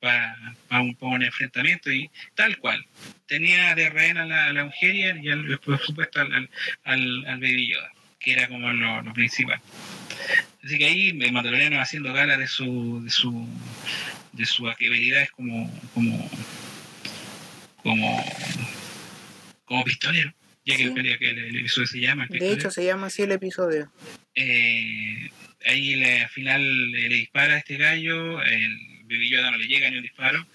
pa, 0.00 0.36
un, 0.70 0.96
un, 1.00 1.22
enfrentamiento 1.22 1.90
y 1.90 2.10
tal 2.34 2.56
cual. 2.58 2.84
Tenía 3.26 3.74
de 3.74 3.90
rehén 3.90 4.16
a 4.18 4.24
la, 4.24 4.52
la 4.52 4.72
y 4.80 5.30
al, 5.30 5.58
por 5.58 5.78
supuesto 5.80 6.20
al, 6.20 6.48
al, 6.84 7.26
al 7.26 7.40
Baby 7.40 7.72
Yoda, 7.72 7.92
que 8.18 8.32
era 8.32 8.48
como 8.48 8.72
lo, 8.72 9.12
principal. 9.12 9.60
Así 10.64 10.78
que 10.78 10.86
ahí 10.86 11.08
el 11.10 11.32
mandaloriano 11.32 11.80
haciendo 11.80 12.12
gala 12.12 12.36
de 12.36 12.46
su 12.46 13.02
de 13.04 13.10
su 13.10 13.46
de 14.32 14.46
sus 14.46 14.70
habilidades 14.70 15.30
como 15.30 15.70
como 15.94 16.30
como 17.82 18.24
como 19.64 19.84
pistolero 19.84 20.32
ya 20.64 20.76
que, 20.76 20.84
el, 20.84 21.18
que 21.18 21.30
el, 21.30 21.56
episodio 21.56 21.86
se 21.86 22.00
llama 22.00 22.26
de 22.28 22.52
hecho 22.52 22.70
se 22.70 22.84
llama 22.84 23.06
así 23.06 23.22
el 23.22 23.32
episodio 23.32 23.90
eh, 24.34 25.30
ahí 25.64 25.96
le, 25.96 26.22
al 26.22 26.28
final 26.28 26.90
le, 26.90 27.08
dispara 27.08 27.54
a 27.54 27.58
este 27.58 27.76
gallo, 27.76 28.42
el 28.42 28.78
Baby 29.04 29.30
Yoda 29.30 29.50
no 29.50 29.56
le 29.56 29.66
llega 29.66 29.90
ni 29.90 29.96
un 29.96 30.02
disparo, 30.02 30.46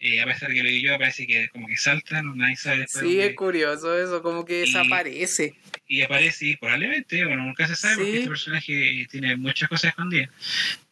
eh, 0.00 0.20
a 0.20 0.26
pesar 0.26 0.48
de 0.48 0.54
que 0.54 0.60
el 0.60 0.66
Baby 0.66 0.82
Yoda 0.82 0.98
parece 0.98 1.26
que 1.26 1.48
como 1.48 1.66
que 1.66 1.76
salta, 1.76 2.22
no, 2.22 2.34
nadie 2.34 2.56
sabe 2.56 2.86
Sí, 2.88 3.20
es 3.20 3.34
curioso 3.34 3.96
eso, 3.96 4.22
como 4.22 4.44
que 4.44 4.60
desaparece. 4.60 5.54
y 5.86 6.02
aparece, 6.02 6.46
y 6.46 6.56
probablemente, 6.56 7.24
bueno, 7.24 7.44
nunca 7.44 7.66
se 7.66 7.76
sabe, 7.76 7.96
porque 7.96 8.16
este 8.16 8.28
personaje 8.28 9.06
tiene 9.10 9.36
muchas 9.36 9.68
cosas 9.68 9.90
escondidas, 9.90 10.30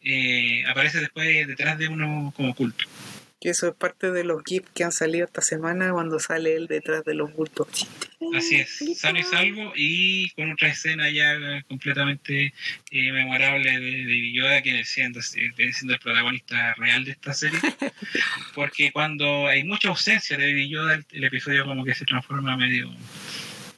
eh, 0.01 0.63
aparece 0.67 0.99
después 0.99 1.47
detrás 1.47 1.77
de 1.77 1.87
uno 1.87 2.33
como 2.35 2.55
culto. 2.55 2.85
Que 3.41 3.49
eso 3.49 3.67
es 3.67 3.73
parte 3.73 4.11
de 4.11 4.23
los 4.23 4.43
GIFs 4.43 4.69
que 4.73 4.83
han 4.83 4.91
salido 4.91 5.25
esta 5.25 5.41
semana 5.41 5.91
cuando 5.91 6.19
sale 6.19 6.55
él 6.55 6.67
detrás 6.67 7.03
de 7.03 7.15
los 7.15 7.33
bultos. 7.33 7.87
Así 8.35 8.55
es, 8.57 8.99
sano 8.99 9.19
y 9.19 9.23
salvo 9.23 9.73
y 9.75 10.29
con 10.31 10.51
otra 10.51 10.69
escena 10.69 11.09
ya 11.09 11.63
completamente 11.67 12.53
eh, 12.91 13.11
memorable 13.11 13.79
de, 13.79 14.05
de 14.05 14.31
Yoda, 14.31 14.61
que 14.61 14.85
siendo, 14.85 15.21
siendo 15.21 15.93
el 15.93 15.99
protagonista 15.99 16.75
real 16.75 17.03
de 17.03 17.11
esta 17.11 17.33
serie. 17.33 17.59
Porque 18.55 18.91
cuando 18.91 19.47
hay 19.47 19.63
mucha 19.63 19.89
ausencia 19.89 20.37
de 20.37 20.45
Baby 20.45 20.69
Yoda, 20.69 20.99
el, 21.11 21.23
episodio 21.23 21.65
como 21.65 21.83
que 21.83 21.95
se 21.95 22.05
transforma 22.05 22.55
medio... 22.55 22.91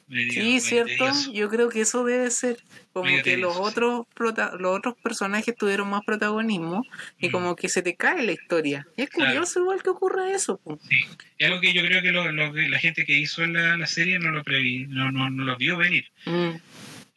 medio 0.08 0.32
sí, 0.32 0.60
cierto, 0.60 1.06
yo 1.32 1.48
creo 1.48 1.68
que 1.68 1.80
eso 1.80 2.04
debe 2.04 2.30
ser 2.30 2.58
como 2.92 3.22
que 3.22 3.36
los 3.36 3.56
otros 3.56 4.06
los 4.16 4.76
otros 4.76 4.94
personajes 5.02 5.54
tuvieron 5.56 5.88
más 5.88 6.02
protagonismo 6.04 6.84
y 7.18 7.28
mm. 7.28 7.32
como 7.32 7.56
que 7.56 7.68
se 7.68 7.82
te 7.82 7.96
cae 7.96 8.22
la 8.24 8.32
historia. 8.32 8.86
Y 8.96 9.02
es 9.02 9.10
curioso 9.10 9.60
igual 9.60 9.82
que 9.82 9.90
ocurra 9.90 10.30
eso. 10.30 10.60
Sí, 10.88 10.96
es 11.38 11.48
algo 11.48 11.60
que 11.60 11.72
yo 11.72 11.82
creo 11.82 12.02
que 12.02 12.12
lo, 12.12 12.30
la 12.30 12.78
gente 12.78 13.04
que 13.04 13.16
hizo 13.16 13.44
la, 13.46 13.76
la 13.76 13.86
serie 13.86 14.18
no 14.18 14.30
lo 14.30 14.44
previ, 14.44 14.86
no, 14.86 15.10
no, 15.10 15.30
no 15.30 15.44
lo 15.44 15.56
vio 15.56 15.76
venir. 15.76 16.06
Mm. 16.26 16.56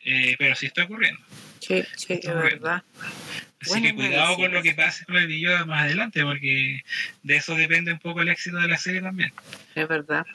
Eh, 0.10 0.36
pero 0.40 0.56
sí 0.56 0.68
está 0.68 0.86
ocurriendo. 0.86 1.22
Sí, 1.60 1.84
sí, 1.96 2.14
es 2.14 2.26
verdad. 2.26 2.84
Así 3.60 3.82
que 3.82 3.94
cuidado 3.94 4.36
con 4.38 4.54
lo 4.54 4.62
que 4.62 4.74
pase 4.74 5.04
con 5.06 5.18
el 5.18 5.28
Yoda 5.38 5.66
más 5.66 5.84
adelante, 5.84 6.24
porque 6.24 6.84
de 7.24 7.36
eso 7.36 7.56
depende 7.56 7.92
un 7.92 8.00
poco 8.00 8.22
el 8.22 8.30
éxito 8.30 8.58
de 8.58 8.68
la 8.68 8.78
serie 8.78 9.02
también. 9.02 9.34
Es 9.76 9.88
verdad. 9.88 10.26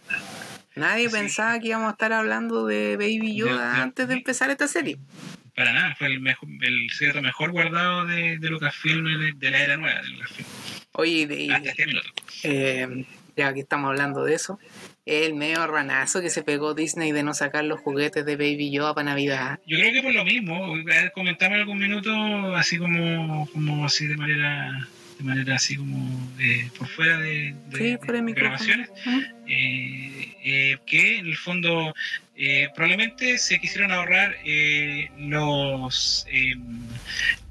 Nadie 0.74 1.10
pensaba 1.10 1.58
que 1.58 1.68
íbamos 1.68 1.88
a 1.88 1.92
estar 1.92 2.12
hablando 2.12 2.66
de 2.66 2.96
Baby 2.96 3.36
Yoda 3.36 3.82
antes 3.82 4.08
de 4.08 4.14
empezar 4.14 4.50
esta 4.50 4.66
serie. 4.66 4.98
Para 5.54 5.72
nada, 5.72 5.94
fue 5.96 6.06
el, 6.06 6.20
mejor, 6.20 6.48
el 6.62 6.90
secreto 6.90 7.20
mejor 7.20 7.50
guardado 7.50 8.06
de, 8.06 8.38
de 8.38 8.48
Lucasfilm 8.48 9.04
de, 9.04 9.32
de 9.36 9.50
la 9.50 9.62
era 9.62 9.76
nueva 9.76 10.00
de 10.00 10.08
Lucasfilm. 10.08 10.48
Oye, 10.92 11.26
de, 11.26 11.46
este 11.46 11.86
eh, 12.42 13.06
ya 13.36 13.52
que 13.54 13.60
estamos 13.60 13.88
hablando 13.88 14.24
de 14.24 14.34
eso, 14.34 14.58
el 15.06 15.34
medio 15.34 15.66
ranazo 15.66 16.20
que 16.20 16.30
se 16.30 16.42
pegó 16.42 16.74
Disney 16.74 17.12
de 17.12 17.22
no 17.22 17.34
sacar 17.34 17.64
los 17.64 17.80
juguetes 17.80 18.24
de 18.24 18.36
Baby 18.36 18.70
Yoda 18.70 18.94
para 18.94 19.10
Navidad. 19.10 19.58
Yo 19.66 19.78
creo 19.78 19.92
que 19.92 20.02
por 20.02 20.14
lo 20.14 20.24
mismo, 20.24 20.74
comentame 21.14 21.56
algún 21.56 21.78
minuto 21.78 22.54
así 22.54 22.78
como, 22.78 23.48
como 23.52 23.86
así 23.86 24.06
de 24.06 24.16
manera 24.16 24.86
de 25.18 25.24
manera 25.24 25.56
así 25.56 25.76
como 25.76 26.30
por 26.78 26.88
fuera 26.88 27.18
de, 27.18 27.54
grabaciones, 28.34 28.90
eh, 29.46 30.34
eh, 30.44 30.78
que 30.86 31.18
en 31.18 31.26
el 31.26 31.36
fondo 31.36 31.94
eh, 32.36 32.68
probablemente 32.74 33.38
se 33.38 33.58
quisieron 33.60 33.92
ahorrar 33.92 34.36
los 35.18 36.26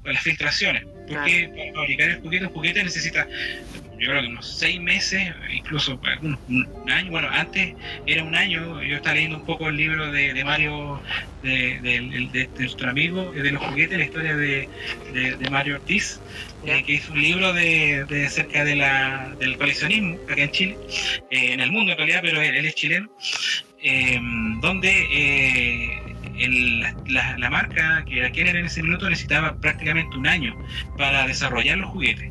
las 0.04 0.22
filtraciones, 0.22 0.84
porque 1.06 1.48
para 1.56 1.72
fabricar 1.74 2.10
el 2.10 2.20
juguete, 2.20 2.46
un 2.46 2.52
juguete 2.52 2.84
necesita 2.84 3.26
yo 4.02 4.08
creo 4.08 4.22
que 4.22 4.28
unos 4.28 4.58
seis 4.58 4.80
meses, 4.80 5.32
incluso 5.52 5.98
un, 6.22 6.68
año, 6.90 7.10
bueno, 7.12 7.28
antes 7.30 7.74
era 8.04 8.24
un 8.24 8.34
año, 8.34 8.82
yo 8.82 8.96
estaba 8.96 9.14
leyendo 9.14 9.38
un 9.38 9.46
poco 9.46 9.68
el 9.68 9.76
libro 9.76 10.10
de, 10.10 10.42
Mario, 10.44 11.00
de, 11.44 11.78
de, 11.80 12.48
nuestro 12.58 12.90
amigo, 12.90 13.30
de 13.30 13.52
los 13.52 13.62
juguetes, 13.62 13.96
la 13.96 14.04
historia 14.04 14.36
de, 14.36 14.68
Mario 15.52 15.76
Ortiz, 15.76 16.20
eh, 16.66 16.82
que 16.84 16.94
hizo 16.94 17.12
un 17.12 17.22
libro 17.22 17.52
de, 17.52 18.04
de 18.08 18.26
acerca 18.26 18.64
de 18.64 18.74
la, 18.74 19.36
del 19.38 19.56
coleccionismo 19.56 20.18
acá 20.28 20.42
en 20.42 20.50
Chile, 20.50 20.76
eh, 21.30 21.52
en 21.52 21.60
el 21.60 21.70
mundo 21.70 21.92
en 21.92 21.98
realidad, 21.98 22.20
pero 22.22 22.42
él, 22.42 22.66
es 22.66 22.74
chileno, 22.74 23.08
eh, 23.84 24.18
donde 24.60 26.01
la, 26.48 27.38
la, 27.38 27.50
marca 27.50 28.04
que 28.06 28.18
era 28.18 28.30
Kenner 28.32 28.56
en 28.56 28.66
ese 28.66 28.82
minuto 28.82 29.08
necesitaba 29.08 29.54
prácticamente 29.56 30.16
un 30.16 30.26
año 30.26 30.56
para 30.96 31.26
desarrollar 31.26 31.78
los 31.78 31.90
juguetes. 31.90 32.30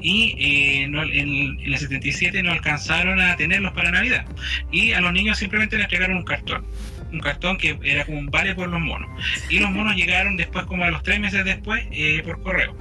Y 0.00 0.34
eh, 0.38 0.82
en, 0.84 0.96
en, 0.96 1.60
el 1.60 1.78
77 1.78 2.42
no 2.42 2.52
alcanzaron 2.52 3.20
a 3.20 3.36
tenerlos 3.36 3.72
para 3.72 3.90
Navidad. 3.90 4.26
Y 4.70 4.92
a 4.92 5.00
los 5.00 5.12
niños 5.12 5.38
simplemente 5.38 5.76
les 5.76 5.84
entregaron 5.84 6.18
un 6.18 6.24
cartón 6.24 6.64
un 7.12 7.20
cartón 7.20 7.58
que 7.58 7.78
era 7.82 8.04
como 8.04 8.18
un 8.18 8.26
vale 8.26 8.54
por 8.54 8.68
los 8.68 8.80
monos. 8.80 9.08
Y 9.48 9.58
los 9.58 9.70
monos 9.70 9.94
llegaron 9.96 10.36
después, 10.36 10.64
como 10.66 10.84
a 10.84 10.90
los 10.90 11.02
tres 11.02 11.20
meses 11.20 11.44
después, 11.44 11.84
eh, 11.92 12.22
por 12.24 12.42
correo. 12.42 12.76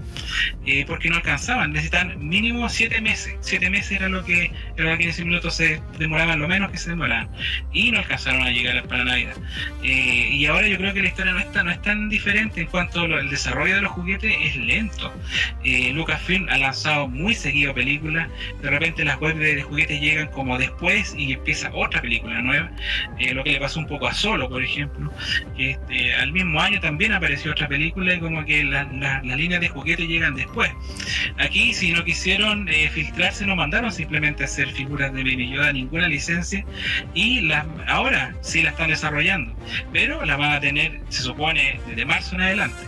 Eh, 0.65 0.85
porque 0.87 1.09
no 1.09 1.17
alcanzaban, 1.17 1.73
necesitan 1.73 2.27
mínimo 2.27 2.69
siete 2.69 3.01
meses. 3.01 3.35
Siete 3.41 3.69
meses 3.69 3.91
era 3.91 4.09
lo 4.09 4.23
que, 4.23 4.51
era 4.77 4.91
lo 4.91 4.97
que 4.97 5.03
en 5.03 5.09
ese 5.09 5.25
minuto 5.25 5.51
se 5.51 5.81
demoraban, 5.97 6.39
lo 6.39 6.47
menos 6.47 6.71
que 6.71 6.77
se 6.77 6.91
demoraban. 6.91 7.29
Y 7.73 7.91
no 7.91 7.99
alcanzaron 7.99 8.43
a 8.43 8.49
llegar 8.49 8.81
para 8.83 9.03
Navidad. 9.03 9.35
Eh, 9.83 10.29
y 10.31 10.45
ahora 10.45 10.67
yo 10.67 10.77
creo 10.77 10.93
que 10.93 11.01
la 11.01 11.07
historia 11.09 11.33
no, 11.33 11.39
está, 11.39 11.63
no 11.63 11.71
es 11.71 11.81
tan 11.81 12.09
diferente 12.09 12.61
en 12.61 12.67
cuanto 12.67 13.01
al 13.01 13.29
desarrollo 13.29 13.75
de 13.75 13.81
los 13.81 13.91
juguetes, 13.91 14.33
es 14.41 14.55
lento. 14.55 15.13
Lucasfilm 15.93 16.47
ha 16.49 16.57
lanzado 16.57 17.07
muy 17.07 17.35
seguido 17.35 17.73
películas, 17.73 18.29
de 18.61 18.69
repente 18.69 19.03
las 19.03 19.19
webs 19.19 19.39
de 19.39 19.61
juguetes 19.61 19.99
llegan 20.01 20.27
como 20.27 20.57
después 20.57 21.13
y 21.17 21.33
empieza 21.33 21.71
otra 21.73 22.01
película 22.01 22.41
nueva, 22.41 22.71
lo 23.33 23.43
que 23.43 23.51
le 23.51 23.59
pasó 23.59 23.79
un 23.79 23.87
poco 23.87 24.07
a 24.07 24.13
Solo, 24.21 24.47
por 24.47 24.63
ejemplo, 24.63 25.11
que 25.57 25.71
este, 25.71 26.13
al 26.13 26.31
mismo 26.31 26.61
año 26.61 26.79
también 26.79 27.11
apareció 27.11 27.53
otra 27.53 27.67
película 27.67 28.13
y 28.13 28.19
como 28.19 28.45
que 28.45 28.63
las 28.63 29.23
líneas 29.23 29.61
de 29.61 29.67
juguete 29.67 30.05
llegan 30.05 30.35
después. 30.35 30.71
Aquí, 31.39 31.73
si 31.73 31.91
no 31.91 32.03
quisieron 32.03 32.69
eh, 32.69 32.87
filtrarse, 32.93 33.47
no 33.47 33.55
mandaron 33.55 33.91
simplemente 33.91 34.43
a 34.43 34.45
hacer 34.45 34.69
figuras 34.69 35.11
de 35.11 35.23
Baby 35.23 35.49
Yoda, 35.49 35.73
ninguna 35.73 36.07
licencia, 36.07 36.63
y 37.15 37.41
las, 37.41 37.65
ahora 37.87 38.35
sí 38.41 38.61
la 38.61 38.69
están 38.69 38.89
desarrollando, 38.89 39.55
pero 39.91 40.23
la 40.23 40.37
van 40.37 40.51
a 40.51 40.59
tener, 40.59 40.99
se 41.09 41.23
supone, 41.23 41.79
desde 41.87 42.05
marzo 42.05 42.35
en 42.35 42.41
adelante. 42.41 42.83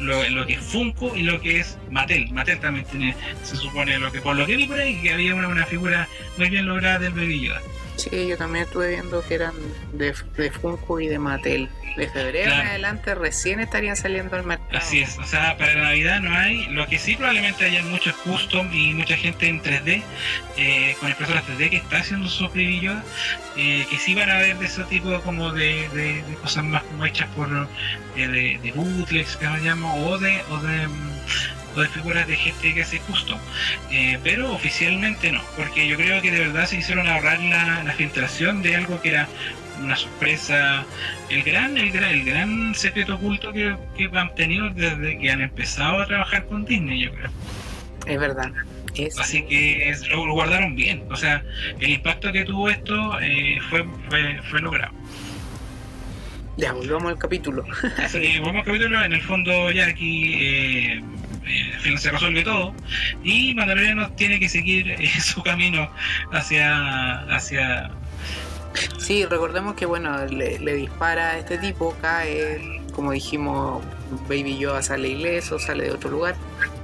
Lo, 0.00 0.26
lo, 0.30 0.46
que 0.46 0.54
es 0.54 0.60
Funko 0.60 1.14
y 1.14 1.22
lo 1.22 1.38
que 1.38 1.60
es 1.60 1.76
Mattel. 1.90 2.32
Mattel 2.32 2.60
también 2.60 2.86
tiene, 2.86 3.14
se 3.42 3.56
supone, 3.56 3.98
lo 3.98 4.10
que 4.10 4.22
por 4.22 4.36
lo 4.36 4.46
que 4.46 4.56
vi 4.56 4.66
por 4.66 4.80
ahí, 4.80 5.02
que 5.02 5.12
había 5.12 5.34
una, 5.34 5.48
una 5.48 5.66
figura 5.66 6.08
muy 6.38 6.48
bien 6.48 6.64
lograda 6.64 6.98
del 6.98 7.12
Baby 7.12 7.40
Yoda. 7.40 7.60
Sí, 7.96 8.28
yo 8.28 8.36
también 8.36 8.66
estuve 8.66 8.90
viendo 8.90 9.26
que 9.26 9.34
eran 9.34 9.54
de, 9.92 10.14
de 10.36 10.50
Funko 10.50 11.00
y 11.00 11.08
de 11.08 11.18
Mattel. 11.18 11.68
De 11.96 12.08
febrero 12.08 12.52
en 12.52 12.60
adelante 12.60 13.14
recién 13.14 13.58
estarían 13.58 13.96
saliendo 13.96 14.36
al 14.36 14.44
mercado. 14.44 14.76
Así 14.76 15.00
es, 15.00 15.16
o 15.18 15.24
sea, 15.24 15.56
para 15.56 15.76
Navidad 15.76 16.20
no 16.20 16.36
hay. 16.36 16.66
Lo 16.66 16.86
que 16.86 16.98
sí 16.98 17.16
probablemente 17.16 17.64
haya 17.64 17.82
muchos 17.84 18.14
custom 18.16 18.70
y 18.70 18.92
mucha 18.92 19.16
gente 19.16 19.48
en 19.48 19.62
3D, 19.62 20.02
eh, 20.58 20.94
con 21.00 21.08
impresoras 21.08 21.44
3D 21.46 21.70
que 21.70 21.76
está 21.76 21.96
haciendo 21.96 22.28
sus 22.28 22.52
brillos, 22.52 22.96
eh, 23.56 23.86
que 23.88 23.96
sí 23.96 24.14
van 24.14 24.28
a 24.28 24.36
ver 24.36 24.58
de 24.58 24.66
ese 24.66 24.84
tipo 24.84 25.18
como 25.22 25.52
de, 25.52 25.88
de, 25.94 26.22
cosas 26.42 26.64
más 26.64 26.82
como 26.82 27.06
hechas 27.06 27.30
por 27.34 27.48
eh, 28.16 28.28
de, 28.28 28.60
de 28.62 28.72
bootlegs 28.72 29.38
que 29.38 29.46
llamo, 29.46 30.06
o 30.06 30.18
de, 30.18 30.42
o 30.50 30.58
de 30.58 30.88
mm, 31.76 31.80
de 31.80 31.88
figuras 31.88 32.26
de 32.26 32.36
gente 32.36 32.74
que 32.74 32.82
hace 32.82 32.98
justo, 33.00 33.38
eh, 33.90 34.18
pero 34.22 34.52
oficialmente 34.52 35.32
no, 35.32 35.42
porque 35.56 35.86
yo 35.86 35.96
creo 35.96 36.20
que 36.22 36.30
de 36.30 36.40
verdad 36.40 36.66
se 36.66 36.76
hicieron 36.76 37.06
ahorrar 37.08 37.40
la, 37.40 37.84
la 37.84 37.92
filtración 37.92 38.62
de 38.62 38.76
algo 38.76 39.00
que 39.00 39.10
era 39.10 39.28
una 39.82 39.96
sorpresa, 39.96 40.84
el 41.28 41.42
gran, 41.42 41.76
el 41.76 41.90
gran, 41.92 42.10
el 42.10 42.24
gran 42.24 42.74
secreto 42.74 43.16
oculto 43.16 43.52
que, 43.52 43.76
que 43.96 44.10
han 44.12 44.34
tenido 44.34 44.70
desde 44.70 45.18
que 45.18 45.30
han 45.30 45.42
empezado 45.42 46.00
a 46.00 46.06
trabajar 46.06 46.46
con 46.46 46.64
Disney, 46.64 47.04
yo 47.04 47.12
creo. 47.12 47.30
Es 48.06 48.18
verdad. 48.18 48.52
Así 49.18 49.42
que 49.42 49.94
lo, 50.10 50.32
guardaron 50.32 50.74
bien. 50.74 51.02
O 51.10 51.16
sea, 51.16 51.42
el 51.80 51.90
impacto 51.90 52.32
que 52.32 52.44
tuvo 52.44 52.68
esto 52.70 53.20
eh, 53.20 53.58
fue, 53.68 53.84
fue, 54.08 54.40
fue 54.50 54.60
logrado. 54.60 54.92
Ya, 56.56 56.72
volvamos 56.72 57.12
al 57.12 57.18
capítulo. 57.18 57.64
Así 57.98 58.20
que 58.20 58.38
volvamos 58.38 58.60
al 58.60 58.66
capítulo. 58.66 59.04
En 59.04 59.12
el 59.12 59.20
fondo, 59.20 59.70
ya 59.70 59.86
aquí 59.86 60.34
eh, 60.40 61.02
eh, 61.46 61.98
se 61.98 62.10
resuelve 62.10 62.42
todo 62.42 62.74
y 63.22 63.54
Mandaloriano 63.54 64.10
tiene 64.12 64.40
que 64.40 64.48
seguir 64.48 64.90
eh, 64.90 65.08
su 65.20 65.42
camino 65.42 65.90
hacia 66.32 67.20
hacia 67.34 67.90
Sí, 68.98 69.24
recordemos 69.24 69.74
que 69.74 69.86
bueno, 69.86 70.26
le, 70.26 70.58
dispara 70.74 71.30
a 71.30 71.38
este 71.38 71.58
tipo, 71.58 71.96
cae, 72.00 72.82
como 72.92 73.12
dijimos, 73.12 73.82
Baby 74.28 74.58
Yoda 74.58 74.82
sale 74.82 75.08
ileso, 75.08 75.58
sale 75.58 75.84
de 75.84 75.92
otro 75.92 76.10
lugar, 76.10 76.34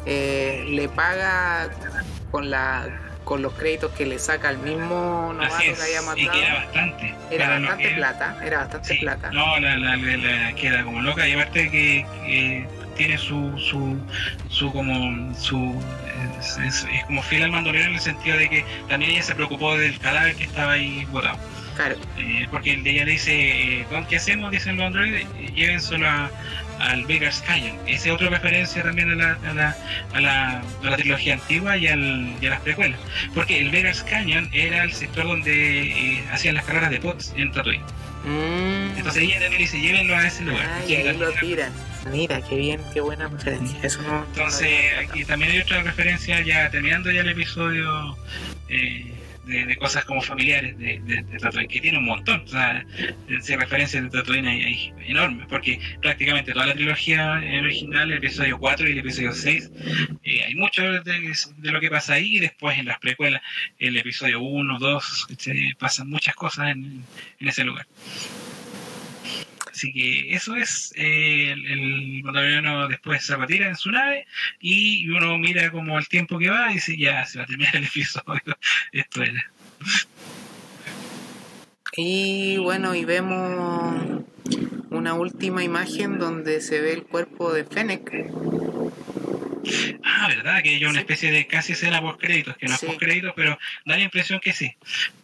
eh, 0.07 0.65
le 0.69 0.89
paga 0.89 1.69
con 2.31 2.51
la 2.51 2.99
con 3.25 3.41
los 3.41 3.53
créditos 3.55 3.93
que 3.93 4.05
le 4.05 4.19
saca 4.19 4.51
el 4.51 4.59
mismo 4.59 5.33
novato 5.33 5.57
que 5.59 5.83
haya 5.83 6.03
matado. 6.03 6.33
era 6.33 6.55
bastante. 6.55 7.15
Era 7.31 7.49
bastante 7.51 7.91
plata, 7.91 8.37
era 8.45 8.59
bastante 8.59 8.95
plata. 8.97 9.31
No, 9.31 9.61
la, 9.61 9.77
la, 9.77 10.55
queda 10.55 10.83
como 10.83 11.01
loca 11.03 11.29
y 11.29 11.33
aparte 11.33 11.71
que 11.71 12.67
tiene 12.97 13.19
su, 13.19 13.57
su, 13.59 13.99
su 14.49 14.73
como 14.73 15.35
su 15.35 15.81
es, 16.65 16.87
como 17.07 17.23
fiel 17.23 17.45
al 17.45 17.53
mandolero 17.53 17.87
en 17.87 17.95
el 17.95 18.01
sentido 18.01 18.37
de 18.37 18.49
que 18.49 18.65
también 18.89 19.13
ella 19.13 19.23
se 19.23 19.35
preocupó 19.35 19.77
del 19.77 19.99
cadáver 19.99 20.35
que 20.37 20.45
estaba 20.45 20.73
ahí 20.73 21.05
botado. 21.11 21.39
Claro. 21.77 21.97
Eh, 22.19 22.47
porque 22.51 22.75
ella 22.75 23.05
le 23.05 23.13
dice, 23.13 23.81
eh, 23.81 23.87
¿qué 24.09 24.17
hacemos? 24.17 24.51
Dicen 24.51 24.77
los 24.77 24.87
androides, 24.87 25.27
lleven 25.55 25.81
solo 25.81 26.07
al 26.79 27.05
Vegas 27.07 27.43
Canyon. 27.47 27.77
Esa 27.87 28.09
es 28.09 28.15
otra 28.15 28.29
referencia 28.29 28.83
también 28.83 29.11
a 29.11 29.15
la, 29.15 29.39
a 29.49 29.55
la, 29.55 29.77
a 30.13 30.21
la, 30.21 30.63
a 30.83 30.91
la 30.91 30.97
trilogía 30.97 31.35
antigua 31.35 31.77
y, 31.77 31.87
al, 31.87 32.35
y, 32.41 32.47
a 32.47 32.51
las 32.51 32.61
precuelas. 32.61 33.01
Porque 33.35 33.59
el 33.59 33.71
Vegas 33.71 34.03
Canyon 34.03 34.49
era 34.53 34.85
el 34.85 34.93
sector 34.93 35.27
donde 35.27 35.83
eh, 35.83 36.25
hacían 36.31 36.57
las 36.57 36.65
carreras 36.65 36.91
de 36.91 37.01
pots 37.01 37.33
en 37.37 37.53
Tatooine. 37.53 37.83
Mm. 38.25 38.97
Entonces 38.97 39.23
ella 39.23 39.41
también 39.41 39.59
dice, 39.59 39.81
llévenlo 39.81 40.17
a 40.17 40.27
ese 40.27 40.45
lugar. 40.45 40.65
Ah, 40.65 40.85
y 40.87 40.95
ahí 40.95 41.17
lo 41.17 41.33
tiran. 41.33 41.73
Mira, 42.11 42.41
qué 42.43 42.57
bien, 42.57 42.81
qué 42.93 43.01
buena 43.01 43.29
referencia. 43.29 43.79
Eso 43.83 44.03
no, 44.03 44.25
Entonces, 44.25 44.71
aquí 44.99 45.25
también 45.25 45.53
hay 45.53 45.61
otra 45.61 45.83
referencia, 45.83 46.41
ya 46.41 46.71
terminando 46.71 47.11
ya 47.11 47.21
el 47.21 47.29
episodio, 47.29 48.17
eh, 48.69 49.13
de, 49.47 49.77
cosas 49.77 50.05
como 50.05 50.23
familiares 50.23 50.79
de, 50.79 51.01
de, 51.01 51.39
Tatooine, 51.39 51.69
que 51.69 51.81
tiene 51.81 51.99
un 51.99 52.05
montón. 52.05 52.43
O 52.43 52.49
sea, 52.49 52.85
de 53.29 53.57
referencias 53.57 54.03
de 54.05 54.11
Tatooine 54.11 54.47
hay, 54.47 54.93
enormes, 55.07 55.47
porque 55.49 55.81
prácticamente 56.01 56.53
toda 56.53 56.67
la 56.67 56.75
trilogía 56.75 57.43
original, 57.61 58.11
el 58.11 58.19
episodio 58.19 58.59
4 58.59 58.89
y 58.89 58.93
el 58.93 58.99
episodio 58.99 59.33
6, 59.33 59.71
eh, 60.25 60.45
hay 60.45 60.55
mucho 60.55 60.83
de, 60.83 61.35
lo 61.63 61.81
que 61.81 61.91
pasa 61.91 62.15
ahí, 62.15 62.37
y 62.37 62.41
después 62.41 62.79
en 62.79 62.87
las 62.87 62.99
precuelas, 62.99 63.43
el 63.79 63.97
episodio 63.97 64.41
1, 64.41 64.79
2, 64.79 65.27
pasan 65.79 66.09
muchas 66.09 66.35
cosas 66.35 66.71
en, 66.71 67.05
en 67.41 67.49
ese 67.49 67.65
lugar. 67.65 67.87
Así 69.73 69.91
que 69.91 70.35
eso 70.35 70.55
es, 70.55 70.93
eh, 70.97 71.51
el, 71.53 72.23
mandaloriano 72.23 72.89
después 72.89 73.25
se 73.25 73.35
retira 73.37 73.69
en 73.69 73.77
su 73.77 73.91
nave 73.91 74.27
y 74.61 75.09
uno 75.09 75.39
mira 75.39 75.71
como 75.71 75.99
el 75.99 76.07
tiempo 76.09 76.39
que 76.39 76.51
va 76.51 76.71
y 76.71 76.75
dice, 76.75 76.95
ya, 76.99 77.25
se 77.25 77.39
va 77.39 77.45
a 77.45 77.47
terminar 77.47 77.77
el 77.77 77.85
episodio, 77.85 78.59
esto 78.93 79.23
era. 79.23 79.51
Y 81.97 82.59
bueno, 82.59 82.95
y 82.95 83.07
vemos 83.07 84.25
una 84.91 85.15
última 85.15 85.65
imagen 85.65 86.19
donde 86.19 86.61
se 86.61 86.83
ve 86.83 86.93
el 86.93 87.05
cuerpo 87.05 87.53
de 87.53 87.65
Fennec 87.65 88.11
Ah, 90.05 90.29
¿verdad? 90.29 90.63
Que 90.63 90.71
hay 90.71 90.85
una 90.85 91.01
especie 91.01 91.31
de 91.31 91.47
casi 91.47 91.73
escena 91.73 92.01
post 92.01 92.21
créditos, 92.21 92.57
que 92.57 92.67
no 92.67 92.75
es 92.75 92.81
post 92.81 92.99
créditos, 92.99 93.33
pero 93.37 93.59
da 93.85 93.97
la 93.97 94.03
impresión 94.03 94.41
que 94.41 94.53
sí, 94.53 94.75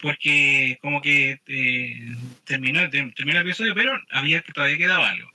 porque 0.00 0.78
como 0.80 1.00
que 1.00 1.40
eh, 1.46 2.16
terminó, 2.44 2.88
terminó 2.88 3.40
el 3.40 3.46
episodio, 3.46 3.74
pero 3.74 4.00
había 4.10 4.40
que 4.42 4.52
todavía 4.52 4.78
quedaba 4.78 5.10
algo. 5.10 5.30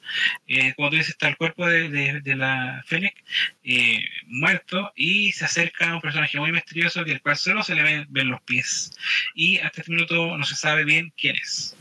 Eh, 0.48 0.74
como 0.76 0.90
tú 0.90 0.96
dices, 0.96 1.12
está 1.12 1.28
el 1.28 1.38
cuerpo 1.38 1.68
de, 1.68 2.22
la 2.36 2.84
Fennec 2.88 3.16
eh, 3.64 4.06
muerto 4.28 4.92
y 4.96 5.32
se 5.34 5.46
acerca 5.46 5.92
a 5.92 5.96
un 5.96 6.02
personaje 6.02 6.40
muy 6.40 6.52
misterioso 6.52 7.04
que 7.06 7.12
el 7.12 7.22
cual 7.22 7.38
solo 7.38 7.64
se 7.64 7.76
le 7.76 7.84
ven, 7.84 8.08
ven 8.10 8.30
los 8.30 8.42
pies. 8.42 8.92
Y 9.36 9.58
hasta 9.60 9.82
este 9.82 9.92
minuto 9.92 10.38
no 10.38 10.44
se 10.44 10.56
sabe 10.56 10.84
bien 10.84 11.14
quién 11.18 11.36
es. 11.36 11.76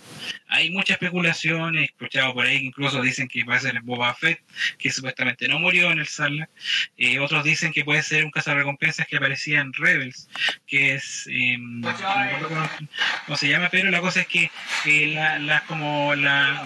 Hay 0.49 0.70
mucha 0.70 0.95
especulación, 0.95 1.77
he 1.77 1.85
escuchado 1.85 2.35
por 2.35 2.47
ahí 2.47 2.59
que 2.61 2.66
incluso 2.66 3.01
dicen 3.01 3.29
que 3.29 3.45
va 3.45 3.59
ser 3.59 3.81
Boba 3.83 4.14
Fett, 4.14 4.41
que 4.79 4.91
supuestamente 4.91 5.49
no 5.49 5.59
murió 5.59 5.91
en 5.91 6.01
el 6.01 6.07
Sarlacc. 6.07 6.51
Eh, 6.97 7.18
otros 7.18 7.45
dicen 7.45 7.73
que 7.73 7.85
puede 7.85 8.03
ser 8.03 8.25
un 8.25 8.31
cazarrecompensas 8.31 9.07
que 9.07 9.16
aparecía 9.16 9.61
en 9.61 9.73
Rebels, 9.73 10.29
que 10.66 10.95
es. 10.95 11.27
Eh, 11.31 11.57
no 11.59 11.95
cómo, 13.27 13.37
se 13.37 13.49
llama, 13.49 13.68
pero 13.70 13.91
la 13.91 14.01
cosa 14.01 14.20
es 14.20 14.27
que 14.27 14.51
la, 14.85 15.64
como 15.66 16.14
la, 16.14 16.64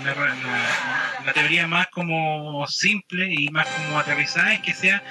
la, 1.25 1.33
teoría 1.33 1.67
más 1.67 1.89
como 1.89 2.67
simple 2.67 3.33
y 3.33 3.49
más 3.49 3.69
como 3.69 3.99
aterrizada 3.99 4.55
es 4.55 4.61
que 4.61 4.75
sea. 4.75 5.03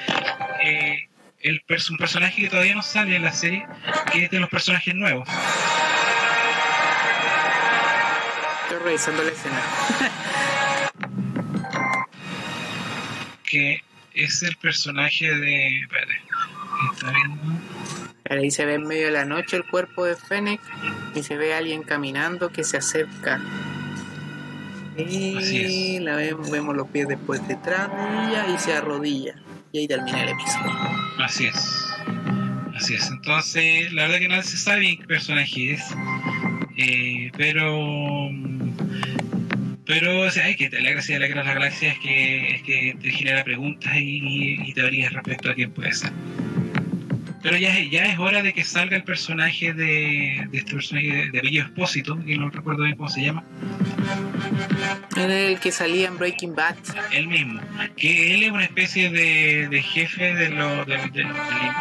Eh, 0.63 1.07
el, 1.41 1.63
un 1.91 1.97
personaje 1.97 2.41
que 2.41 2.49
todavía 2.49 2.73
no 2.73 2.81
sale 2.81 3.15
en 3.15 3.23
la 3.23 3.31
serie, 3.31 3.67
que 4.11 4.25
es 4.25 4.31
de 4.31 4.39
los 4.39 4.49
personajes 4.49 4.95
nuevos 4.95 5.29
revisando 8.85 9.23
la 9.23 9.31
escena. 9.31 9.61
que 13.43 13.81
es 14.13 14.43
el 14.43 14.55
personaje 14.57 15.33
de. 15.33 15.81
Espérate, 15.81 16.21
¿está 16.93 17.11
viendo? 17.11 17.59
Ahí 18.29 18.49
se 18.49 18.65
ve 18.65 18.75
en 18.75 18.83
medio 18.83 19.05
de 19.07 19.11
la 19.11 19.25
noche 19.25 19.57
el 19.57 19.65
cuerpo 19.65 20.05
de 20.05 20.15
Fennec 20.15 20.59
y 21.13 21.21
se 21.21 21.37
ve 21.37 21.53
a 21.53 21.59
alguien 21.59 21.83
caminando 21.83 22.49
que 22.49 22.63
se 22.63 22.77
acerca. 22.77 23.39
Y 24.97 25.99
la 25.99 26.15
vemos, 26.15 26.49
vemos 26.49 26.75
los 26.75 26.87
pies 26.87 27.07
después 27.07 27.45
detrás 27.47 27.89
de 27.89 28.03
ella 28.03 28.47
y 28.47 28.57
se 28.57 28.73
arrodilla. 28.73 29.35
Y 29.71 29.79
ahí 29.79 29.87
termina 29.87 30.23
el 30.23 30.29
episodio. 30.29 30.71
Así 31.19 31.47
es. 31.47 31.85
Así 32.75 32.95
es. 32.95 33.07
Entonces, 33.09 33.91
la 33.93 34.03
verdad 34.03 34.19
que 34.19 34.27
no 34.29 34.41
se 34.41 34.57
sabe 34.57 34.79
bien 34.79 34.97
qué 34.99 35.05
personaje 35.05 35.73
es. 35.73 35.83
Eh, 36.77 37.31
pero 37.37 38.29
pero 39.85 40.21
o 40.21 40.29
sea, 40.31 40.53
que 40.55 40.69
la 40.69 40.91
gracia 40.91 41.15
de 41.15 41.21
la 41.21 41.27
Guerra 41.27 41.41
de 41.41 41.47
la 41.47 41.53
Galaxia 41.53 41.91
es 41.91 41.99
que, 41.99 42.55
es 42.55 42.63
que 42.63 42.95
te 43.01 43.11
genera 43.11 43.43
preguntas 43.43 43.93
y, 43.95 44.57
y 44.61 44.73
teorías 44.73 45.13
respecto 45.13 45.49
a 45.49 45.53
quién 45.53 45.71
puede 45.71 45.93
ser. 45.93 46.11
Pero 47.45 47.57
ya, 47.57 47.79
ya 47.91 48.05
es 48.05 48.17
hora 48.17 48.41
de 48.41 48.53
que 48.53 48.63
salga 48.63 48.97
el 48.97 49.03
personaje 49.03 49.71
de, 49.71 50.47
de 50.49 50.57
este 50.57 50.73
personaje 50.73 51.05
de, 51.05 51.29
de 51.29 51.41
Bello 51.41 51.61
Espósito, 51.61 52.17
que 52.25 52.35
no 52.39 52.49
recuerdo 52.49 52.85
bien 52.85 52.95
cómo 52.95 53.07
se 53.07 53.21
llama. 53.21 53.43
Era 55.15 55.37
el 55.37 55.59
que 55.59 55.71
salía 55.71 56.07
en 56.07 56.17
Breaking 56.17 56.55
Bad. 56.55 56.75
El 57.11 57.27
mismo. 57.27 57.61
Que 57.97 58.33
él 58.33 58.43
es 58.45 58.51
una 58.51 58.63
especie 58.63 59.11
de, 59.11 59.67
de 59.69 59.81
jefe 59.83 60.33
de 60.33 60.49
lo, 60.49 60.85
de, 60.85 60.97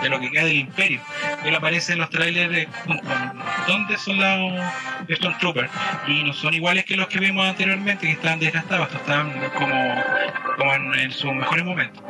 de, 0.03 0.09
lo 0.11 0.21
que 0.21 0.31
queda 0.31 0.45
del 0.45 0.59
Imperio. 0.59 1.01
Él 1.47 1.55
aparece 1.55 1.95
en 1.95 2.01
los 2.01 2.11
trailers 2.11 2.53
de, 2.53 2.69
con 2.85 2.99
un 2.99 3.39
montón 3.39 3.87
de 3.87 3.97
soldados 3.97 4.63
de 5.09 5.17
Stormtrooper. 5.17 5.71
Y 6.09 6.25
no 6.25 6.35
son 6.35 6.53
iguales 6.53 6.85
que 6.85 6.95
los 6.95 7.09
que 7.09 7.21
vimos 7.21 7.47
anteriormente, 7.47 8.07
que 8.07 8.13
estaban 8.13 8.39
desgastados, 8.39 8.93
estaban 8.93 9.33
como, 9.55 10.05
como 10.59 10.75
en, 10.75 10.95
en 11.01 11.11
sus 11.11 11.33
mejores 11.33 11.65
momentos. 11.65 12.05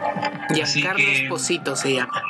Y 0.53 0.61
Así 0.61 0.83
Carlos 0.83 1.07
Esposito 1.07 1.77
se 1.77 1.95
llama. 1.95 2.21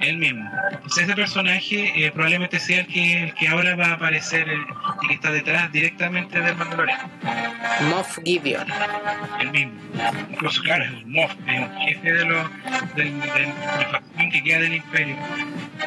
Él 0.00 0.16
mismo. 0.20 0.48
Entonces 0.70 1.04
ese 1.04 1.14
personaje 1.14 1.92
eh, 1.96 2.12
probablemente 2.12 2.60
sea 2.60 2.80
el 2.80 2.86
que, 2.86 3.24
el 3.24 3.34
que 3.34 3.48
ahora 3.48 3.74
va 3.74 3.86
a 3.86 3.92
aparecer 3.94 4.48
eh, 4.48 4.58
y 5.02 5.08
que 5.08 5.14
está 5.14 5.32
detrás 5.32 5.72
directamente 5.72 6.40
del 6.40 6.54
Mandalorian. 6.56 6.98
Moff 7.88 8.18
Gideon. 8.24 8.66
El 9.40 9.50
mismo. 9.50 9.80
Incluso, 10.30 10.62
claro, 10.62 10.84
es 10.84 10.90
un 10.92 11.12
Moff, 11.12 11.32
es 11.46 11.60
un 11.60 11.78
jefe 11.78 12.12
de, 12.12 12.24
los, 12.24 12.50
del, 12.94 13.20
del, 13.20 13.30
de 13.30 13.78
la 13.78 13.88
facción 13.90 14.30
que 14.30 14.42
queda 14.42 14.58
del 14.60 14.74
Imperio. 14.74 15.16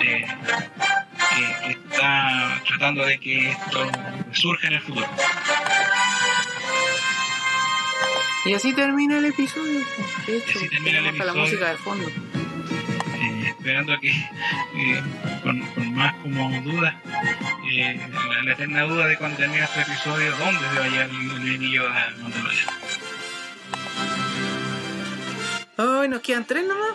Eh, 0.02 0.26
que, 1.36 1.72
está 1.72 2.62
tratando 2.68 3.06
de 3.06 3.20
que 3.20 3.52
esto 3.52 3.90
surja 4.32 4.68
en 4.68 4.74
el 4.74 4.82
futuro. 4.82 5.08
Y 8.46 8.54
así 8.54 8.74
termina 8.74 9.20
el 9.20 9.26
episodio. 9.26 9.80
De 10.28 10.38
hecho, 10.38 10.60
así 10.60 10.70
termina 10.70 11.00
el 11.00 11.08
episodio. 11.08 11.34
la 11.34 11.40
música 11.40 11.70
de 11.70 11.78
fondo 11.78 12.12
esperando 13.64 13.98
que 14.02 14.10
eh, 14.10 15.02
con, 15.42 15.62
con, 15.68 15.94
más 15.94 16.14
como 16.16 16.62
duda, 16.64 17.00
eh, 17.72 17.98
la, 18.12 18.44
la, 18.44 18.52
eterna 18.52 18.82
duda 18.82 19.08
de 19.08 19.16
cuando 19.16 19.38
termine 19.38 19.64
este 19.64 19.82
episodio, 19.84 20.36
dónde 20.36 20.60
se 20.60 20.80
va 20.80 20.86
a 20.86 20.90
llevar 20.90 21.10
el, 21.10 21.56
anillo 21.56 21.84
de 21.84 21.90
Mandalorian. 22.22 22.68
Ay, 25.78 26.10
nos 26.10 26.22
quedan 26.22 26.46
tres 26.46 26.66
nomás. 26.68 26.92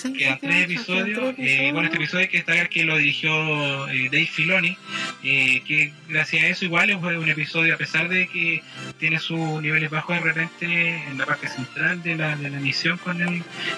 Sí, 0.00 0.14
quedan 0.14 0.38
tres 0.40 0.64
episodios. 0.64 1.34
Eh, 1.36 1.70
bueno, 1.72 1.88
este 1.88 1.98
episodio 1.98 2.20
hay 2.22 2.28
que 2.28 2.38
destacar 2.38 2.70
que 2.70 2.84
lo 2.84 2.96
dirigió 2.96 3.86
eh, 3.88 4.08
Dave 4.10 4.26
Filoni, 4.26 4.78
eh, 5.22 5.62
que 5.66 5.92
gracias 6.08 6.44
a 6.44 6.46
eso 6.48 6.64
igual 6.64 6.90
es 6.90 6.96
un 6.96 7.28
episodio, 7.28 7.74
a 7.74 7.78
pesar 7.78 8.08
de 8.08 8.26
que 8.28 8.62
tiene 8.98 9.18
sus 9.18 9.60
niveles 9.62 9.90
bajos 9.90 10.16
de 10.16 10.22
repente 10.22 11.02
en 11.08 11.18
la 11.18 11.26
parte 11.26 11.48
central 11.48 12.02
de 12.02 12.16
la, 12.16 12.36
de 12.36 12.50
la 12.50 12.58
emisión 12.58 12.98
con 12.98 13.18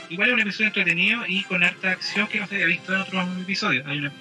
igual 0.08 0.28
es 0.28 0.34
un 0.34 0.40
episodio 0.40 0.66
entretenido 0.66 1.22
y 1.26 1.42
con 1.44 1.62
harta 1.62 1.90
acción 1.90 2.26
que 2.28 2.40
no 2.40 2.46
se 2.46 2.54
había 2.56 2.66
visto 2.66 2.94
en 2.94 3.00
otros 3.00 3.28
episodios. 3.40 3.86
Hay 3.86 3.98
una, 3.98 4.12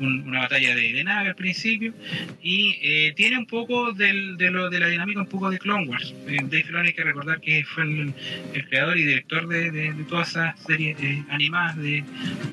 un, 0.00 0.28
una 0.28 0.40
batalla 0.40 0.74
de, 0.74 0.92
de, 0.92 1.04
nave 1.04 1.28
al 1.28 1.34
principio 1.36 1.94
y 2.42 2.76
eh, 2.82 3.12
tiene 3.16 3.38
un 3.38 3.46
poco 3.46 3.92
del, 3.92 4.36
de, 4.36 4.50
lo, 4.50 4.70
de 4.70 4.80
la 4.80 4.88
dinámica 4.88 5.20
un 5.20 5.26
poco 5.26 5.50
de 5.50 5.58
Clone 5.58 5.86
Wars. 5.86 6.14
Eh, 6.26 6.38
Dave 6.42 6.64
Filoni 6.64 6.88
hay 6.88 6.94
que 6.94 7.04
recordar 7.04 7.40
que 7.40 7.64
fue 7.64 7.84
el, 7.84 8.12
el 8.54 8.68
creador 8.68 8.98
y 8.98 9.04
director 9.04 9.48
de, 9.48 9.70
de, 9.70 9.92
de 9.92 10.04
todas 10.04 10.30
esas 10.30 10.58
series 10.60 10.98
eh, 11.00 11.22
animadas 11.30 11.76
de, 11.76 12.04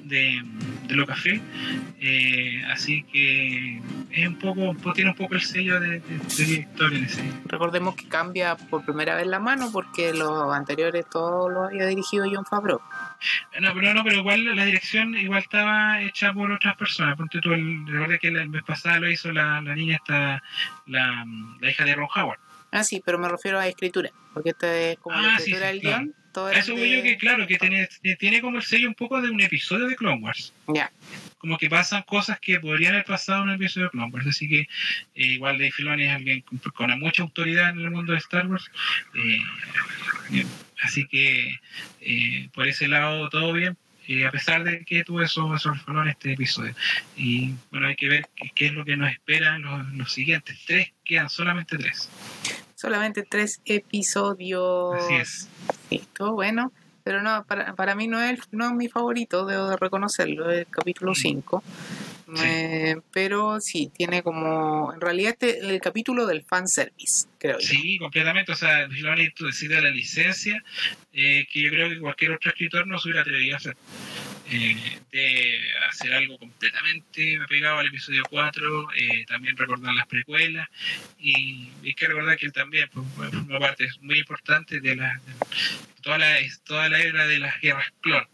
de, 0.06 0.42
de 0.88 1.06
Café. 1.08 1.42
Eh, 2.02 2.62
así 2.72 3.04
que 3.12 3.80
es 4.12 4.28
un 4.28 4.40
poco, 4.40 4.76
tiene 4.94 5.12
un 5.12 5.16
poco 5.16 5.36
el 5.36 5.42
sello 5.42 5.80
de, 5.80 6.00
de, 6.00 6.68
en. 6.80 7.42
Recordemos 7.46 7.96
que 7.96 8.08
cambia 8.08 8.56
por 8.56 8.84
primera 8.84 9.16
vez 9.16 9.28
la 9.28 9.40
mano 9.40 9.70
porque 9.72 10.14
los 10.14 10.54
anteriores 10.54 11.06
todos 11.10 11.52
los 11.52 11.68
había 11.68 11.86
dirigido 11.86 12.26
John 12.32 12.46
Favreau. 12.46 12.82
No, 13.60 13.74
pero 13.74 13.94
no, 13.94 14.04
pero 14.04 14.18
igual 14.18 14.56
la 14.56 14.66
dirección 14.66 15.16
igual 15.16 15.42
estaba 15.42 16.02
hecha 16.02 16.34
por 16.34 16.52
otras 16.52 16.76
personas. 16.76 17.18
Ponte 17.18 17.40
tú, 17.40 17.54
el, 17.54 17.86
recuerda 17.88 18.18
que 18.18 18.28
el 18.28 18.50
mes 18.50 18.64
pasado 18.64 19.02
lo 19.02 19.10
hizo 19.10 19.32
la, 19.32 19.62
la 19.62 19.76
niña 19.76 19.96
esta, 19.96 20.44
la, 20.86 21.26
la 21.60 21.70
hija 21.70 21.84
de 21.84 21.96
Ron 21.96 22.08
Howard. 22.16 22.40
Ah, 22.72 22.84
sí, 22.84 23.02
pero 23.04 23.18
me 23.18 23.30
refiero 23.30 23.60
a 23.60 23.68
escritura, 23.68 24.12
porque 24.34 24.50
esta 24.50 24.76
es 24.78 24.98
como 25.00 25.16
ah, 25.16 25.22
la 25.22 25.38
escritura 25.38 25.68
sí, 25.68 25.74
del 25.74 25.82
claro. 25.82 25.98
guion. 26.04 26.16
Todo 26.34 26.50
Eso 26.52 26.74
de... 26.74 26.90
yo 26.90 27.02
que 27.02 27.18
claro, 27.18 27.48
que 27.48 27.58
tiene, 27.58 27.90
tiene 28.20 28.42
como 28.42 28.58
el 28.58 28.64
sello 28.64 28.88
un 28.88 28.94
poco 28.94 29.20
de 29.22 29.32
un 29.32 29.42
episodio 29.42 29.88
de 29.88 29.96
Clone 29.96 30.22
Wars. 30.22 30.54
Ya. 30.68 30.92
Como 31.38 31.58
que 31.58 31.70
pasan 31.70 32.04
cosas 32.04 32.40
que 32.40 32.60
podrían 32.60 32.94
haber 32.94 33.06
pasado 33.06 33.44
en 33.44 33.50
un 33.50 33.56
episodio 33.56 33.86
de 33.86 33.92
Clone 33.92 34.12
Wars. 34.12 34.28
Así 34.28 34.50
que 34.50 34.62
eh, 34.62 34.68
igual 35.16 35.58
Dave 35.58 35.72
Filoni 35.72 36.04
es 36.04 36.12
alguien 36.12 36.42
con, 36.42 36.60
con, 36.60 37.00
mucha 37.00 37.24
autoridad 37.24 37.70
en 37.70 37.80
el 37.80 37.92
mundo 37.92 38.14
de 38.14 38.18
Star 38.20 38.48
Wars. 38.48 38.70
Eh, 39.14 40.46
así 40.82 41.08
que 41.08 41.60
eh, 42.02 42.50
por 42.54 42.68
ese 42.68 42.88
lado 42.88 43.30
todo 43.30 43.54
bien. 43.54 43.78
eh, 44.08 44.26
a 44.26 44.32
pesar 44.32 44.64
de 44.64 44.86
que 44.86 45.04
tuvo 45.04 45.22
esos, 45.22 45.54
esos 45.56 45.78
en 45.88 46.08
este 46.08 46.34
episodio. 46.34 46.74
Y 47.16 47.54
bueno, 47.72 47.88
hay 47.88 47.96
que 47.96 48.08
ver 48.08 48.30
qué, 48.56 48.68
es 48.68 48.74
lo 48.74 48.86
que 48.86 48.96
nos 48.96 49.12
espera 49.12 49.58
en 49.58 49.98
los, 49.98 50.14
siguientes. 50.14 50.58
Tres, 50.66 50.94
quedan 51.04 51.30
solamente 51.30 51.78
tres. 51.78 52.10
Solamente 52.76 53.24
tres 53.24 53.62
episodios. 53.66 54.96
Así 54.96 55.16
es. 55.16 55.50
Sí, 55.90 56.04
todo 56.14 56.34
bueno. 56.34 56.72
Pero 57.08 57.22
no, 57.22 57.46
para, 57.46 57.74
para 57.74 57.96
mí 57.96 58.06
no 58.06 58.22
es, 58.22 58.38
no 58.52 58.66
es 58.66 58.74
mi 58.74 58.90
favorito, 58.90 59.46
debo 59.46 59.70
de 59.70 59.78
reconocerlo, 59.78 60.52
el 60.52 60.68
capítulo 60.68 61.16
5. 61.16 61.64
Eh, 62.44 62.98
pero 63.14 63.62
sí, 63.62 63.90
tiene 63.96 64.22
como. 64.22 64.92
En 64.94 65.00
realidad, 65.00 65.32
este 65.32 65.60
el 65.60 65.80
capítulo 65.80 66.26
del 66.26 66.44
fanservice, 66.44 67.30
creo 67.38 67.62
Sí, 67.62 67.98
completamente. 67.98 68.52
O 68.52 68.56
sea, 68.56 68.90
Filoni 68.90 69.30
decide 69.40 69.80
la 69.80 69.90
licencia 69.90 70.62
eh, 71.14 71.48
que 71.50 71.62
yo 71.62 71.70
creo 71.70 71.88
que 71.88 72.00
cualquier 72.02 72.32
otro 72.32 72.52
escritor 72.52 72.86
no 72.86 73.00
se 73.00 73.08
hubiera 73.08 73.22
atrevido 73.22 73.54
a 73.54 73.58
hacer. 73.58 73.78
Eh, 74.50 75.00
de 75.12 75.60
hacer 75.90 76.14
algo 76.14 76.38
completamente 76.38 77.38
pegado 77.50 77.80
al 77.80 77.88
episodio 77.88 78.24
4, 78.30 78.88
también 79.28 79.58
recordar 79.58 79.94
las 79.94 80.08
precuelas 80.08 80.70
y 81.20 81.70
hay 81.84 81.94
que 81.94 82.08
recordar 82.08 82.38
que 82.38 82.46
él 82.46 82.54
también 82.54 82.90
pues, 82.94 83.06
forma 83.32 83.60
parte 83.60 83.90
muy 84.02 84.20
importante 84.20 84.80
de, 84.80 84.96
la, 84.96 85.20
toda, 86.02 86.18
la, 86.18 86.38
toda 86.64 86.88
la 86.88 87.00
era 87.00 87.28
de 87.28 87.40
las 87.40 87.60
guerras 87.60 87.92
clon 88.00 88.26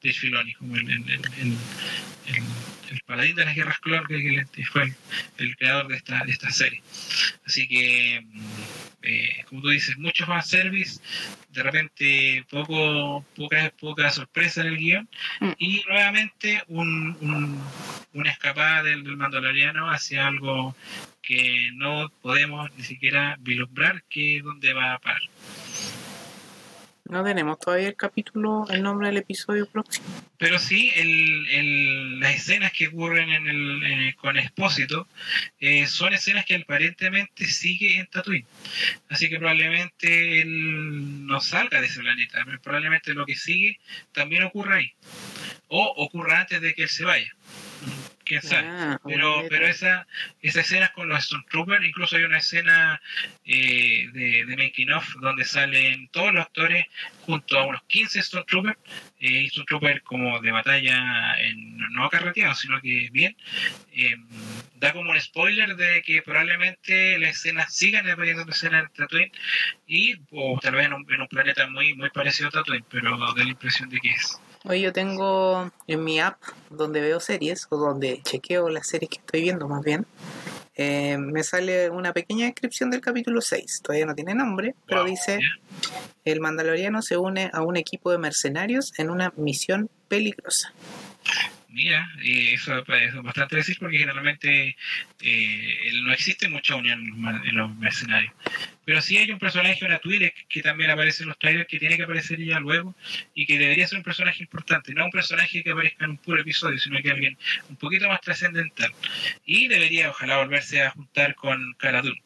de 0.00 0.12
Filoni, 0.12 0.54
como 0.54 0.76
el, 0.76 0.90
el, 0.90 1.58
el 2.92 3.00
paladín 3.06 3.36
de 3.36 3.44
las 3.44 3.54
guerras 3.54 3.78
clon 3.80 4.04
que 4.06 4.64
fue 4.64 4.92
el, 5.38 5.56
creador 5.56 5.88
de 5.88 5.96
esta, 5.96 6.24
de 6.24 6.32
esta 6.32 6.50
serie. 6.50 6.82
Así 7.46 7.66
que, 7.68 8.22
mm, 8.22 8.91
eh, 9.02 9.44
como 9.48 9.62
tú 9.62 9.68
dices, 9.68 9.98
mucho 9.98 10.26
más 10.26 10.48
service, 10.48 11.00
de 11.50 11.62
repente 11.62 12.44
poco, 12.50 13.24
poca, 13.36 13.72
poca 13.78 14.10
sorpresa 14.10 14.62
en 14.62 14.66
el 14.68 14.78
guion, 14.78 15.08
mm. 15.40 15.52
y 15.58 15.82
nuevamente 15.88 16.62
un, 16.68 17.60
una 18.12 18.30
escapada 18.30 18.82
del, 18.82 19.04
del 19.04 19.16
mandaloriano 19.16 19.90
hacia 19.90 20.26
algo 20.26 20.74
que 21.22 21.70
no 21.74 22.10
podemos 22.20 22.70
ni 22.76 22.82
siquiera 22.82 23.36
vislumbrar 23.40 24.02
que 24.08 24.40
dónde 24.42 24.72
va 24.72 24.94
a 24.94 24.98
parar. 24.98 25.22
No 27.12 27.22
tenemos 27.22 27.58
todavía 27.58 27.88
el 27.88 27.94
capítulo, 27.94 28.66
el 28.70 28.82
nombre 28.82 29.08
del 29.08 29.18
episodio 29.18 29.66
próximo. 29.66 30.06
Pero 30.38 30.58
sí, 30.58 30.90
el, 30.96 32.18
las 32.20 32.36
escenas 32.36 32.72
que 32.72 32.88
ocurren 32.88 33.28
en 33.28 33.46
el, 33.48 34.16
con 34.16 34.38
Expósito 34.38 35.06
eh, 35.60 35.86
son 35.86 36.14
escenas 36.14 36.46
que 36.46 36.54
aparentemente 36.54 37.44
sigue 37.44 37.98
en 37.98 38.06
Tatooine. 38.06 38.46
Así 39.10 39.28
que 39.28 39.38
probablemente 39.38 40.40
él 40.40 41.26
no 41.26 41.42
salga 41.42 41.82
de 41.82 41.88
ese 41.88 42.00
planeta, 42.00 42.46
probablemente 42.62 43.12
lo 43.12 43.26
que 43.26 43.36
sigue 43.36 43.78
también 44.12 44.44
ocurra 44.44 44.76
ahí. 44.76 44.94
O 45.68 45.84
ocurra 45.98 46.40
antes 46.40 46.62
de 46.62 46.72
que 46.72 46.84
él 46.84 46.88
se 46.88 47.04
vaya 47.04 47.30
quién 48.24 48.42
sabe. 48.42 48.68
Ah, 48.68 49.00
pero 49.04 49.44
pero 49.48 49.66
esa, 49.66 50.06
esa 50.40 50.60
escena 50.60 50.92
con 50.92 51.08
los 51.08 51.24
Stormtroopers, 51.24 51.84
incluso 51.84 52.16
hay 52.16 52.24
una 52.24 52.38
escena 52.38 53.00
eh, 53.44 54.08
de, 54.12 54.44
de, 54.46 54.56
Making 54.56 54.92
of 54.92 55.06
donde 55.20 55.44
salen 55.44 56.08
todos 56.08 56.32
los 56.32 56.44
actores 56.44 56.86
junto 57.20 57.58
a 57.58 57.66
unos 57.66 57.82
15 57.84 58.22
Stormtroopers, 58.22 58.78
eh, 59.20 59.48
Stormtroopers 59.50 60.02
como 60.02 60.40
de 60.40 60.50
batalla 60.50 61.40
en, 61.40 61.76
no 61.92 62.08
carreteado, 62.10 62.54
sino 62.54 62.80
que 62.80 63.08
bien. 63.12 63.36
Eh, 63.94 64.16
da 64.76 64.92
como 64.92 65.10
un 65.10 65.20
spoiler 65.20 65.76
de 65.76 66.02
que 66.02 66.22
probablemente 66.22 67.18
las 67.18 67.36
escenas 67.36 67.74
sigan 67.74 68.08
apareciendo 68.08 68.50
escenas 68.50 68.84
en 68.84 68.92
Tatooine 68.92 69.32
y 69.86 70.14
o 70.30 70.58
tal 70.60 70.74
vez 70.74 70.86
en 70.86 70.94
un, 70.94 71.12
en 71.12 71.20
un 71.20 71.28
planeta 71.28 71.68
muy, 71.68 71.94
muy 71.94 72.10
parecido 72.10 72.48
a 72.48 72.52
Tatooine, 72.52 72.84
pero 72.90 73.16
da 73.16 73.44
la 73.44 73.50
impresión 73.50 73.88
de 73.88 73.98
que 73.98 74.10
es. 74.10 74.40
Hoy 74.64 74.80
yo 74.80 74.92
tengo 74.92 75.72
en 75.88 76.04
mi 76.04 76.20
app 76.20 76.40
donde 76.70 77.00
veo 77.00 77.18
series 77.18 77.66
o 77.70 77.76
donde 77.76 78.20
chequeo 78.22 78.68
las 78.68 78.86
series 78.86 79.10
que 79.10 79.18
estoy 79.18 79.42
viendo 79.42 79.66
más 79.66 79.82
bien. 79.82 80.06
Eh, 80.76 81.18
me 81.18 81.42
sale 81.42 81.90
una 81.90 82.12
pequeña 82.12 82.46
descripción 82.46 82.88
del 82.90 83.00
capítulo 83.00 83.40
6. 83.40 83.80
Todavía 83.82 84.06
no 84.06 84.14
tiene 84.14 84.36
nombre, 84.36 84.76
pero 84.86 85.04
dice, 85.04 85.40
el 86.24 86.40
mandaloriano 86.40 87.02
se 87.02 87.16
une 87.16 87.50
a 87.52 87.62
un 87.62 87.76
equipo 87.76 88.12
de 88.12 88.18
mercenarios 88.18 88.96
en 88.98 89.10
una 89.10 89.32
misión 89.36 89.90
peligrosa. 90.06 90.72
Mira, 91.72 92.06
eso, 92.22 92.84
es 92.86 93.22
bastante 93.22 93.56
decir 93.56 93.78
porque 93.80 93.98
generalmente 93.98 94.76
eh, 95.20 95.90
no 96.02 96.12
existe 96.12 96.48
mucha 96.48 96.76
unión 96.76 97.00
en 97.44 97.56
los 97.56 97.74
mercenarios. 97.76 98.32
Pero 98.84 99.00
sí 99.00 99.16
hay 99.16 99.30
un 99.30 99.38
personaje, 99.38 99.84
una 99.84 99.98
Twitter, 99.98 100.34
que 100.48 100.60
también 100.60 100.90
aparece 100.90 101.22
en 101.22 101.30
los 101.30 101.38
trailers, 101.38 101.66
que 101.66 101.78
tiene 101.78 101.96
que 101.96 102.02
aparecer 102.02 102.44
ya 102.44 102.60
luego 102.60 102.94
y 103.34 103.46
que 103.46 103.58
debería 103.58 103.88
ser 103.88 103.98
un 103.98 104.04
personaje 104.04 104.42
importante. 104.42 104.92
No 104.92 105.06
un 105.06 105.10
personaje 105.10 105.62
que 105.62 105.70
aparezca 105.70 106.04
en 106.04 106.10
un 106.10 106.18
puro 106.18 106.40
episodio, 106.40 106.78
sino 106.78 107.00
que 107.00 107.10
alguien 107.10 107.38
un 107.70 107.76
poquito 107.76 108.06
más 108.08 108.20
trascendental. 108.20 108.92
Y 109.46 109.68
debería, 109.68 110.10
ojalá, 110.10 110.38
volverse 110.38 110.82
a 110.82 110.90
juntar 110.90 111.34
con 111.34 111.74
Caradul. 111.78 112.20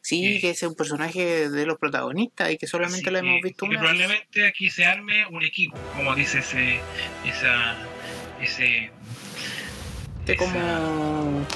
Sí, 0.00 0.38
que 0.40 0.50
es 0.50 0.62
un 0.62 0.74
personaje 0.74 1.48
de 1.48 1.66
los 1.66 1.78
protagonistas 1.78 2.52
y 2.52 2.58
que 2.58 2.66
solamente 2.66 3.10
lo 3.10 3.18
hemos 3.18 3.40
visto 3.42 3.64
una 3.64 3.80
Probablemente 3.80 4.46
aquí 4.46 4.70
se 4.70 4.84
arme 4.84 5.26
un 5.26 5.42
equipo, 5.42 5.78
como 5.96 6.14
dice 6.14 6.40
ese, 6.40 6.78
esa, 7.24 7.74
ese... 8.40 8.90
como 10.38 11.46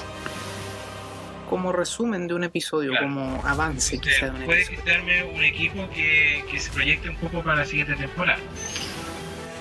como 1.49 1.73
resumen 1.73 2.29
de 2.29 2.35
un 2.35 2.45
episodio, 2.45 2.93
como 3.01 3.41
avance 3.45 3.99
quizá 3.99 4.27
de 4.27 4.41
un 4.41 4.45
Puede 4.45 4.67
quitarme 4.67 5.23
un 5.23 5.43
equipo 5.43 5.89
que, 5.91 6.45
que, 6.51 6.61
se 6.61 6.71
proyecte 6.71 7.09
un 7.09 7.17
poco 7.17 7.43
para 7.43 7.61
la 7.61 7.65
siguiente 7.65 7.95
temporada. 7.95 8.39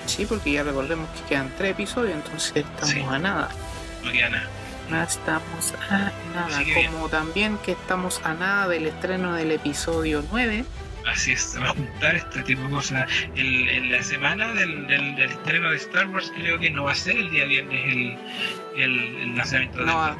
Sí, 0.06 0.26
porque 0.26 0.52
ya 0.52 0.62
recordemos 0.62 1.08
que 1.10 1.22
quedan 1.28 1.52
tres 1.56 1.72
episodios, 1.72 2.14
entonces 2.14 2.56
estamos 2.56 3.12
a 3.12 3.18
nada. 3.18 3.48
No 4.04 4.12
queda 4.12 4.28
nada. 4.30 4.48
No 4.90 5.02
estamos 5.02 5.74
a 5.90 6.12
nada. 6.34 6.62
Como 6.90 7.08
también 7.08 7.58
que 7.58 7.72
estamos 7.72 8.20
a 8.24 8.34
nada 8.34 8.68
del 8.68 8.86
estreno 8.86 9.34
del 9.34 9.52
episodio 9.52 10.24
9 10.30 10.64
así 11.08 11.32
es, 11.32 11.42
se 11.42 11.58
va 11.58 11.70
a 11.70 11.74
juntar 11.74 12.16
este 12.16 12.42
tipo 12.42 12.62
de 12.62 12.70
cosas. 12.70 13.10
El, 13.34 13.68
en 13.68 13.92
la 13.92 14.02
semana 14.02 14.52
del, 14.54 14.86
del, 14.86 15.18
estreno 15.18 15.70
de 15.70 15.76
Star 15.76 16.08
Wars 16.08 16.32
creo 16.36 16.58
que 16.58 16.70
no 16.70 16.84
va 16.84 16.92
a 16.92 16.94
ser 16.94 17.16
el 17.16 17.30
día 17.30 17.44
viernes 17.44 17.84
el, 17.86 18.18
el, 18.76 19.16
el 19.16 19.36
lanzamiento 19.36 19.80
no 19.80 19.96
va, 19.96 20.16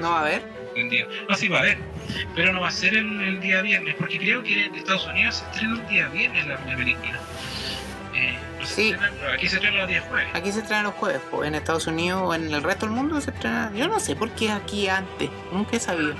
No 0.00 0.10
va 0.10 0.18
a 0.18 0.20
haber. 0.22 0.58
No, 1.28 1.34
sí 1.34 1.48
va 1.48 1.58
a 1.58 1.60
haber, 1.60 1.78
pero 2.36 2.52
no 2.52 2.60
va 2.60 2.68
a 2.68 2.70
ser 2.70 2.94
el, 2.94 3.40
día 3.40 3.62
viernes, 3.62 3.96
porque 3.98 4.18
creo 4.18 4.42
que 4.44 4.66
en 4.66 4.74
Estados 4.76 5.06
Unidos 5.08 5.36
se 5.36 5.44
estrena 5.46 5.80
el 5.80 5.88
día 5.88 6.08
viernes 6.08 6.46
la, 6.46 6.56
película. 6.76 7.18
Eh, 8.14 8.38
sí. 8.64 8.94
aquí 9.34 9.48
se 9.48 9.56
estrena 9.56 9.78
los 9.78 9.88
días 9.88 10.04
jueves. 10.08 10.28
Aquí 10.34 10.52
se 10.52 10.60
estrena 10.60 10.84
los 10.84 10.94
jueves, 10.94 11.20
pues 11.30 11.48
en 11.48 11.56
Estados 11.56 11.88
Unidos 11.88 12.22
o 12.24 12.34
en 12.34 12.52
el 12.54 12.62
resto 12.62 12.86
del 12.86 12.94
mundo 12.94 13.20
se 13.20 13.30
estrena. 13.30 13.72
Yo 13.74 13.88
no 13.88 13.98
sé 13.98 14.14
por 14.14 14.30
qué 14.30 14.52
aquí 14.52 14.88
antes, 14.88 15.30
nunca 15.52 15.76
he 15.76 15.80
sabido. 15.80 16.14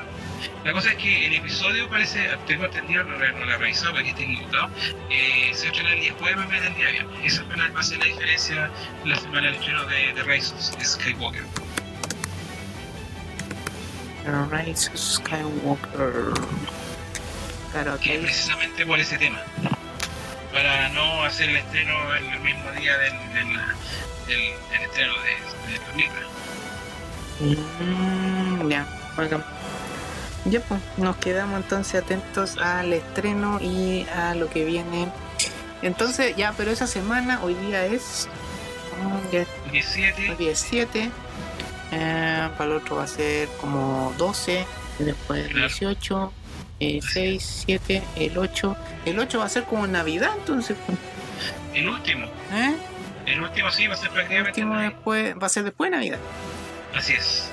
La 0.64 0.72
cosa 0.72 0.90
es 0.90 0.96
que 0.96 1.26
el 1.26 1.34
episodio 1.34 1.88
parece, 1.88 2.28
tengo 2.46 2.64
entendido, 2.66 3.04
no, 3.04 3.16
lo 3.16 3.24
he 3.24 3.56
revisado 3.56 3.92
para 3.92 4.04
que 4.04 4.10
esté 4.10 4.24
equivocado, 4.24 4.70
eh, 5.10 5.50
se 5.54 5.68
estrena 5.68 5.92
el 5.92 6.00
día 6.00 6.14
jueves 6.18 6.44
en 6.44 6.50
vez 6.50 6.62
del 6.62 6.74
día 6.74 6.90
viernes. 6.90 7.32
Esa 7.32 7.42
es 7.42 7.48
la, 7.48 7.98
la 7.98 8.04
diferencia 8.04 8.70
la 9.04 9.16
semana 9.16 9.46
del 9.46 9.54
estreno 9.54 9.84
de, 9.84 10.12
de 10.14 10.22
Rise 10.24 10.54
of 10.54 10.84
Skywalker. 10.84 11.44
Rise 14.50 14.90
of 14.90 14.96
Skywalker. 14.96 16.34
Claro, 17.72 17.98
que 17.98 18.18
precisamente 18.18 18.84
por 18.86 18.98
ese 18.98 19.18
tema. 19.18 19.42
Para 20.52 20.88
no 20.90 21.22
hacer 21.24 21.50
el 21.50 21.56
estreno 21.56 22.14
el 22.14 22.40
mismo 22.40 22.70
día 22.72 22.96
del, 22.98 23.12
del, 23.34 23.56
del, 24.26 24.82
estreno 24.82 25.14
de, 25.22 25.72
de 25.72 25.78
la 25.78 25.84
película. 25.92 26.20
Mm, 27.40 28.68
ya, 28.68 28.86
ya, 30.50 30.60
pues 30.60 30.80
nos 30.96 31.16
quedamos 31.16 31.56
entonces 31.62 32.02
atentos 32.02 32.58
al 32.58 32.92
estreno 32.92 33.60
y 33.60 34.06
a 34.14 34.34
lo 34.34 34.48
que 34.48 34.64
viene. 34.64 35.08
Entonces, 35.82 36.34
ya, 36.36 36.52
pero 36.56 36.70
esa 36.70 36.86
semana, 36.86 37.42
hoy 37.42 37.54
día 37.54 37.86
es. 37.86 38.28
17. 39.30 40.36
17. 40.36 41.10
Eh, 41.90 42.48
para 42.58 42.70
el 42.70 42.76
otro 42.76 42.96
va 42.96 43.04
a 43.04 43.06
ser 43.06 43.48
como 43.60 44.12
12. 44.18 44.66
Después 44.98 45.54
18. 45.54 46.32
6, 46.80 47.64
7, 47.66 48.02
el 48.16 48.38
8. 48.38 48.76
El 49.04 49.18
8 49.18 49.38
va 49.38 49.44
a 49.44 49.48
ser 49.48 49.64
como 49.64 49.86
Navidad, 49.86 50.30
entonces. 50.38 50.76
Pues. 50.86 50.98
El 51.74 51.88
último. 51.88 52.26
¿Eh? 52.52 52.76
El 53.26 53.40
último 53.42 53.70
sí 53.70 53.86
va 53.86 53.94
a 53.94 53.96
ser 53.96 54.10
prácticamente. 54.10 54.60
El 54.60 54.66
último 54.66 54.80
después, 54.80 55.34
va 55.40 55.46
a 55.46 55.50
ser 55.50 55.64
después 55.64 55.90
de 55.90 55.96
Navidad. 55.96 56.18
Así 56.94 57.12
es. 57.14 57.50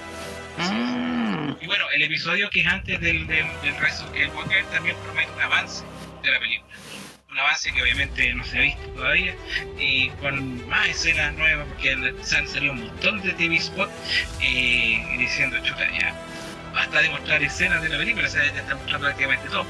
Mm. 0.57 1.24
Y 1.61 1.67
bueno, 1.67 1.85
el 1.93 2.01
episodio 2.03 2.49
que 2.49 2.61
es 2.61 2.67
antes 2.67 2.99
del, 2.99 3.27
del, 3.27 3.45
del 3.61 3.77
resto 3.77 4.11
que 4.11 4.27
Walker 4.27 4.65
también 4.65 4.95
promete 5.03 5.31
un 5.33 5.41
avance 5.41 5.83
de 6.23 6.31
la 6.31 6.39
película. 6.39 6.73
Un 7.29 7.39
avance 7.39 7.71
que 7.71 7.81
obviamente 7.81 8.33
no 8.33 8.43
se 8.45 8.57
ha 8.57 8.61
visto 8.61 8.87
todavía 8.89 9.35
y 9.79 10.09
con 10.21 10.67
más 10.69 10.87
escenas 10.87 11.33
nuevas 11.33 11.67
porque 11.67 12.13
se 12.21 12.37
han 12.37 12.47
salido 12.47 12.73
un 12.73 12.87
montón 12.87 13.21
de 13.21 13.33
TV 13.33 13.59
spots 13.59 13.91
eh, 14.41 15.03
diciendo, 15.17 15.57
chuta, 15.63 15.85
ya 15.91 16.15
basta 16.73 17.01
de 17.01 17.09
mostrar 17.09 17.41
escenas 17.41 17.81
de 17.81 17.89
la 17.89 17.97
película, 17.97 18.27
o 18.27 18.29
sea, 18.29 18.43
ya 18.45 18.59
está 18.59 18.75
mostrando 18.75 19.07
prácticamente 19.07 19.49
todo. 19.49 19.65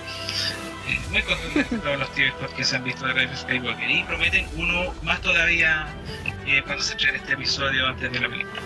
muy 1.12 1.22
contentos 1.22 1.82
todos 1.82 2.00
los 2.00 2.14
tíos 2.14 2.34
que 2.56 2.64
se 2.64 2.76
han 2.76 2.84
visto 2.84 3.06
de 3.08 3.14
Rise 3.14 3.38
Skywalker 3.38 3.90
y 3.90 4.04
prometen 4.04 4.48
uno 4.56 4.94
más 5.04 5.22
todavía 5.22 5.88
eh, 6.46 6.62
cuando 6.64 6.84
se 6.84 6.94
estrene 6.94 7.18
este 7.18 7.34
episodio 7.34 7.88
antes 7.88 8.12
de 8.12 8.20
la 8.20 8.30
película. 8.30 8.62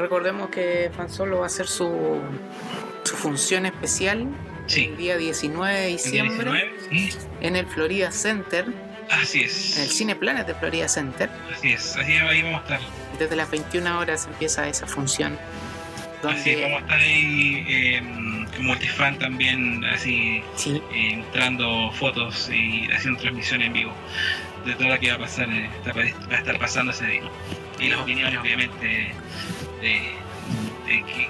Recordemos 0.00 0.48
que 0.48 0.90
Fan 0.96 1.10
Solo 1.10 1.40
va 1.40 1.44
a 1.44 1.46
hacer 1.46 1.66
su, 1.66 2.22
su 3.04 3.16
función 3.16 3.66
especial 3.66 4.28
el 4.74 4.96
día 4.96 5.18
19 5.18 5.78
de 5.78 5.86
diciembre 5.88 6.72
en 7.42 7.54
el 7.54 7.66
Florida 7.66 8.10
Center. 8.10 8.64
Así 9.10 9.42
es. 9.42 9.76
En 9.76 9.82
el 9.82 9.90
Cine 9.90 10.16
Planet 10.16 10.46
de 10.46 10.54
Florida 10.54 10.88
Center. 10.88 11.28
Así 11.52 11.72
es, 11.72 11.96
así 11.96 12.12
ahí 12.12 12.42
vamos 12.42 12.60
a 12.60 12.62
estar. 12.62 12.80
Desde 13.18 13.36
las 13.36 13.50
21 13.50 13.98
horas 13.98 14.26
empieza 14.26 14.66
esa 14.68 14.86
función. 14.86 15.38
Así 16.26 16.54
vamos 16.54 16.78
a 16.78 16.80
estar 16.80 16.98
ahí 16.98 17.64
eh, 17.68 18.02
como 18.56 18.68
multifan 18.68 19.18
también, 19.18 19.84
así 19.84 20.42
eh, 20.66 21.16
mostrando 21.18 21.92
fotos 21.92 22.48
y 22.48 22.90
haciendo 22.90 23.20
transmisión 23.20 23.60
en 23.60 23.74
vivo 23.74 23.92
de 24.64 24.74
todo 24.74 24.88
lo 24.88 24.98
que 24.98 25.10
va 25.10 25.16
a 25.16 25.18
pasar, 25.18 25.48
va 25.48 26.34
a 26.34 26.38
estar 26.38 26.58
pasando 26.58 26.92
ese 26.92 27.06
día. 27.06 27.22
Y 27.78 27.88
las 27.88 28.00
opiniones, 28.00 28.38
obviamente, 28.38 29.12
de, 29.80 30.14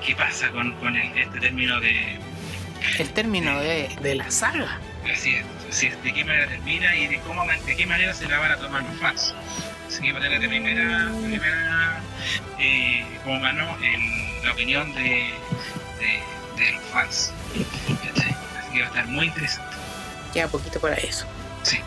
qué, 0.07 0.15
pasa 0.17 0.51
con, 0.51 0.73
con 0.77 0.97
este 0.97 1.41
término 1.41 1.81
de. 1.81 2.19
El 2.99 3.11
término 3.11 3.61
de, 3.61 3.91
de 4.03 4.15
la 4.15 4.31
saga. 4.31 4.79
Así 5.13 5.35
es, 5.35 5.45
así 5.69 5.87
es, 5.87 6.03
de 6.03 6.13
qué 6.13 6.25
manera 6.25 6.49
termina 6.49 6.97
y 6.97 7.07
de, 7.07 7.19
cómo, 7.21 7.45
de 7.45 7.77
qué 7.77 7.87
manera 7.87 8.13
se 8.15 8.29
la 8.29 8.39
van 8.39 8.53
a 8.53 8.57
tomar 8.57 8.83
los 8.83 8.99
fans. 9.01 9.35
Así 9.87 10.03
que 10.03 10.13
manera 10.13 10.39
de 10.39 10.49
primera, 10.49 11.11
primera 11.23 12.01
eh, 12.59 13.05
como 13.25 13.41
mano 13.41 13.77
en 13.83 14.45
la 14.45 14.53
opinión 14.53 14.95
de, 14.95 15.33
de, 15.99 16.63
de 16.63 16.73
los 16.73 16.85
fans. 16.85 17.33
Así 17.53 18.73
que 18.73 18.81
va 18.81 18.87
a 18.87 18.89
estar 18.89 19.07
muy 19.07 19.27
interesante. 19.27 19.77
Queda 20.33 20.49
poquito 20.49 20.81
para 20.81 20.95
eso. 20.95 21.27
Sí. 21.63 21.79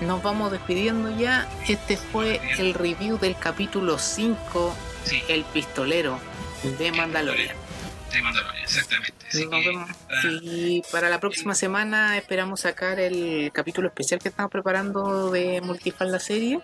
Nos 0.00 0.22
vamos 0.22 0.50
despidiendo 0.50 1.16
ya. 1.16 1.48
Este 1.68 1.96
fue 1.96 2.40
el 2.58 2.74
review 2.74 3.18
del 3.18 3.36
capítulo 3.36 3.98
5 3.98 4.74
el 5.28 5.44
pistolero 5.44 6.18
de 6.78 6.92
Mandalorian. 6.92 7.56
De 8.12 8.22
Mandalorian, 8.22 8.62
exactamente. 8.64 9.22
Y 10.42 10.82
para 10.92 11.08
la 11.08 11.18
próxima 11.18 11.54
semana 11.54 12.18
esperamos 12.18 12.60
sacar 12.60 13.00
el 13.00 13.50
capítulo 13.52 13.88
especial 13.88 14.20
que 14.20 14.28
estamos 14.28 14.52
preparando 14.52 15.30
de 15.30 15.60
Multifan 15.62 16.12
la 16.12 16.18
serie 16.18 16.60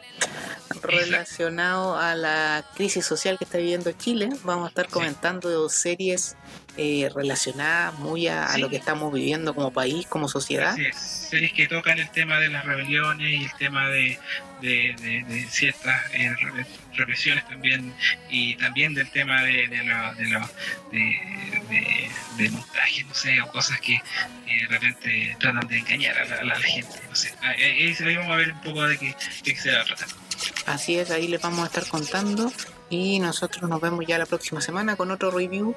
relacionado 0.83 1.97
a 1.97 2.15
la 2.15 2.65
crisis 2.75 3.07
social 3.07 3.39
que 3.39 3.45
está 3.45 3.59
viviendo 3.59 3.91
Chile. 3.93 4.29
Vamos 4.45 4.67
a 4.67 4.69
estar 4.69 4.89
comentando 4.89 5.69
series 5.71 6.37
eh, 6.81 7.11
relacionadas 7.13 7.99
muy 7.99 8.29
a, 8.29 8.57
lo 8.57 8.71
que 8.71 8.77
estamos 8.77 9.13
viviendo 9.13 9.53
como 9.53 9.73
país, 9.73 10.07
como 10.07 10.29
sociedad. 10.29 10.77
Series 10.95 11.53
que 11.53 11.67
tocan 11.67 11.99
el 11.99 12.09
tema 12.11 12.39
de 12.39 12.47
las 12.49 12.65
rebeliones 12.65 13.29
y 13.29 13.45
el 13.45 13.53
tema 13.55 13.89
de, 13.89 14.17
de, 14.61 15.47
ciertas 15.51 16.01
eh, 16.13 16.33
represiones 16.95 17.45
también 17.49 17.93
y 18.31 18.55
también 18.55 18.95
del 18.95 19.11
tema 19.11 19.43
de, 19.43 19.67
de, 19.67 19.81
de, 22.37 22.51
montaje, 22.51 23.03
no 23.03 23.15
sé, 23.15 23.43
o 23.43 23.49
cosas 23.49 23.81
que 23.81 24.01
de 24.47 24.67
repente 24.69 25.37
tratan 25.41 25.67
de 25.67 25.79
engañar 25.79 26.17
a 26.17 26.45
la, 26.45 26.55
gente, 26.61 27.01
no 27.11 27.17
sé. 27.17 27.35
Ahí, 27.43 27.93
vamos 28.15 28.31
a 28.31 28.37
ver 28.37 28.53
un 28.53 28.61
poco 28.61 28.87
de 28.87 28.99
qué, 29.43 29.57
se 29.57 29.73
va 29.73 29.81
a 29.81 29.85
tratar. 29.85 30.09
Así 30.67 30.97
es, 30.97 31.11
ahí 31.11 31.27
les 31.27 31.43
vamos 31.43 31.65
a 31.65 31.67
estar 31.67 31.89
contando 31.89 32.53
y 32.91 33.19
nosotros 33.21 33.69
nos 33.69 33.81
vemos 33.81 34.05
ya 34.07 34.19
la 34.19 34.27
próxima 34.27 34.61
semana 34.61 34.97
con 34.97 35.11
otro 35.11 35.31
review 35.31 35.75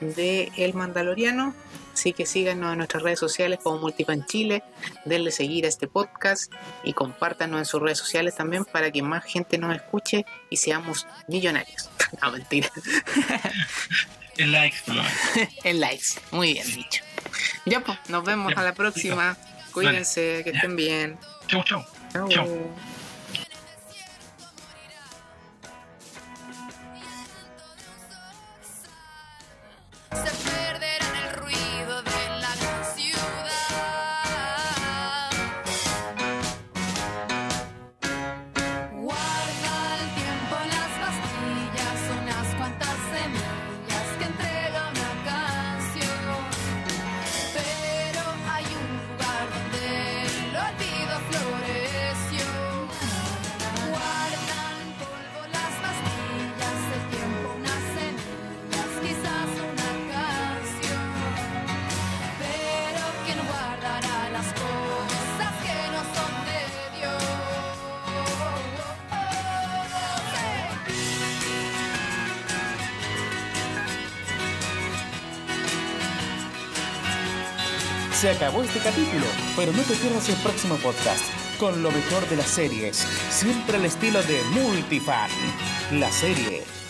de 0.00 0.50
El 0.56 0.74
Mandaloriano. 0.74 1.54
Así 1.92 2.12
que 2.12 2.26
síganos 2.26 2.72
en 2.72 2.78
nuestras 2.78 3.02
redes 3.04 3.20
sociales 3.20 3.60
como 3.62 3.78
Multifan 3.78 4.26
Chile, 4.26 4.64
denle 5.04 5.30
seguir 5.30 5.64
a 5.64 5.68
este 5.68 5.86
podcast 5.86 6.52
y 6.82 6.92
compártanos 6.92 7.60
en 7.60 7.64
sus 7.64 7.80
redes 7.80 7.98
sociales 7.98 8.34
también 8.34 8.64
para 8.64 8.90
que 8.90 9.00
más 9.02 9.24
gente 9.24 9.58
nos 9.58 9.74
escuche 9.76 10.26
y 10.50 10.56
seamos 10.56 11.06
millonarios. 11.28 11.88
no, 12.22 12.32
mentira. 12.32 12.68
en 14.38 14.50
likes, 14.52 14.78
en 15.64 15.80
likes, 15.80 16.06
muy 16.32 16.54
bien 16.54 16.66
dicho. 16.66 17.04
Ya 17.64 17.80
pues, 17.80 17.98
nos 18.08 18.24
vemos 18.24 18.52
a 18.56 18.62
la 18.62 18.74
próxima. 18.74 19.36
Cuídense, 19.72 20.42
que 20.44 20.50
estén 20.50 20.76
bien. 20.76 21.18
Chau, 21.46 21.62
chau. 21.64 21.84
Chau. 22.28 22.48
Pero 79.64 79.78
no 79.78 79.82
te 79.84 79.94
pierdas 79.94 80.28
el 80.28 80.36
próximo 80.36 80.76
podcast 80.76 81.24
con 81.58 81.82
lo 81.82 81.90
mejor 81.90 82.28
de 82.28 82.36
las 82.36 82.48
series, 82.48 82.98
siempre 83.30 83.78
al 83.78 83.86
estilo 83.86 84.22
de 84.24 84.42
Multifan, 84.52 85.30
la 85.92 86.12
serie 86.12 86.83